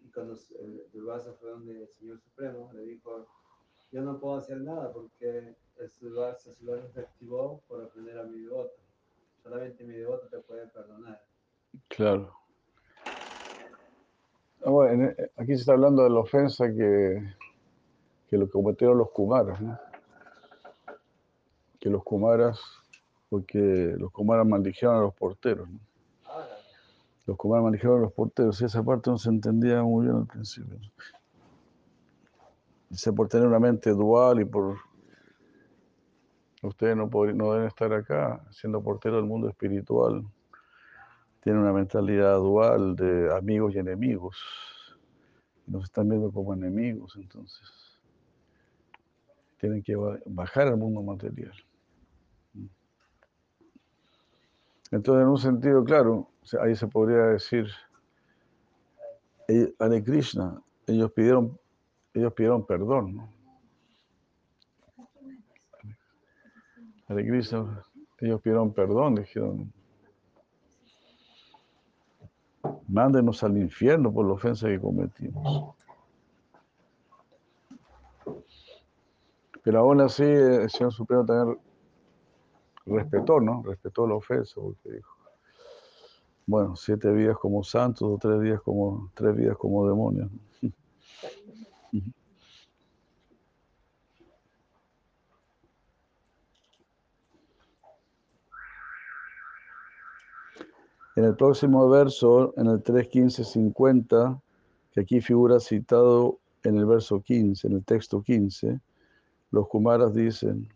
y 0.00 0.10
cuando 0.10 0.34
el 0.58 0.90
Durvasa 0.92 1.32
fue 1.34 1.50
donde 1.50 1.82
el 1.82 1.88
Señor 1.88 2.18
Supremo 2.20 2.70
le 2.72 2.82
dijo, 2.82 3.26
yo 3.92 4.02
no 4.02 4.18
puedo 4.18 4.36
hacer 4.36 4.60
nada 4.60 4.92
porque 4.92 5.56
el 5.78 5.90
Sudarshan 5.90 6.54
se 6.92 7.00
activó 7.00 7.62
por 7.68 7.82
ofender 7.82 8.18
a 8.18 8.24
mi 8.24 8.40
devoto. 8.40 8.76
Solamente 9.42 9.84
mi 9.84 9.94
devoto 9.94 10.26
te 10.28 10.38
puede 10.40 10.66
perdonar. 10.66 11.24
Claro. 11.88 12.45
Ah, 14.66 14.70
bueno, 14.70 15.12
aquí 15.36 15.54
se 15.54 15.60
está 15.60 15.74
hablando 15.74 16.02
de 16.02 16.10
la 16.10 16.18
ofensa 16.18 16.66
que, 16.66 17.22
que 18.28 18.36
lo 18.36 18.50
cometieron 18.50 18.98
los 18.98 19.12
Kumaras, 19.12 19.60
¿no? 19.60 19.78
Que 21.78 21.88
los 21.88 22.02
Kumaras, 22.02 22.58
porque 23.28 23.94
los 23.96 24.10
Kumaras 24.10 24.44
maldijeron 24.44 24.96
a 24.96 25.00
los 25.02 25.14
porteros. 25.14 25.68
Los 27.26 27.36
Kumaras 27.36 27.62
maldijeron 27.62 27.98
a 27.98 28.00
los 28.02 28.12
porteros, 28.12 28.60
y 28.60 28.64
esa 28.64 28.82
parte 28.82 29.08
no 29.08 29.18
se 29.18 29.28
entendía 29.28 29.84
muy 29.84 30.06
bien 30.06 30.16
al 30.16 30.26
principio. 30.26 30.76
Dice, 32.90 33.12
por 33.12 33.28
tener 33.28 33.46
una 33.46 33.60
mente 33.60 33.90
dual 33.90 34.40
y 34.40 34.46
por... 34.46 34.78
Ustedes 36.60 36.96
no, 36.96 37.08
podrían, 37.08 37.38
no 37.38 37.52
deben 37.52 37.68
estar 37.68 37.92
acá 37.92 38.44
siendo 38.50 38.82
porteros 38.82 39.18
del 39.18 39.28
mundo 39.28 39.48
espiritual 39.48 40.24
tienen 41.46 41.62
una 41.62 41.72
mentalidad 41.72 42.38
dual 42.38 42.96
de 42.96 43.32
amigos 43.32 43.76
y 43.76 43.78
enemigos. 43.78 44.36
Nos 45.68 45.84
están 45.84 46.08
viendo 46.08 46.32
como 46.32 46.52
enemigos, 46.52 47.14
entonces 47.14 48.00
tienen 49.56 49.80
que 49.80 49.94
bajar 50.26 50.66
al 50.66 50.76
mundo 50.76 51.04
material. 51.04 51.52
Entonces, 54.90 55.22
en 55.22 55.28
un 55.28 55.38
sentido, 55.38 55.84
claro, 55.84 56.28
ahí 56.60 56.74
se 56.74 56.88
podría 56.88 57.26
decir, 57.26 57.68
Hare 59.78 60.02
Krishna, 60.02 60.60
ellos 60.88 61.12
pidieron, 61.12 61.56
ellos 62.12 62.32
pidieron 62.32 62.66
perdón, 62.66 63.14
¿no? 63.14 63.32
Hare 67.06 67.24
Krishna, 67.24 67.84
ellos 68.18 68.40
pidieron 68.40 68.74
perdón, 68.74 69.14
dijeron, 69.14 69.72
Mándenos 72.88 73.42
al 73.42 73.56
infierno 73.58 74.12
por 74.12 74.26
la 74.26 74.32
ofensa 74.32 74.68
que 74.68 74.80
cometimos. 74.80 75.74
Pero 79.62 79.80
aún 79.80 80.00
así 80.00 80.22
el 80.22 80.70
Señor 80.70 80.92
Supremo 80.92 81.26
también 81.26 81.58
respetó, 82.86 83.40
¿no? 83.40 83.62
Respetó 83.64 84.06
la 84.06 84.14
ofensa 84.14 84.60
porque 84.60 84.92
dijo, 84.92 85.16
bueno, 86.46 86.76
siete 86.76 87.10
vidas 87.10 87.36
como 87.38 87.64
santos 87.64 88.02
o 88.02 88.18
tres 88.18 88.40
días 88.40 88.60
como, 88.62 89.10
tres 89.14 89.34
vidas 89.34 89.56
como 89.56 89.88
demonios. 89.88 90.30
En 101.16 101.24
el 101.24 101.34
próximo 101.34 101.88
verso, 101.88 102.52
en 102.58 102.66
el 102.66 102.82
3.15.50, 102.84 104.38
que 104.92 105.00
aquí 105.00 105.22
figura 105.22 105.58
citado 105.58 106.38
en 106.62 106.76
el 106.76 106.84
verso 106.84 107.22
15, 107.22 107.68
en 107.68 107.72
el 107.72 107.84
texto 107.84 108.22
15, 108.22 108.78
los 109.50 109.66
Kumaras 109.68 110.14
dicen, 110.14 110.68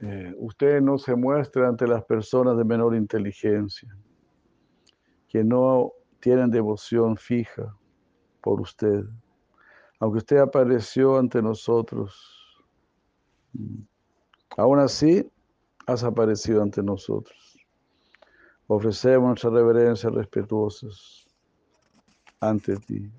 eh, 0.00 0.34
usted 0.38 0.80
no 0.80 0.96
se 0.96 1.14
muestra 1.14 1.68
ante 1.68 1.86
las 1.86 2.02
personas 2.04 2.56
de 2.56 2.64
menor 2.64 2.96
inteligencia, 2.96 3.94
que 5.28 5.44
no 5.44 5.92
tienen 6.20 6.50
devoción 6.50 7.18
fija 7.18 7.76
por 8.40 8.58
usted, 8.62 9.04
aunque 10.00 10.18
usted 10.18 10.38
apareció 10.38 11.18
ante 11.18 11.42
nosotros. 11.42 12.64
Mm, 13.52 13.82
aún 14.56 14.78
así, 14.78 15.30
has 15.86 16.04
aparecido 16.04 16.62
ante 16.62 16.82
nosotros. 16.82 17.43
Ofrecemos 18.66 19.28
nuestras 19.28 19.52
reverencias 19.52 20.12
respetuosas 20.12 21.26
ante 22.40 22.76
ti. 22.76 23.10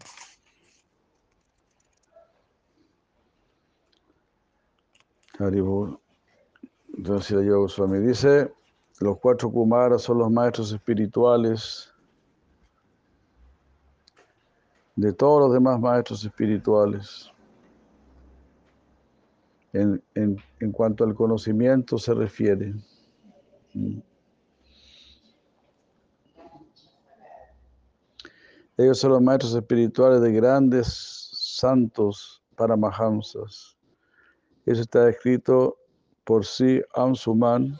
Haribur. 5.37 5.99
Entonces, 6.97 7.47
Goswami 7.47 7.99
dice, 7.99 8.51
los 9.01 9.19
cuatro 9.19 9.51
Kumaras 9.51 10.03
son 10.03 10.19
los 10.19 10.31
maestros 10.31 10.71
espirituales 10.71 11.93
de 14.95 15.11
todos 15.11 15.41
los 15.41 15.53
demás 15.53 15.79
maestros 15.79 16.23
espirituales. 16.23 17.29
En, 19.73 20.01
en, 20.15 20.37
en 20.61 20.71
cuanto 20.71 21.03
al 21.03 21.13
conocimiento 21.13 21.97
se 21.97 22.13
refiere. 22.13 22.73
Mm. 23.73 23.99
Ellos 28.77 28.99
son 28.99 29.11
los 29.11 29.21
maestros 29.21 29.55
espirituales 29.55 30.21
de 30.21 30.33
grandes 30.33 31.29
santos 31.33 32.43
paramahamsas. 32.55 33.77
Eso 34.65 34.81
está 34.81 35.09
escrito 35.09 35.77
por 36.25 36.45
sí 36.45 36.81
Amsuman 36.93 37.77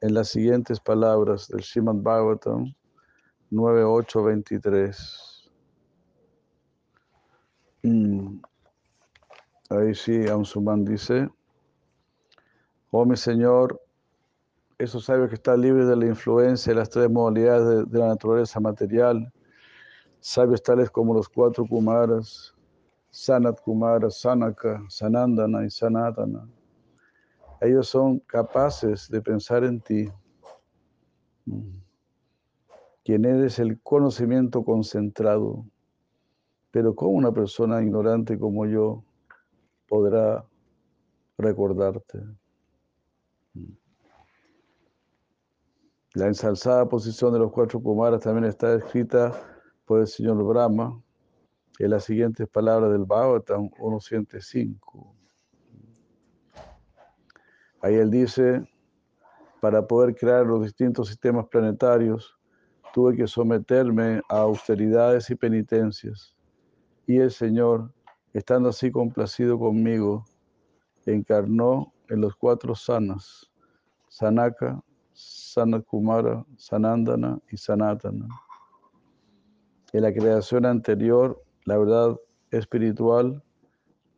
en 0.00 0.14
las 0.14 0.30
siguientes 0.30 0.80
palabras 0.80 1.48
del 1.48 1.62
Srimad 1.62 1.96
Bhagavatam 1.96 2.74
9823. 3.50 5.50
Mm. 7.82 8.40
Ahí 9.70 9.94
sí, 9.94 10.28
Amsuman 10.28 10.84
dice, 10.84 11.28
oh 12.90 13.04
mi 13.04 13.16
Señor, 13.16 13.80
esos 14.78 15.04
sabios 15.04 15.28
que 15.28 15.34
están 15.34 15.60
libres 15.60 15.86
de 15.86 15.96
la 15.96 16.06
influencia 16.06 16.72
de 16.72 16.78
las 16.78 16.90
tres 16.90 17.10
modalidades 17.10 17.90
de 17.90 17.98
la 17.98 18.08
naturaleza 18.08 18.60
material, 18.60 19.32
sabios 20.22 20.62
tales 20.62 20.88
como 20.88 21.14
los 21.14 21.28
cuatro 21.28 21.66
Kumaras, 21.66 22.54
Sanat 23.10 23.60
Kumara, 23.60 24.08
Sanaka, 24.08 24.82
Sanandana 24.88 25.66
y 25.66 25.70
Sanatana. 25.70 26.48
Ellos 27.60 27.88
son 27.88 28.20
capaces 28.20 29.10
de 29.10 29.20
pensar 29.20 29.64
en 29.64 29.80
ti, 29.80 30.08
quien 33.04 33.24
eres 33.24 33.58
el 33.58 33.80
conocimiento 33.80 34.64
concentrado. 34.64 35.66
Pero 36.70 36.94
¿cómo 36.94 37.10
una 37.10 37.32
persona 37.32 37.82
ignorante 37.82 38.38
como 38.38 38.64
yo 38.66 39.04
podrá 39.88 40.46
recordarte? 41.36 42.22
La 46.14 46.26
ensalzada 46.26 46.88
posición 46.88 47.32
de 47.32 47.40
los 47.40 47.50
cuatro 47.50 47.80
Kumaras 47.82 48.22
también 48.22 48.44
está 48.44 48.74
escrita 48.74 49.51
por 49.92 50.08
señor 50.08 50.42
Brahma 50.42 50.98
en 51.78 51.90
las 51.90 52.04
siguientes 52.04 52.48
palabras 52.48 52.92
del 52.92 53.04
Bhagavatam 53.04 53.68
105. 54.00 55.14
Ahí 57.82 57.96
él 57.96 58.10
dice, 58.10 58.66
para 59.60 59.86
poder 59.86 60.14
crear 60.14 60.46
los 60.46 60.62
distintos 60.62 61.08
sistemas 61.08 61.46
planetarios, 61.48 62.34
tuve 62.94 63.14
que 63.14 63.26
someterme 63.26 64.22
a 64.30 64.38
austeridades 64.38 65.28
y 65.28 65.34
penitencias. 65.34 66.34
Y 67.06 67.18
el 67.18 67.30
Señor, 67.30 67.92
estando 68.32 68.70
así 68.70 68.90
complacido 68.90 69.58
conmigo, 69.58 70.24
encarnó 71.04 71.92
en 72.08 72.22
los 72.22 72.34
cuatro 72.36 72.74
sanas, 72.74 73.52
Sanaka, 74.08 74.82
Sanakumara, 75.12 76.46
Sanandana 76.56 77.38
y 77.50 77.58
Sanatana. 77.58 78.26
En 79.92 80.02
la 80.02 80.12
creación 80.12 80.64
anterior, 80.64 81.44
la 81.66 81.76
verdad 81.76 82.18
espiritual 82.50 83.42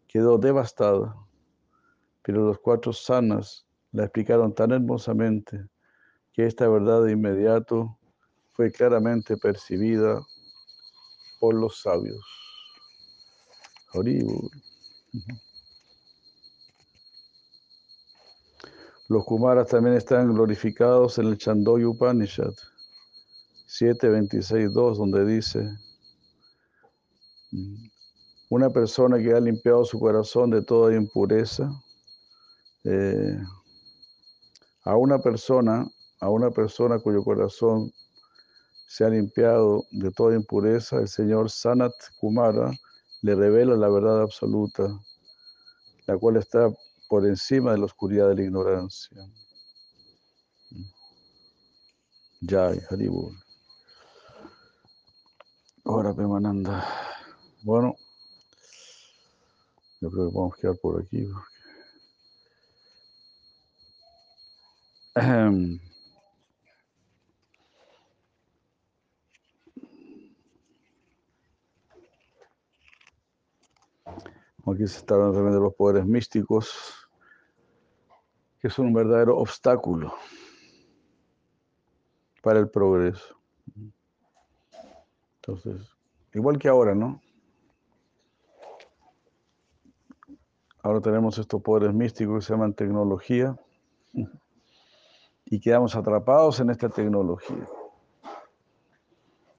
quedó 0.06 0.38
devastada, 0.38 1.16
pero 2.22 2.46
los 2.46 2.58
cuatro 2.60 2.92
sanas 2.92 3.66
la 3.90 4.04
explicaron 4.04 4.54
tan 4.54 4.70
hermosamente 4.70 5.66
que 6.32 6.46
esta 6.46 6.68
verdad 6.68 7.02
de 7.02 7.12
inmediato 7.12 7.98
fue 8.52 8.70
claramente 8.70 9.36
percibida 9.36 10.20
por 11.40 11.54
los 11.54 11.80
sabios. 11.82 12.24
Los 19.08 19.24
Kumaras 19.24 19.68
también 19.68 19.96
están 19.96 20.32
glorificados 20.32 21.18
en 21.18 21.26
el 21.26 21.38
Chandogya 21.38 21.88
Upanishad 21.88 22.54
7.26.2, 23.74 24.98
donde 24.98 25.24
dice, 25.24 25.68
una 28.48 28.70
persona 28.70 29.18
que 29.18 29.32
ha 29.32 29.40
limpiado 29.40 29.84
su 29.84 29.98
corazón 29.98 30.50
de 30.50 30.62
toda 30.62 30.94
impureza, 30.94 31.68
eh, 32.84 33.36
a 34.84 34.96
una 34.96 35.18
persona, 35.18 35.90
a 36.20 36.30
una 36.30 36.50
persona 36.50 37.00
cuyo 37.00 37.24
corazón 37.24 37.90
se 38.86 39.04
ha 39.04 39.08
limpiado 39.08 39.82
de 39.90 40.12
toda 40.12 40.36
impureza, 40.36 40.98
el 40.98 41.08
Señor 41.08 41.50
Sanat 41.50 41.94
Kumara 42.20 42.70
le 43.22 43.34
revela 43.34 43.74
la 43.74 43.88
verdad 43.88 44.22
absoluta, 44.22 44.86
la 46.06 46.16
cual 46.16 46.36
está 46.36 46.70
por 47.08 47.26
encima 47.26 47.72
de 47.72 47.78
la 47.78 47.86
oscuridad 47.86 48.28
de 48.28 48.36
la 48.36 48.42
ignorancia. 48.42 49.18
Jai 52.46 52.80
Haribur. 52.88 53.43
Ahora, 55.86 56.14
Pemananda. 56.14 56.82
Bueno, 57.62 57.94
yo 60.00 60.10
creo 60.10 60.30
que 60.30 60.34
vamos 60.34 60.54
a 60.54 60.60
quedar 60.60 60.76
por 60.78 61.02
aquí. 61.02 61.28
Aquí 74.66 74.86
se 74.86 74.98
está 74.98 75.14
hablando 75.14 75.34
también 75.34 75.54
de 75.54 75.60
los 75.60 75.74
poderes 75.74 76.06
místicos, 76.06 77.06
que 78.58 78.70
son 78.70 78.86
un 78.86 78.94
verdadero 78.94 79.36
obstáculo 79.36 80.14
para 82.42 82.58
el 82.58 82.70
progreso. 82.70 83.43
Entonces, 85.46 85.94
igual 86.32 86.58
que 86.58 86.68
ahora, 86.68 86.94
¿no? 86.94 87.20
Ahora 90.82 91.00
tenemos 91.00 91.38
estos 91.38 91.62
poderes 91.62 91.94
místicos 91.94 92.36
que 92.36 92.46
se 92.46 92.52
llaman 92.54 92.74
tecnología 92.74 93.56
y 95.44 95.60
quedamos 95.60 95.96
atrapados 95.96 96.60
en 96.60 96.70
esta 96.70 96.88
tecnología. 96.88 97.68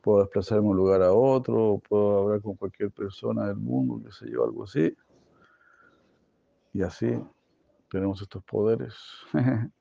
Puedo 0.02 0.22
desplazarme 0.22 0.64
de 0.64 0.70
un 0.70 0.78
lugar 0.78 1.02
a 1.04 1.14
otro, 1.14 1.82
puedo 1.88 2.20
hablar 2.20 2.42
con 2.42 2.56
cualquier 2.56 2.92
persona 2.92 3.48
del 3.48 3.58
mundo, 3.58 4.02
qué 4.06 4.12
sé 4.12 4.32
yo, 4.32 4.44
algo 4.44 4.64
así. 4.64 4.96
Y 6.74 6.82
así 6.82 7.20
tenemos 7.90 8.22
estos 8.22 8.44
poderes. 8.44 8.96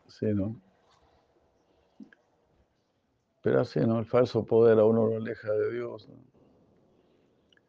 Sí, 0.07 0.25
¿no? 0.27 0.55
Pero 3.41 3.61
así, 3.61 3.79
¿no? 3.81 3.99
El 3.99 4.05
falso 4.05 4.45
poder 4.45 4.79
a 4.79 4.85
uno 4.85 5.07
lo 5.07 5.17
aleja 5.17 5.51
de 5.51 5.73
Dios. 5.73 6.07
¿no? 6.07 6.15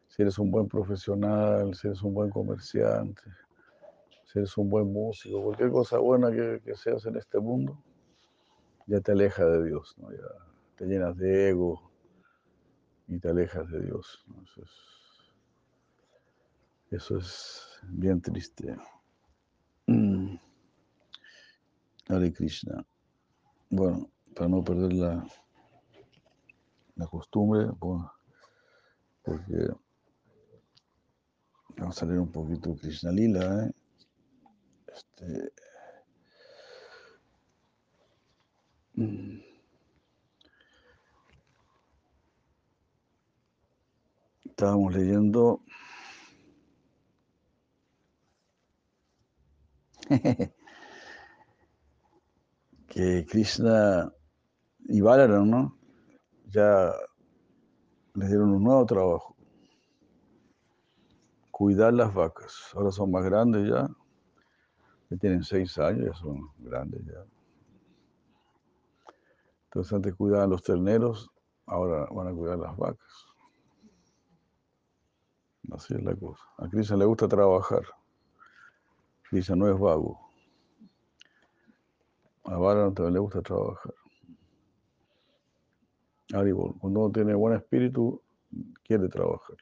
Si 0.09 0.23
eres 0.23 0.39
un 0.39 0.51
buen 0.51 0.69
profesional, 0.69 1.75
si 1.75 1.89
eres 1.89 2.03
un 2.03 2.15
buen 2.15 2.31
comerciante, 2.31 3.23
si 4.25 4.39
eres 4.39 4.57
un 4.57 4.71
buen 4.71 4.93
músico, 4.93 5.43
cualquier 5.43 5.71
cosa 5.71 5.99
buena 5.99 6.31
que, 6.31 6.61
que 6.65 6.77
seas 6.77 7.05
en 7.07 7.17
este 7.17 7.41
mundo, 7.41 7.77
ya 8.87 9.01
te 9.01 9.13
aleja 9.13 9.45
de 9.45 9.65
Dios, 9.65 9.95
¿no? 9.99 10.13
Ya 10.13 10.29
te 10.77 10.87
llenas 10.87 11.17
de 11.17 11.51
ego 11.51 11.94
y 13.09 13.19
te 13.19 13.29
alejas 13.29 13.71
de 13.71 13.83
Dios. 13.83 14.25
Eso, 14.43 14.63
es, 14.63 14.71
eso 16.91 17.19
es 17.19 17.81
bien 17.83 18.21
triste. 18.21 18.77
Mm. 19.87 20.37
Hare 22.09 22.33
Krishna. 22.33 22.85
Bueno, 23.71 24.11
para 24.35 24.49
no 24.49 24.63
perder 24.63 24.93
la, 24.93 25.27
la 26.97 27.07
costumbre, 27.07 27.67
bueno, 27.79 28.13
porque 29.23 29.69
vamos 31.77 32.03
a 32.03 32.07
leer 32.07 32.21
un 32.21 32.31
poquito 32.31 32.77
Krishna 32.77 33.11
Lila, 33.11 33.67
¿eh? 33.67 33.73
Este, 34.87 35.53
Estábamos 44.55 44.95
leyendo 44.95 45.63
que 52.87 53.27
Krishna 53.29 54.13
y 54.85 55.01
Balaram, 55.01 55.51
¿no? 55.51 55.77
Ya 56.51 56.93
les 58.15 58.29
dieron 58.29 58.51
un 58.51 58.63
nuevo 58.63 58.87
trabajo. 58.87 59.35
Cuidar 61.51 61.93
las 61.93 62.15
vacas. 62.15 62.71
Ahora 62.75 62.93
son 62.93 63.11
más 63.11 63.25
grandes 63.25 63.69
ya. 63.69 63.89
Ya 65.11 65.17
tienen 65.17 65.43
seis 65.43 65.77
años, 65.79 66.07
ya 66.07 66.15
son 66.15 66.49
grandes 66.59 67.05
ya. 67.07 67.25
Entonces 69.65 69.93
antes 69.93 70.15
cuidaban 70.15 70.51
los 70.51 70.63
terneros, 70.63 71.29
ahora 71.67 72.07
van 72.13 72.29
a 72.29 72.33
cuidar 72.33 72.59
las 72.59 72.77
vacas. 72.77 73.24
Así 75.73 75.95
es 75.95 76.03
la 76.03 76.15
cosa. 76.15 76.43
A 76.59 76.69
Krishna 76.69 76.97
le 76.97 77.05
gusta 77.05 77.29
trabajar. 77.29 77.83
Krishna 79.29 79.57
no 79.57 79.69
es 79.73 79.79
vago. 79.79 80.21
A 82.45 82.57
Balaram 82.59 82.95
también 82.95 83.15
le 83.15 83.21
gusta 83.21 83.41
trabajar. 83.43 83.95
Haribol, 86.33 86.75
cuando 86.79 87.01
uno 87.01 87.13
tiene 87.13 87.35
buen 87.35 87.55
espíritu, 87.55 88.21
quiere 88.83 89.09
trabajar. 89.09 89.57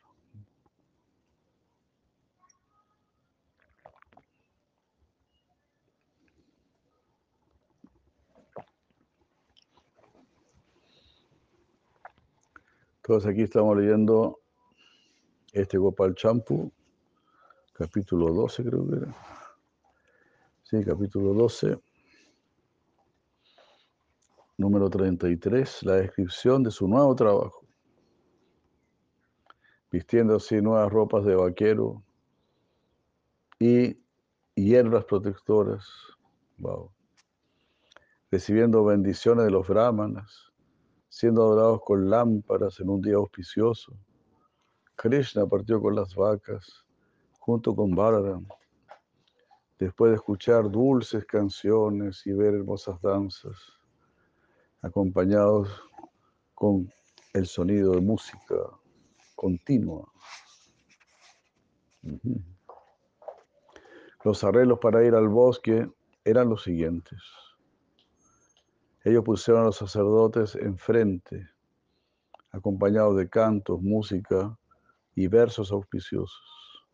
Entonces 12.96 13.30
aquí 13.30 13.42
estamos 13.42 13.76
leyendo 13.76 14.41
este 15.52 15.76
Gopal 15.76 16.14
Champu, 16.14 16.72
capítulo 17.74 18.32
12 18.32 18.64
creo 18.64 18.88
que 18.88 18.96
era. 18.96 19.14
Sí, 20.62 20.82
capítulo 20.82 21.34
12, 21.34 21.78
número 24.56 24.88
33, 24.88 25.82
la 25.82 25.96
descripción 25.96 26.62
de 26.62 26.70
su 26.70 26.88
nuevo 26.88 27.14
trabajo. 27.14 27.66
Vistiendo 29.90 30.36
así 30.36 30.62
nuevas 30.62 30.90
ropas 30.90 31.26
de 31.26 31.34
vaquero 31.34 32.02
y 33.58 33.98
hierbas 34.54 35.04
protectoras. 35.04 35.86
Wow. 36.56 36.90
Recibiendo 38.30 38.82
bendiciones 38.82 39.44
de 39.44 39.50
los 39.50 39.68
brahmanas, 39.68 40.50
siendo 41.10 41.42
adorados 41.42 41.82
con 41.84 42.08
lámparas 42.08 42.80
en 42.80 42.88
un 42.88 43.02
día 43.02 43.16
auspicioso. 43.16 43.94
Krishna 45.02 45.44
partió 45.48 45.82
con 45.82 45.96
las 45.96 46.14
vacas 46.14 46.84
junto 47.40 47.74
con 47.74 47.90
Balaram. 47.90 48.46
Después 49.76 50.12
de 50.12 50.14
escuchar 50.14 50.70
dulces 50.70 51.24
canciones 51.24 52.24
y 52.24 52.32
ver 52.32 52.54
hermosas 52.54 53.02
danzas, 53.02 53.56
acompañados 54.80 55.68
con 56.54 56.88
el 57.34 57.46
sonido 57.46 57.94
de 57.94 58.00
música 58.00 58.54
continua. 59.34 60.06
Los 64.22 64.44
arreglos 64.44 64.78
para 64.78 65.04
ir 65.04 65.16
al 65.16 65.26
bosque 65.26 65.90
eran 66.24 66.48
los 66.48 66.62
siguientes. 66.62 67.20
Ellos 69.02 69.24
pusieron 69.24 69.62
a 69.62 69.66
los 69.66 69.78
sacerdotes 69.78 70.54
enfrente, 70.54 71.48
acompañados 72.52 73.16
de 73.16 73.28
cantos, 73.28 73.82
música 73.82 74.56
y 75.14 75.26
versos 75.26 75.70
auspiciosos. 75.72 76.84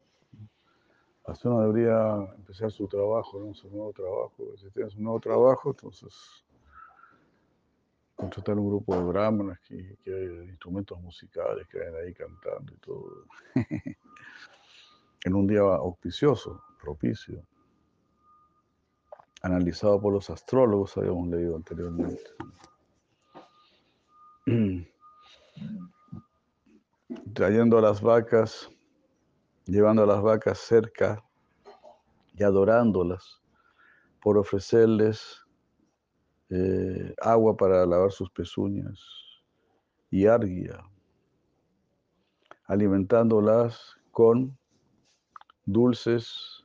Así 1.26 1.46
uno 1.46 1.60
debería 1.60 2.16
empezar 2.36 2.70
su 2.70 2.88
trabajo, 2.88 3.52
su 3.54 3.68
nuevo 3.68 3.92
trabajo. 3.92 4.56
Si 4.56 4.70
tienes 4.70 4.94
un 4.94 5.04
nuevo 5.04 5.20
trabajo, 5.20 5.70
entonces 5.70 6.14
contratar 8.16 8.58
un 8.58 8.68
grupo 8.68 8.96
de 8.96 9.04
brahmanas 9.04 9.60
que, 9.60 9.96
que 10.02 10.12
hay 10.12 10.48
instrumentos 10.48 11.00
musicales 11.00 11.68
que 11.68 11.78
vayan 11.78 11.94
ahí 11.96 12.14
cantando 12.14 12.72
y 12.72 12.76
todo. 12.78 13.24
en 15.24 15.34
un 15.34 15.46
día 15.46 15.60
auspicioso, 15.60 16.62
propicio, 16.80 17.44
analizado 19.42 20.00
por 20.00 20.12
los 20.14 20.30
astrólogos, 20.30 20.96
habíamos 20.96 21.28
leído 21.28 21.56
anteriormente. 21.56 22.30
trayendo 27.34 27.80
las 27.80 28.00
vacas, 28.02 28.70
llevando 29.66 30.02
a 30.02 30.06
las 30.06 30.22
vacas 30.22 30.58
cerca 30.58 31.22
y 32.34 32.42
adorándolas 32.42 33.40
por 34.20 34.38
ofrecerles 34.38 35.44
eh, 36.50 37.14
agua 37.20 37.56
para 37.56 37.84
lavar 37.86 38.10
sus 38.10 38.30
pezuñas 38.30 38.98
y 40.10 40.26
arguia, 40.26 40.82
alimentándolas 42.64 43.96
con 44.10 44.56
dulces 45.66 46.64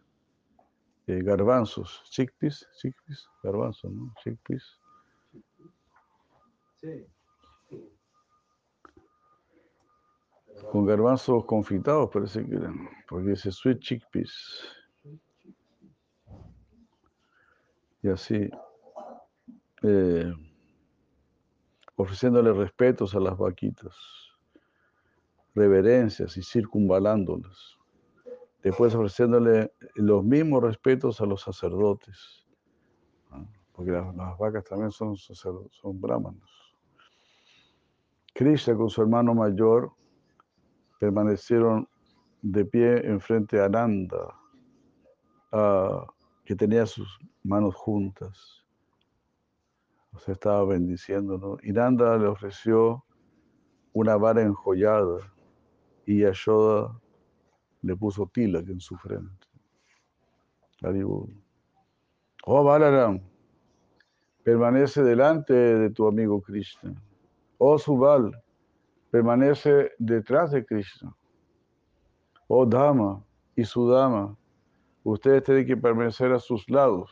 eh, 1.08 1.22
garbanzos, 1.22 2.02
chickpeas, 2.10 2.66
chickpeas, 2.78 3.28
garbanzos, 3.44 3.92
¿no? 3.92 4.14
Chickpeas. 4.24 4.80
Sí. 6.80 7.13
Con 10.72 10.86
garbanzos 10.86 11.46
confitados 11.46 12.10
parece 12.12 12.46
que 12.46 12.56
eran, 12.56 12.90
porque 13.08 13.30
dice 13.30 13.52
sweet 13.52 13.80
chickpeas. 13.80 14.34
Y 18.02 18.10
así, 18.10 18.50
eh, 19.84 20.34
ofreciéndole 21.96 22.52
respetos 22.54 23.16
a 23.16 23.20
las 23.20 23.38
vaquitas, 23.38 23.96
reverencias 25.56 26.36
y 26.38 26.44
circunvalándolas. 26.44 27.78
Después 28.62 28.96
ofreciéndole 28.96 29.74
los 29.96 30.24
mismos 30.24 30.64
respetos 30.64 31.22
a 31.22 31.26
los 31.26 31.42
sacerdotes, 31.42 32.46
¿no? 33.30 33.48
porque 33.74 33.92
las, 33.92 34.38
vacas 34.38 34.64
también 34.64 34.92
son, 34.92 35.16
son 35.18 36.02
brahmanos. 36.02 36.50
Krishna 38.34 38.76
con 38.76 38.90
su 38.90 39.02
hermano 39.02 39.34
mayor 39.36 39.92
permanecieron 41.04 41.86
de 42.42 42.64
pie 42.64 43.06
enfrente 43.06 43.60
a 43.60 43.66
Ananda, 43.66 44.34
ah, 45.52 46.08
que 46.46 46.56
tenía 46.56 46.86
sus 46.86 47.20
manos 47.44 47.76
juntas. 47.76 48.66
O 50.14 50.20
sea, 50.20 50.34
estaba 50.34 50.64
bendiciendo, 50.64 51.38
¿no? 51.38 51.58
Y 51.62 51.74
Nanda 51.74 52.18
le 52.18 52.28
ofreció 52.28 53.04
una 53.92 54.16
vara 54.16 54.44
enjollada 54.44 55.20
y 56.06 56.20
Yashoda 56.22 56.98
le 57.82 57.98
puso 57.98 58.26
tilak 58.28 58.70
en 58.70 58.80
su 58.80 58.96
frente. 58.96 59.46
Oh, 62.46 62.64
Balaram, 62.64 63.20
permanece 64.42 65.04
delante 65.04 65.54
de 65.54 65.90
tu 65.90 66.08
amigo 66.08 66.42
Krishna. 66.42 66.96
Oh, 67.58 67.78
Subal, 67.78 68.32
permanece 69.14 69.92
detrás 70.00 70.50
de 70.50 70.66
Krishna. 70.66 71.16
Oh, 72.48 72.66
Dama 72.66 73.24
y 73.56 73.64
Sudama, 73.64 74.36
ustedes 75.04 75.44
tienen 75.44 75.68
que 75.68 75.78
permanecer 75.78 76.32
a 76.32 76.40
sus 76.40 76.68
lados. 76.68 77.12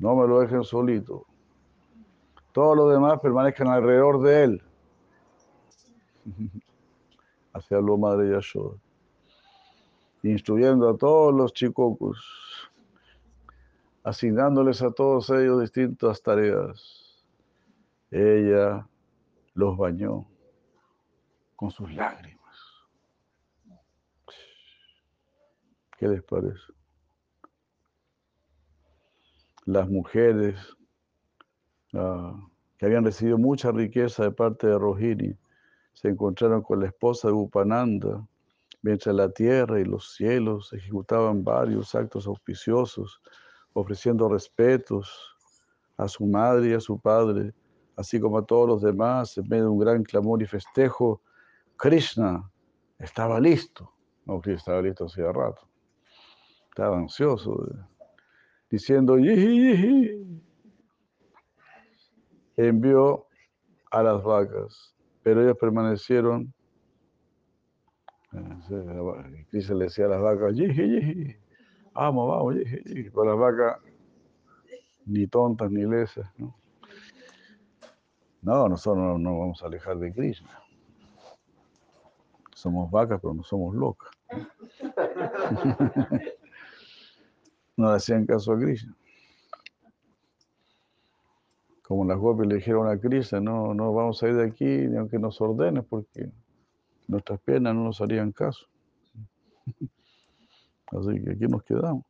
No 0.00 0.16
me 0.16 0.26
lo 0.26 0.40
dejen 0.40 0.64
solito. 0.64 1.24
Todos 2.50 2.76
los 2.76 2.92
demás 2.92 3.20
permanezcan 3.20 3.68
alrededor 3.68 4.20
de 4.20 4.42
él. 4.42 4.62
Hacia 7.54 7.80
lo 7.80 7.96
madre 7.96 8.32
Yashoda. 8.32 8.76
Instruyendo 10.24 10.88
a 10.88 10.96
todos 10.96 11.32
los 11.32 11.52
chicocos, 11.52 12.18
asignándoles 14.02 14.82
a 14.82 14.90
todos 14.90 15.30
ellos 15.30 15.60
distintas 15.60 16.20
tareas. 16.20 17.24
Ella 18.10 18.88
los 19.54 19.76
bañó 19.76 20.26
con 21.62 21.70
sus 21.70 21.94
lágrimas. 21.94 22.56
¿Qué 25.96 26.08
les 26.08 26.20
parece? 26.24 26.58
Las 29.66 29.88
mujeres 29.88 30.56
ah, 31.94 32.34
que 32.76 32.86
habían 32.86 33.04
recibido 33.04 33.38
mucha 33.38 33.70
riqueza 33.70 34.24
de 34.24 34.32
parte 34.32 34.66
de 34.66 34.76
Rohini 34.76 35.36
se 35.92 36.08
encontraron 36.08 36.62
con 36.62 36.80
la 36.80 36.86
esposa 36.86 37.28
de 37.28 37.34
Upananda, 37.34 38.26
mientras 38.82 39.14
la 39.14 39.28
tierra 39.28 39.78
y 39.78 39.84
los 39.84 40.16
cielos 40.16 40.72
ejecutaban 40.72 41.44
varios 41.44 41.94
actos 41.94 42.26
auspiciosos, 42.26 43.20
ofreciendo 43.72 44.28
respetos 44.28 45.36
a 45.96 46.08
su 46.08 46.26
madre 46.26 46.70
y 46.70 46.72
a 46.72 46.80
su 46.80 46.98
padre, 46.98 47.54
así 47.94 48.18
como 48.18 48.38
a 48.38 48.44
todos 48.44 48.66
los 48.66 48.82
demás, 48.82 49.38
en 49.38 49.48
medio 49.48 49.62
de 49.62 49.70
un 49.70 49.78
gran 49.78 50.02
clamor 50.02 50.42
y 50.42 50.46
festejo. 50.46 51.22
Krishna 51.76 52.50
estaba 52.98 53.40
listo. 53.40 53.92
No, 54.26 54.40
Krishna 54.40 54.58
estaba 54.58 54.82
listo 54.82 55.06
hacía 55.06 55.32
rato. 55.32 55.68
Estaba 56.70 56.96
ansioso, 56.98 57.66
eh, 57.66 57.78
diciendo, 58.70 59.18
"Yihi, 59.18 59.60
yihi". 59.60 60.42
envió 62.56 63.26
a 63.90 64.02
las 64.02 64.22
vacas, 64.22 64.94
pero 65.22 65.42
ellos 65.42 65.56
permanecieron. 65.58 66.52
eh, 68.32 69.46
Krishna 69.50 69.74
le 69.74 69.84
decía 69.84 70.06
a 70.06 70.08
las 70.08 70.20
vacas, 70.20 70.54
"Yihi, 70.54 70.82
yihi". 70.82 71.36
vamos, 71.92 72.28
vamos, 72.28 72.54
yihi". 72.56 73.10
pero 73.10 73.24
las 73.24 73.38
vacas 73.38 73.82
ni 75.06 75.26
tontas 75.26 75.70
ni 75.70 75.84
lesas. 75.84 76.26
¿no? 76.38 76.54
No, 78.42 78.68
nosotros 78.68 78.98
no 79.04 79.18
nos 79.18 79.38
vamos 79.38 79.62
a 79.62 79.66
alejar 79.66 79.98
de 79.98 80.12
Krishna. 80.12 80.61
Somos 82.62 82.88
vacas, 82.92 83.18
pero 83.20 83.34
no 83.34 83.42
somos 83.42 83.74
locas. 83.74 84.10
No 87.74 87.88
hacían 87.88 88.26
caso 88.26 88.52
a 88.52 88.58
Krishna. 88.58 88.94
Como 91.82 92.04
las 92.04 92.18
gopis 92.18 92.46
le 92.46 92.56
dijeron 92.56 92.86
a 92.86 92.98
Krishna, 92.98 93.40
no, 93.40 93.72
no 93.72 93.94
vamos 93.94 94.22
a 94.22 94.28
ir 94.28 94.36
de 94.36 94.44
aquí 94.44 94.66
ni 94.66 94.98
aunque 94.98 95.18
nos 95.18 95.40
ordenes, 95.40 95.82
porque 95.86 96.30
nuestras 97.08 97.40
piernas 97.40 97.74
no 97.74 97.84
nos 97.84 98.00
harían 98.02 98.30
caso. 98.30 98.66
Así 100.86 101.24
que 101.24 101.32
aquí 101.32 101.46
nos 101.48 101.62
quedamos. 101.64 102.04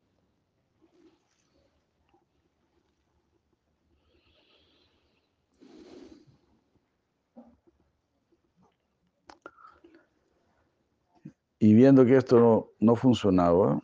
Viendo 11.82 12.06
que 12.06 12.16
esto 12.16 12.38
no, 12.38 12.68
no 12.78 12.94
funcionaba, 12.94 13.82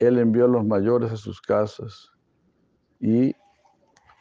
él 0.00 0.18
envió 0.18 0.46
a 0.46 0.48
los 0.48 0.66
mayores 0.66 1.12
a 1.12 1.16
sus 1.16 1.40
casas 1.40 2.10
y 2.98 3.32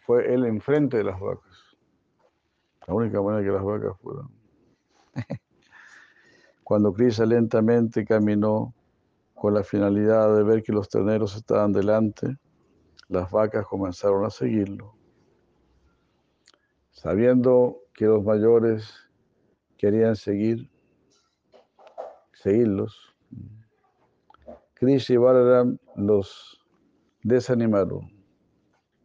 fue 0.06 0.32
él 0.32 0.46
enfrente 0.46 0.98
de 0.98 1.06
las 1.06 1.20
vacas. 1.20 1.76
La 2.86 2.94
única 2.94 3.20
manera 3.20 3.44
que 3.44 3.52
las 3.52 3.64
vacas 3.64 3.98
fueran. 4.00 4.30
Cuando 6.64 6.94
Krishna 6.94 7.26
lentamente 7.26 8.06
caminó 8.06 8.72
con 9.34 9.56
la 9.56 9.64
finalidad 9.64 10.36
de 10.36 10.44
ver 10.44 10.62
que 10.62 10.72
los 10.72 10.88
terneros 10.88 11.36
estaban 11.36 11.74
delante, 11.74 12.38
las 13.08 13.32
vacas 13.32 13.66
comenzaron 13.66 14.26
a 14.26 14.30
seguirlo. 14.30 14.94
Sabiendo 16.92 17.80
que 17.96 18.06
los 18.06 18.24
mayores 18.24 18.94
querían 19.80 20.16
seguir, 20.16 20.70
seguirlos, 22.42 23.16
Krishna 24.74 25.14
y 25.14 25.18
Balaram 25.18 25.78
los 25.96 26.60
desanimaron. 27.22 28.12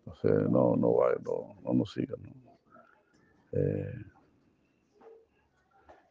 O 0.06 0.14
sea, 0.14 0.32
no, 0.32 0.74
no, 0.76 0.96
no, 1.22 1.56
no 1.62 1.74
nos 1.74 1.92
sigan. 1.92 2.20
Eh, 3.52 3.94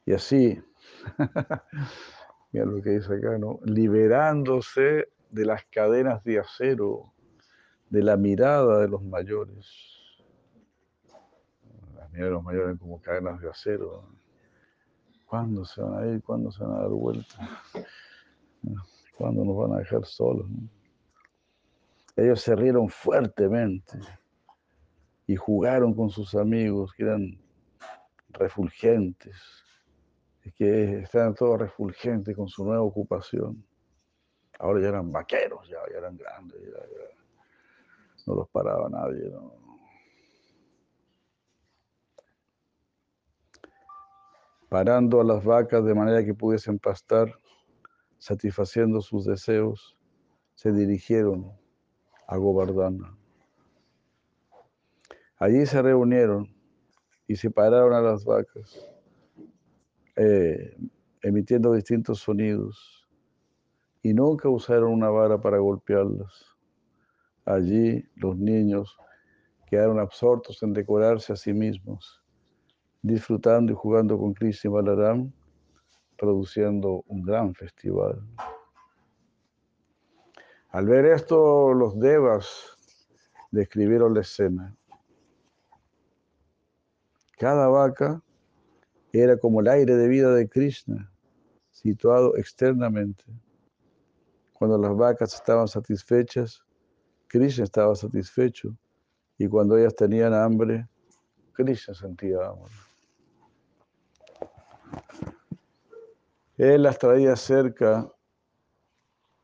y 0.06 0.14
así, 0.14 0.62
mira 2.52 2.66
lo 2.66 2.82
que 2.82 2.92
dice 2.92 3.16
acá, 3.16 3.40
¿no? 3.40 3.60
Liberándose 3.64 5.10
de 5.32 5.46
las 5.46 5.66
cadenas 5.66 6.24
de 6.24 6.40
acero, 6.40 7.14
de 7.90 8.04
la 8.04 8.18
mirada 8.18 8.82
de 8.82 8.88
los 8.88 9.02
mayores. 9.02 9.68
Las 11.96 12.12
miradas 12.12 12.30
de 12.30 12.36
los 12.36 12.44
mayores 12.44 12.80
como 12.80 13.02
cadenas 13.02 13.42
de 13.42 13.50
acero. 13.50 14.08
¿Cuándo 15.36 15.66
se 15.66 15.82
van 15.82 16.02
a 16.02 16.08
ir? 16.08 16.24
¿Cuándo 16.24 16.50
se 16.50 16.64
van 16.64 16.78
a 16.78 16.80
dar 16.84 16.90
vuelta? 16.92 17.36
¿Cuándo 19.18 19.44
nos 19.44 19.58
van 19.58 19.74
a 19.74 19.80
dejar 19.80 20.06
solos? 20.06 20.48
Ellos 22.16 22.40
se 22.40 22.56
rieron 22.56 22.88
fuertemente 22.88 24.00
y 25.28 25.36
jugaron 25.36 25.94
con 25.94 26.10
sus 26.10 26.36
amigos 26.36 26.94
que 26.94 27.04
eran 27.04 27.38
refulgentes, 28.30 29.36
que 30.56 31.00
estaban 31.00 31.36
todos 31.36 31.60
refulgentes 31.60 32.34
con 32.34 32.48
su 32.48 32.64
nueva 32.64 32.84
ocupación. 32.84 33.62
Ahora 34.58 34.80
ya 34.80 34.88
eran 34.88 35.12
vaqueros, 35.12 35.68
ya, 35.68 35.80
ya 35.92 35.98
eran 35.98 36.16
grandes, 36.16 36.62
ya 36.62 36.80
no 38.26 38.36
los 38.36 38.48
paraba 38.52 38.88
nadie. 38.88 39.30
¿no? 39.32 39.65
Parando 44.70 45.22
a 45.22 45.24
las 45.24 45.44
vacas 45.44 45.86
de 45.86 45.94
manera 45.94 46.24
que 46.24 46.34
pudiesen 46.34 46.80
pastar, 46.80 47.34
satisfaciendo 48.18 49.02
sus 49.02 49.26
deseos, 49.26 49.98
se 50.56 50.72
dirigieron 50.72 51.52
a 52.28 52.38
Govardhana. 52.38 53.16
Allí 55.38 55.66
se 55.66 55.82
reunieron 55.82 56.56
y 57.28 57.36
separaron 57.36 57.94
a 57.94 58.02
las 58.02 58.24
vacas, 58.24 58.90
eh, 60.16 60.78
emitiendo 61.22 61.74
distintos 61.74 62.20
sonidos, 62.20 63.08
y 64.02 64.14
nunca 64.14 64.48
usaron 64.50 64.92
una 64.92 65.10
vara 65.10 65.42
para 65.42 65.58
golpearlas. 65.58 66.56
Allí 67.44 68.04
los 68.16 68.38
niños 68.38 68.98
quedaron 69.66 70.00
absortos 70.00 70.62
en 70.64 70.74
decorarse 70.74 71.34
a 71.34 71.36
sí 71.36 71.54
mismos, 71.54 72.24
disfrutando 73.06 73.72
y 73.72 73.76
jugando 73.76 74.18
con 74.18 74.34
Krishna 74.34 74.70
y 74.70 74.74
Balaram, 74.74 75.32
produciendo 76.18 77.04
un 77.08 77.22
gran 77.22 77.54
festival. 77.54 78.20
Al 80.70 80.88
ver 80.88 81.06
esto, 81.06 81.74
los 81.74 82.00
devas 82.00 82.76
describieron 83.52 84.14
la 84.14 84.22
escena. 84.22 84.76
Cada 87.38 87.68
vaca 87.68 88.22
era 89.14 89.38
como 89.38 89.62
el 89.62 89.68
aire 89.68 89.96
de 89.96 90.08
vida 90.08 90.34
de 90.34 90.50
Krishna, 90.50 91.12
situado 91.70 92.36
externamente. 92.38 93.24
Cuando 94.54 94.78
las 94.80 94.96
vacas 94.96 95.36
estaban 95.36 95.68
satisfechas, 95.68 96.64
Krishna 97.28 97.66
estaba 97.66 97.96
satisfecho. 97.96 98.76
Y 99.38 99.48
cuando 99.48 99.78
ellas 99.78 99.96
tenían 99.96 100.34
hambre, 100.34 100.88
Krishna 101.54 101.94
sentía 101.94 102.48
hambre. 102.48 102.74
Él 106.58 106.84
las 106.84 106.98
traía 106.98 107.36
cerca 107.36 108.12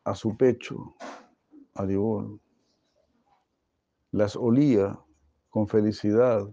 a 0.04 0.16
su 0.16 0.36
pecho, 0.38 0.96
a. 1.74 2.40
Las 4.12 4.36
olía 4.36 5.00
con 5.50 5.68
felicidad, 5.68 6.50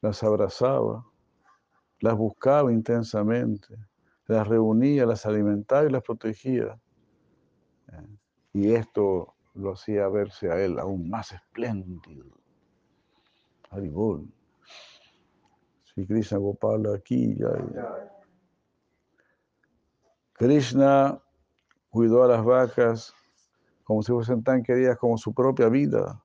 las 0.00 0.22
abrazaba, 0.22 1.06
las 2.00 2.16
buscaba 2.16 2.72
intensamente, 2.72 3.76
las 4.26 4.48
reunía, 4.48 5.06
las 5.06 5.26
alimentaba 5.26 5.84
y 5.86 5.90
las 5.90 6.02
protegía. 6.02 6.80
Y 8.52 8.72
esto 8.72 9.34
lo 9.54 9.72
hacía 9.72 10.08
verse 10.08 10.50
a 10.50 10.60
él 10.60 10.78
aún 10.78 11.08
más 11.08 11.32
espléndido. 11.32 12.26
Haribol. 13.70 14.39
Si 16.00 16.06
Krishna 16.06 16.38
Gopala 16.38 16.94
aquí. 16.94 17.36
Krishna 20.32 21.20
cuidó 21.90 22.24
a 22.24 22.28
las 22.28 22.42
vacas 22.42 23.14
como 23.84 24.02
si 24.02 24.10
fuesen 24.10 24.42
tan 24.42 24.62
queridas 24.62 24.96
como 24.96 25.18
su 25.18 25.34
propia 25.34 25.68
vida. 25.68 26.22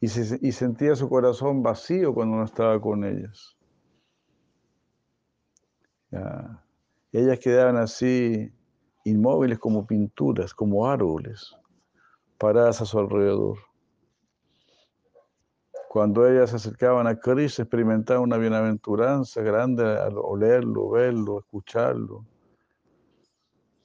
Y, 0.00 0.06
y 0.06 0.52
sentía 0.52 0.94
su 0.94 1.08
corazón 1.08 1.62
vacío 1.62 2.12
cuando 2.12 2.36
no 2.36 2.44
estaba 2.44 2.78
con 2.78 3.04
ellas. 3.04 3.56
Ellas 7.12 7.38
quedaban 7.38 7.78
así 7.78 8.52
inmóviles 9.04 9.58
como 9.58 9.86
pinturas, 9.86 10.52
como 10.52 10.86
árboles, 10.86 11.56
paradas 12.36 12.82
a 12.82 12.84
su 12.84 12.98
alrededor. 12.98 13.71
Cuando 15.92 16.26
ellas 16.26 16.48
se 16.48 16.56
acercaban 16.56 17.06
a 17.06 17.20
Cristo, 17.20 17.60
experimentaban 17.60 18.22
una 18.22 18.38
bienaventuranza 18.38 19.42
grande 19.42 19.84
al 19.84 20.16
olerlo, 20.16 20.88
verlo, 20.88 21.40
escucharlo, 21.40 22.24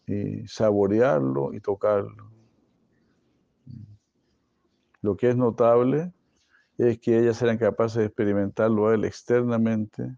y 0.05 0.47
saborearlo 0.47 1.53
y 1.53 1.59
tocarlo. 1.59 2.31
Lo 5.01 5.17
que 5.17 5.31
es 5.31 5.35
notable 5.35 6.13
es 6.77 6.97
que 6.97 7.19
ellas 7.19 7.41
eran 7.41 7.57
capaces 7.57 7.97
de 7.97 8.05
experimentarlo 8.05 8.88
a 8.88 8.95
él 8.95 9.03
externamente, 9.03 10.17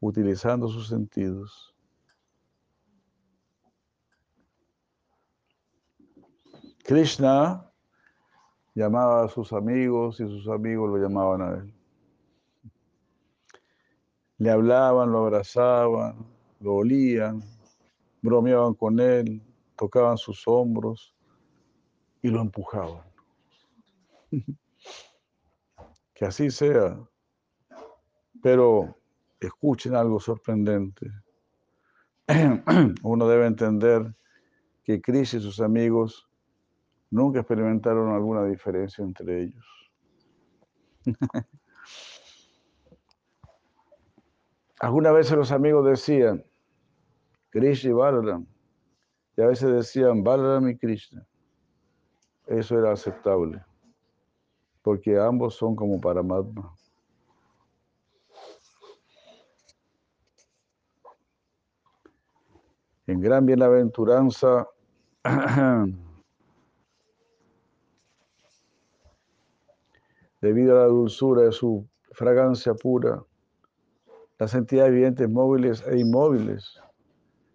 utilizando 0.00 0.66
sus 0.66 0.88
sentidos. 0.88 1.76
Krishna 6.84 7.65
llamaba 8.76 9.24
a 9.24 9.28
sus 9.28 9.52
amigos 9.54 10.20
y 10.20 10.24
sus 10.28 10.46
amigos 10.48 10.90
lo 10.90 10.98
llamaban 10.98 11.40
a 11.42 11.54
él. 11.56 11.74
Le 14.36 14.50
hablaban, 14.50 15.10
lo 15.10 15.20
abrazaban, 15.20 16.26
lo 16.60 16.74
olían, 16.74 17.42
bromeaban 18.20 18.74
con 18.74 19.00
él, 19.00 19.40
tocaban 19.76 20.18
sus 20.18 20.46
hombros 20.46 21.14
y 22.20 22.28
lo 22.28 22.42
empujaban. 22.42 23.02
que 26.14 26.26
así 26.26 26.50
sea. 26.50 27.00
Pero 28.42 28.94
escuchen 29.40 29.94
algo 29.94 30.20
sorprendente. 30.20 31.10
Uno 33.02 33.26
debe 33.26 33.46
entender 33.46 34.14
que 34.84 35.00
Krishna 35.00 35.38
y 35.38 35.42
sus 35.42 35.60
amigos 35.60 36.28
nunca 37.10 37.40
experimentaron 37.40 38.14
alguna 38.14 38.44
diferencia 38.44 39.04
entre 39.04 39.44
ellos. 39.44 39.64
Algunas 44.78 45.14
veces 45.14 45.32
los 45.32 45.52
amigos 45.52 45.86
decían 45.86 46.44
Krishna 47.50 47.90
y 47.90 47.94
Balaram, 47.94 48.46
y 49.36 49.40
a 49.40 49.46
veces 49.46 49.72
decían 49.72 50.22
Balaram 50.22 50.68
y 50.68 50.76
Krishna. 50.76 51.26
Eso 52.46 52.78
era 52.78 52.92
aceptable, 52.92 53.64
porque 54.82 55.18
ambos 55.18 55.54
son 55.54 55.74
como 55.74 55.98
Paramatma. 55.98 56.74
En 63.06 63.20
gran 63.20 63.46
bienaventuranza 63.46 64.68
debido 70.40 70.76
a 70.76 70.82
la 70.82 70.86
dulzura 70.86 71.42
de 71.42 71.52
su 71.52 71.86
fragancia 72.12 72.74
pura, 72.74 73.22
las 74.38 74.54
entidades 74.54 74.92
vivientes 74.92 75.28
móviles 75.28 75.82
e 75.86 75.98
inmóviles 75.98 76.80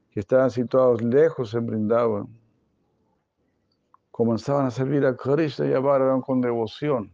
que 0.10 0.20
estaban 0.20 0.50
situados 0.50 1.02
lejos 1.02 1.54
en 1.54 1.66
Brindavan 1.68 2.28
comenzaban 4.10 4.66
a 4.66 4.72
servir 4.72 5.06
a 5.06 5.16
Krishna 5.16 5.68
y 5.68 5.74
a 5.74 5.80
Bhagavan 5.80 6.22
con 6.22 6.42
devoción. 6.42 7.12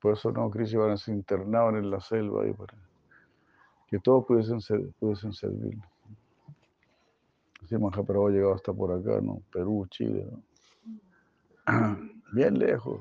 Por 0.00 0.14
eso 0.14 0.32
no, 0.32 0.50
Krishna 0.50 0.96
se 0.96 1.12
internaban 1.12 1.76
en 1.76 1.90
la 1.90 2.00
selva 2.00 2.42
ahí 2.42 2.52
para 2.54 2.74
que 3.88 3.98
todos 3.98 4.24
pudiesen, 4.24 4.60
ser, 4.60 4.80
pudiesen 4.98 5.32
servir. 5.32 5.76
Así 7.62 7.76
Mahaprabhu 7.76 8.28
ha 8.28 8.30
llegado 8.30 8.54
hasta 8.54 8.72
por 8.72 8.92
acá, 8.92 9.20
¿no? 9.20 9.42
Perú, 9.52 9.86
Chile, 9.90 10.26
¿no? 10.30 10.42
bien 12.32 12.58
lejos. 12.58 13.00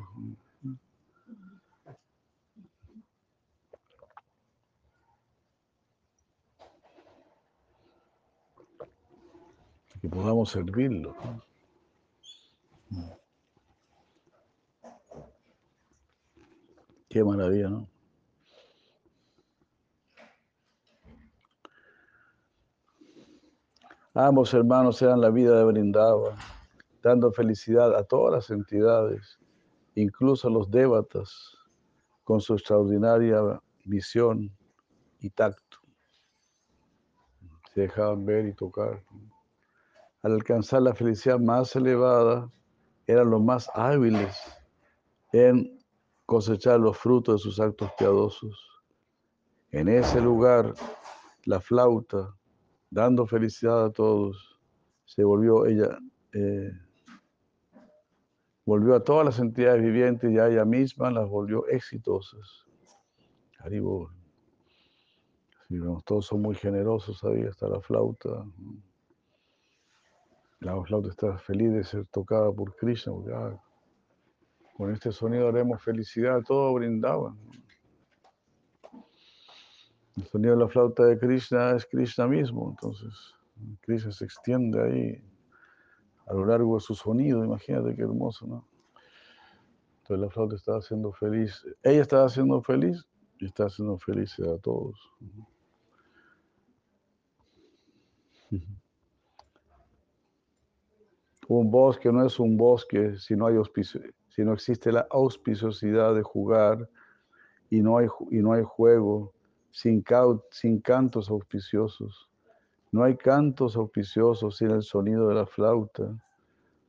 Que 10.01 10.07
podamos 10.07 10.49
servirlo. 10.51 11.15
Qué 17.10 17.23
maravilla, 17.23 17.69
¿no? 17.69 17.88
Ambos 24.14 24.53
hermanos 24.53 25.01
eran 25.01 25.22
la 25.22 25.30
vida 25.30 25.57
de 25.57 25.64
Brindava 25.65 26.59
dando 27.01 27.31
felicidad 27.31 27.95
a 27.95 28.03
todas 28.03 28.34
las 28.34 28.49
entidades, 28.49 29.39
incluso 29.95 30.47
a 30.47 30.51
los 30.51 30.69
débatas, 30.69 31.57
con 32.23 32.41
su 32.41 32.53
extraordinaria 32.53 33.59
visión 33.85 34.55
y 35.19 35.30
tacto. 35.30 35.77
Se 37.73 37.81
dejaban 37.81 38.26
ver 38.26 38.45
y 38.47 38.53
tocar. 38.53 39.03
Al 40.21 40.34
alcanzar 40.34 40.81
la 40.81 40.93
felicidad 40.93 41.39
más 41.39 41.76
elevada, 41.76 42.51
eran 43.07 43.30
los 43.30 43.41
más 43.41 43.69
hábiles 43.73 44.38
en 45.31 45.80
cosechar 46.26 46.80
los 46.80 46.97
frutos 46.97 47.35
de 47.35 47.43
sus 47.43 47.59
actos 47.59 47.89
piadosos. 47.97 48.84
En 49.71 49.88
ese 49.88 50.21
lugar, 50.21 50.73
la 51.45 51.59
flauta, 51.59 52.35
dando 52.91 53.26
felicidad 53.26 53.85
a 53.85 53.91
todos, 53.91 54.59
se 55.05 55.23
volvió 55.23 55.65
ella 55.65 55.97
eh, 56.34 56.71
volvió 58.69 58.93
a 58.93 59.03
todas 59.03 59.25
las 59.25 59.39
entidades 59.39 59.81
vivientes 59.81 60.31
y 60.31 60.37
a 60.37 60.47
ella 60.47 60.63
misma 60.63 61.09
las 61.09 61.27
volvió 61.27 61.67
exitosas. 61.69 62.67
Haribol. 63.57 64.11
Todos 66.05 66.27
son 66.27 66.43
muy 66.43 66.53
generosos 66.53 67.23
ahí, 67.23 67.45
hasta 67.45 67.67
la 67.67 67.81
flauta. 67.81 68.45
La 70.59 70.79
flauta 70.83 71.09
está 71.09 71.35
feliz 71.39 71.71
de 71.73 71.83
ser 71.83 72.05
tocada 72.11 72.51
por 72.51 72.75
Krishna, 72.75 73.11
porque 73.11 73.33
ah, 73.33 73.59
con 74.77 74.93
este 74.93 75.11
sonido 75.11 75.47
haremos 75.47 75.81
felicidad, 75.81 76.43
todo 76.43 76.71
brindaba. 76.75 77.35
El 80.15 80.27
sonido 80.27 80.53
de 80.53 80.61
la 80.61 80.69
flauta 80.69 81.05
de 81.05 81.17
Krishna 81.17 81.71
es 81.71 81.87
Krishna 81.87 82.27
mismo, 82.27 82.69
entonces 82.69 83.33
Krishna 83.81 84.11
se 84.11 84.25
extiende 84.25 84.79
ahí 84.79 85.23
a 86.30 86.34
lo 86.34 86.45
largo 86.45 86.76
de 86.76 86.81
su 86.81 86.93
sonido, 86.93 87.43
imagínate 87.43 87.95
qué 87.95 88.03
hermoso, 88.03 88.45
¿no? 88.45 88.68
Entonces 90.01 90.26
la 90.26 90.30
flauta 90.30 90.56
estaba 90.56 90.77
haciendo 90.77 91.11
feliz, 91.11 91.65
ella 91.81 92.01
estaba 92.01 92.26
haciendo 92.26 92.61
feliz 92.61 93.03
y 93.39 93.45
está 93.45 93.65
haciendo 93.65 93.97
feliz 93.97 94.39
a 94.39 94.60
todos. 94.60 94.95
Un 101.47 101.72
bosque 101.72 102.11
no 102.11 102.23
es 102.23 102.39
un 102.39 102.57
bosque 102.57 103.18
si 103.18 103.35
no, 103.35 103.47
hay 103.47 103.56
auspicio, 103.56 103.99
si 104.27 104.43
no 104.43 104.53
existe 104.53 104.91
la 104.91 105.07
auspiciosidad 105.10 106.14
de 106.14 106.22
jugar 106.22 106.88
y 107.72 107.81
no 107.81 107.97
hay, 107.97 108.07
y 108.30 108.38
no 108.38 108.53
hay 108.53 108.64
juego, 108.64 109.34
sin, 109.72 110.03
sin 110.51 110.80
cantos 110.80 111.27
auspiciosos. 111.31 112.28
No 112.91 113.03
hay 113.03 113.16
cantos 113.16 113.76
auspiciosos 113.76 114.57
sin 114.57 114.72
el 114.72 114.84
sonido 114.84 115.28
de 115.28 115.36
la 115.36 115.45
flauta. 115.45 116.16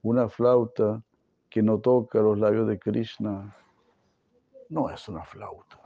Una 0.03 0.29
flauta 0.29 1.03
que 1.51 1.63
no 1.63 1.79
toca 1.79 2.21
los 2.21 2.39
labios 2.39 2.67
de 2.69 2.79
Krishna 2.79 3.55
no 4.71 4.89
es 4.89 5.09
una 5.09 5.25
flauta. 5.25 5.79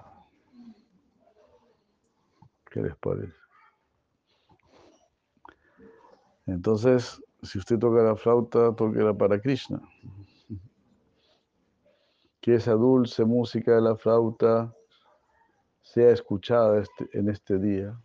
¿Qué 2.71 2.81
les 2.83 2.95
parece? 2.97 3.35
Entonces, 6.47 7.23
si 7.43 7.59
usted 7.59 7.79
toca 7.79 8.03
la 8.03 8.17
flauta, 8.17 8.75
la 8.79 9.15
para 9.15 9.41
Krishna. 9.41 9.81
Que 12.41 12.57
esa 12.57 12.73
dulce 12.73 13.25
música 13.25 13.75
de 13.75 13.81
la 13.81 13.97
flauta 13.97 14.75
sea 15.81 16.11
escuchada 16.11 16.81
este, 16.81 17.09
en 17.19 17.31
este 17.31 17.59
día. 17.59 17.99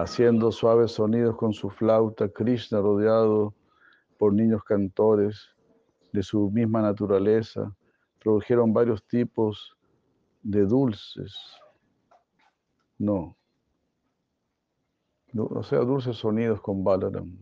Haciendo 0.00 0.52
suaves 0.52 0.92
sonidos 0.92 1.34
con 1.34 1.52
su 1.52 1.70
flauta, 1.70 2.28
Krishna 2.28 2.78
rodeado 2.80 3.52
por 4.16 4.32
niños 4.32 4.62
cantores 4.62 5.56
de 6.12 6.22
su 6.22 6.52
misma 6.52 6.80
naturaleza, 6.80 7.74
produjeron 8.20 8.72
varios 8.72 9.04
tipos 9.08 9.76
de 10.44 10.66
dulces. 10.66 11.36
No. 12.96 13.36
O 15.36 15.64
sea, 15.64 15.80
dulces 15.80 16.16
sonidos 16.16 16.60
con 16.60 16.84
Balaram. 16.84 17.36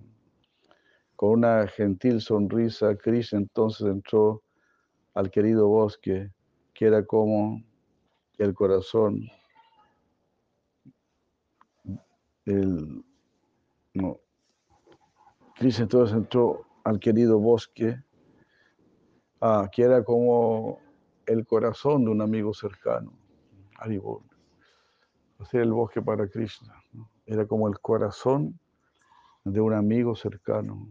Con 1.14 1.32
una 1.32 1.66
gentil 1.66 2.22
sonrisa, 2.22 2.96
Krishna 2.96 3.38
entonces 3.38 3.86
entró 3.86 4.42
al 5.12 5.30
querido 5.30 5.68
bosque, 5.68 6.32
que 6.72 6.86
era 6.86 7.04
como 7.04 7.62
el 8.38 8.54
corazón, 8.54 9.28
el, 12.46 13.04
no, 13.94 14.18
Cristo 15.56 15.82
entonces 15.82 16.16
entró 16.16 16.66
al 16.84 16.98
querido 16.98 17.38
bosque, 17.38 18.02
ah, 19.40 19.68
que 19.70 19.82
era 19.82 20.02
como 20.04 20.80
el 21.26 21.46
corazón 21.46 22.04
de 22.04 22.10
un 22.10 22.22
amigo 22.22 22.54
cercano, 22.54 23.12
Aribol. 23.78 24.22
O 25.38 25.44
sea, 25.44 25.62
el 25.62 25.72
bosque 25.72 26.00
para 26.00 26.28
Krishna. 26.28 26.74
Era 27.26 27.46
como 27.46 27.68
el 27.68 27.78
corazón 27.80 28.58
de 29.44 29.60
un 29.60 29.74
amigo 29.74 30.14
cercano 30.14 30.88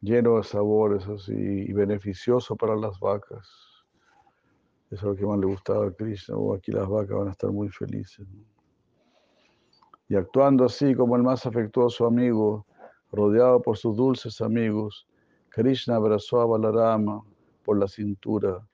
lleno 0.00 0.36
de 0.36 0.44
sabores 0.44 1.06
así 1.08 1.32
y 1.34 1.72
beneficioso 1.72 2.56
para 2.56 2.76
las 2.76 2.98
vacas. 3.00 3.67
Eso 4.90 4.96
es 4.96 5.02
lo 5.02 5.16
que 5.16 5.26
más 5.26 5.38
le 5.38 5.46
gustaba 5.46 5.86
a 5.86 5.90
Krishna. 5.90 6.36
Oh, 6.36 6.54
aquí 6.54 6.72
las 6.72 6.88
vacas 6.88 7.16
van 7.16 7.28
a 7.28 7.32
estar 7.32 7.50
muy 7.50 7.68
felices. 7.68 8.26
Y 10.08 10.16
actuando 10.16 10.64
así 10.64 10.94
como 10.94 11.16
el 11.16 11.22
más 11.22 11.44
afectuoso 11.44 12.06
amigo, 12.06 12.66
rodeado 13.12 13.60
por 13.60 13.76
sus 13.76 13.96
dulces 13.96 14.40
amigos, 14.40 15.06
Krishna 15.50 15.96
abrazó 15.96 16.40
a 16.40 16.46
Balarama 16.46 17.22
por 17.64 17.78
la 17.78 17.86
cintura, 17.86 18.66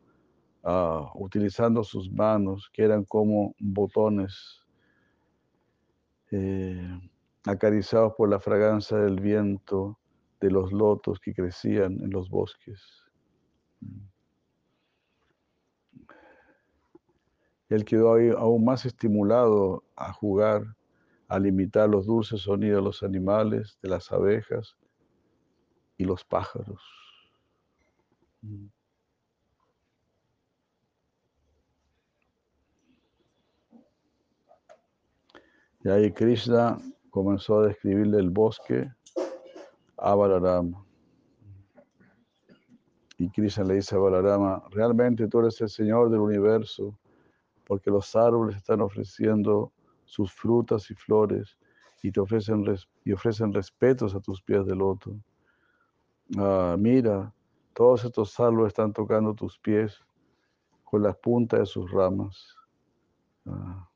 ah, 0.63 1.11
utilizando 1.17 1.83
sus 1.83 2.11
manos, 2.13 2.71
que 2.73 2.85
eran 2.85 3.05
como 3.05 3.55
botones, 3.59 4.63
eh, 6.31 7.01
acariciados 7.45 8.15
por 8.17 8.29
la 8.29 8.39
fragancia 8.39 8.97
del 8.99 9.21
viento 9.21 9.99
de 10.41 10.51
los 10.51 10.73
lotos 10.73 11.19
que 11.19 11.35
crecían 11.35 12.01
en 12.01 12.11
los 12.11 12.29
bosques. 12.29 12.81
Él 17.75 17.85
quedó 17.85 18.15
ahí 18.15 18.31
aún 18.31 18.65
más 18.65 18.87
estimulado 18.87 19.83
a 19.97 20.13
jugar, 20.13 20.77
a 21.29 21.39
limitar 21.39 21.89
los 21.89 22.07
dulces 22.07 22.43
sonidos 22.43 22.79
de 22.79 22.83
los 22.83 23.03
animales, 23.03 23.79
de 23.83 23.89
las 23.89 24.13
abejas 24.13 24.77
y 25.97 26.05
los 26.05 26.25
pájaros. 26.25 26.81
Y 35.83 35.89
ahí 35.89 36.13
Krishna 36.13 36.79
comenzó 37.11 37.61
a 37.61 37.67
describirle 37.67 38.19
el 38.19 38.31
bosque 38.31 38.91
a 39.97 40.15
Balarama. 40.15 40.85
Y 43.19 43.29
Krishna 43.31 43.65
le 43.65 43.75
dice 43.75 43.95
a 43.95 43.99
Balarama, 43.99 44.63
realmente 44.71 45.27
tú 45.29 45.41
eres 45.41 45.61
el 45.61 45.69
Señor 45.69 46.11
del 46.11 46.21
universo, 46.21 46.97
porque 47.67 47.91
los 47.91 48.15
árboles 48.15 48.57
están 48.57 48.81
ofreciendo 48.81 49.73
sus 50.05 50.33
frutas 50.33 50.91
y 50.91 50.95
flores 50.95 51.59
y 52.03 52.13
te 52.13 52.21
ofrecen, 52.21 52.65
y 53.05 53.13
ofrecen 53.13 53.53
respetos 53.53 54.15
a 54.15 54.21
tus 54.21 54.43
pies 54.43 54.67
de 54.67 54.77
loto. 54.77 55.17
Ah, 56.37 56.77
mira, 56.79 57.33
todos 57.73 58.05
estos 58.05 58.39
árboles 58.39 58.69
están 58.69 58.93
tocando 58.93 59.35
tus 59.35 59.59
pies 59.59 59.99
con 60.85 61.03
las 61.03 61.17
puntas 61.17 61.61
de 61.61 61.67
sus 61.67 61.91
ramas, 61.91 62.57
ah, 63.47 63.89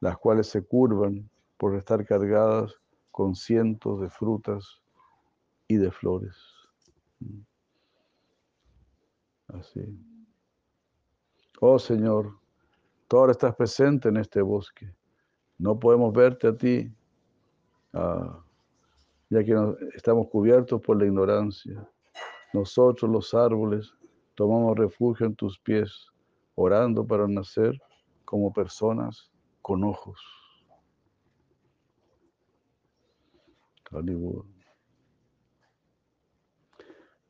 las 0.00 0.18
cuales 0.18 0.48
se 0.48 0.62
curvan 0.62 1.28
por 1.56 1.74
estar 1.76 2.04
cargadas 2.04 2.74
con 3.10 3.34
cientos 3.34 4.00
de 4.00 4.10
frutas 4.10 4.82
y 5.66 5.76
de 5.76 5.90
flores. 5.90 6.36
Así. 9.48 9.98
Oh 11.60 11.78
Señor, 11.78 12.38
tú 13.08 13.18
ahora 13.18 13.32
estás 13.32 13.54
presente 13.54 14.08
en 14.08 14.16
este 14.16 14.42
bosque. 14.42 14.92
No 15.58 15.78
podemos 15.78 16.12
verte 16.12 16.48
a 16.48 16.56
ti, 16.56 16.92
ah, 17.92 18.42
ya 19.30 19.42
que 19.42 19.54
estamos 19.94 20.28
cubiertos 20.28 20.80
por 20.80 20.98
la 20.98 21.06
ignorancia. 21.06 21.88
Nosotros 22.52 23.10
los 23.10 23.34
árboles 23.34 23.92
tomamos 24.34 24.76
refugio 24.76 25.26
en 25.26 25.34
tus 25.34 25.58
pies, 25.58 26.08
orando 26.54 27.06
para 27.06 27.26
nacer 27.26 27.80
como 28.24 28.52
personas 28.52 29.30
con 29.62 29.84
ojos. 29.84 30.20
Hollywood. 33.90 34.44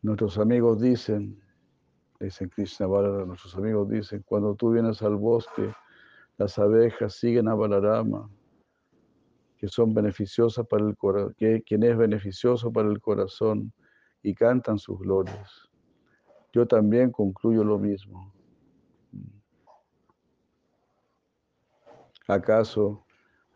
Nuestros 0.03 0.39
amigos 0.39 0.81
dicen, 0.81 1.43
dicen 2.21 2.49
Krishna 2.49 2.87
Balarama, 2.87 3.27
nuestros 3.27 3.55
amigos 3.57 3.89
dicen, 3.89 4.23
cuando 4.27 4.55
tú 4.55 4.71
vienes 4.73 5.03
al 5.03 5.17
bosque, 5.17 5.73
las 6.39 6.59
abejas 6.59 7.15
siguen 7.15 7.49
a 7.49 7.55
Balarama, 7.55 8.31
que 9.59 9.69
son 9.69 9.95
beneficiosas 9.95 10.67
para 10.67 10.87
el 10.87 10.97
corazón, 10.97 11.35
que, 11.39 11.63
quien 11.63 11.83
es 11.83 11.97
beneficioso 11.97 12.73
para 12.73 12.89
el 12.89 13.01
corazón 13.01 13.73
y 14.23 14.35
cantan 14.35 14.79
sus 14.79 14.99
glorias. 14.99 15.69
Yo 16.53 16.67
también 16.67 17.11
concluyo 17.11 17.65
lo 17.65 17.79
mismo. 17.79 18.33
¿Acaso 22.29 23.05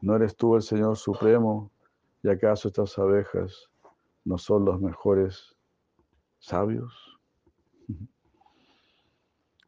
no 0.00 0.16
eres 0.16 0.36
tú 0.36 0.54
el 0.54 0.62
Señor 0.62 0.96
Supremo? 0.96 1.70
¿Y 2.22 2.28
acaso 2.28 2.68
estas 2.68 2.98
abejas 2.98 3.70
no 4.24 4.38
son 4.38 4.64
los 4.64 4.80
mejores 4.80 5.56
sabios. 6.38 7.09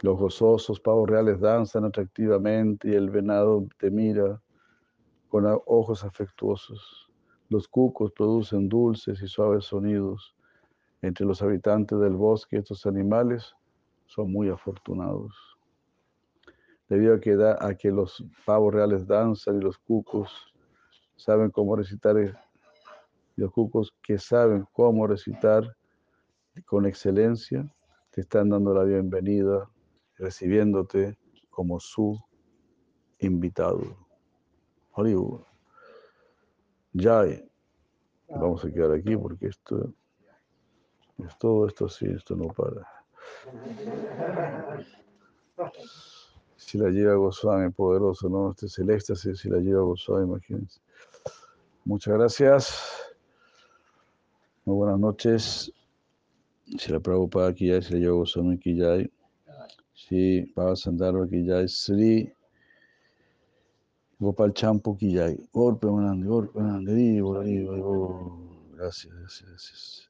Los 0.02 0.18
gozosos 0.18 0.80
pavos 0.80 1.08
reales 1.08 1.38
danzan 1.38 1.84
atractivamente 1.84 2.88
y 2.88 2.94
el 2.94 3.08
venado 3.08 3.68
te 3.78 3.88
mira 3.88 4.42
con 5.28 5.44
ojos 5.66 6.02
afectuosos. 6.02 7.08
Los 7.48 7.68
cucos 7.68 8.10
producen 8.10 8.68
dulces 8.68 9.22
y 9.22 9.28
suaves 9.28 9.66
sonidos. 9.66 10.34
Entre 11.02 11.24
los 11.24 11.40
habitantes 11.40 12.00
del 12.00 12.16
bosque, 12.16 12.56
estos 12.56 12.84
animales 12.84 13.54
son 14.06 14.32
muy 14.32 14.48
afortunados. 14.48 15.36
Debido 16.88 17.14
a 17.14 17.20
que, 17.20 17.36
da, 17.36 17.56
a 17.60 17.76
que 17.76 17.92
los 17.92 18.24
pavos 18.44 18.74
reales 18.74 19.06
danzan 19.06 19.58
y 19.58 19.60
los 19.60 19.78
cucos 19.78 20.52
saben 21.14 21.50
cómo 21.50 21.76
recitar, 21.76 22.16
y 22.18 23.40
los 23.40 23.52
cucos 23.52 23.94
que 24.02 24.18
saben 24.18 24.66
cómo 24.72 25.06
recitar 25.06 25.76
con 26.66 26.86
excelencia, 26.86 27.72
te 28.10 28.22
están 28.22 28.48
dando 28.50 28.74
la 28.74 28.82
bienvenida, 28.82 29.70
recibiéndote 30.22 31.18
como 31.50 31.80
su 31.80 32.18
invitado. 33.18 33.82
Hollywood. 34.92 35.42
Jai. 36.94 37.48
Vamos 38.28 38.64
a 38.64 38.70
quedar 38.70 38.92
aquí 38.92 39.16
porque 39.16 39.48
esto 39.48 39.92
es 41.18 41.38
todo 41.38 41.66
esto 41.66 41.88
sí, 41.88 42.06
esto 42.06 42.34
no 42.36 42.46
para. 42.48 42.86
Si 46.56 46.78
la 46.78 46.88
lleva 46.88 47.14
Goswami, 47.14 47.70
poderoso, 47.70 48.28
¿no? 48.28 48.50
Este 48.50 48.66
es 48.66 48.78
el 48.78 48.90
éxtasis, 48.90 49.40
si 49.40 49.50
la 49.50 49.58
lleva 49.58 49.82
Goswami, 49.82 50.24
imagínense. 50.24 50.80
Muchas 51.84 52.14
gracias. 52.14 53.12
Muy 54.64 54.76
buenas 54.76 54.98
noches. 54.98 55.72
Si 56.78 56.92
la 56.92 57.00
Prabhupada 57.00 57.48
aquí 57.48 57.68
ya, 57.68 57.82
si 57.82 57.94
la 57.94 58.00
lleva 58.00 58.14
Goswami 58.14 58.54
aquí 58.54 58.76
ya. 58.76 58.96
Si 58.96 59.10
Aquí 61.24 61.44
ya, 61.44 61.66
Sri. 61.66 62.32
Gopal 64.18 64.52
Manandi, 66.54 67.20
Gracias, 68.76 69.12
gracias, 69.12 69.48
gracias. 69.48 70.08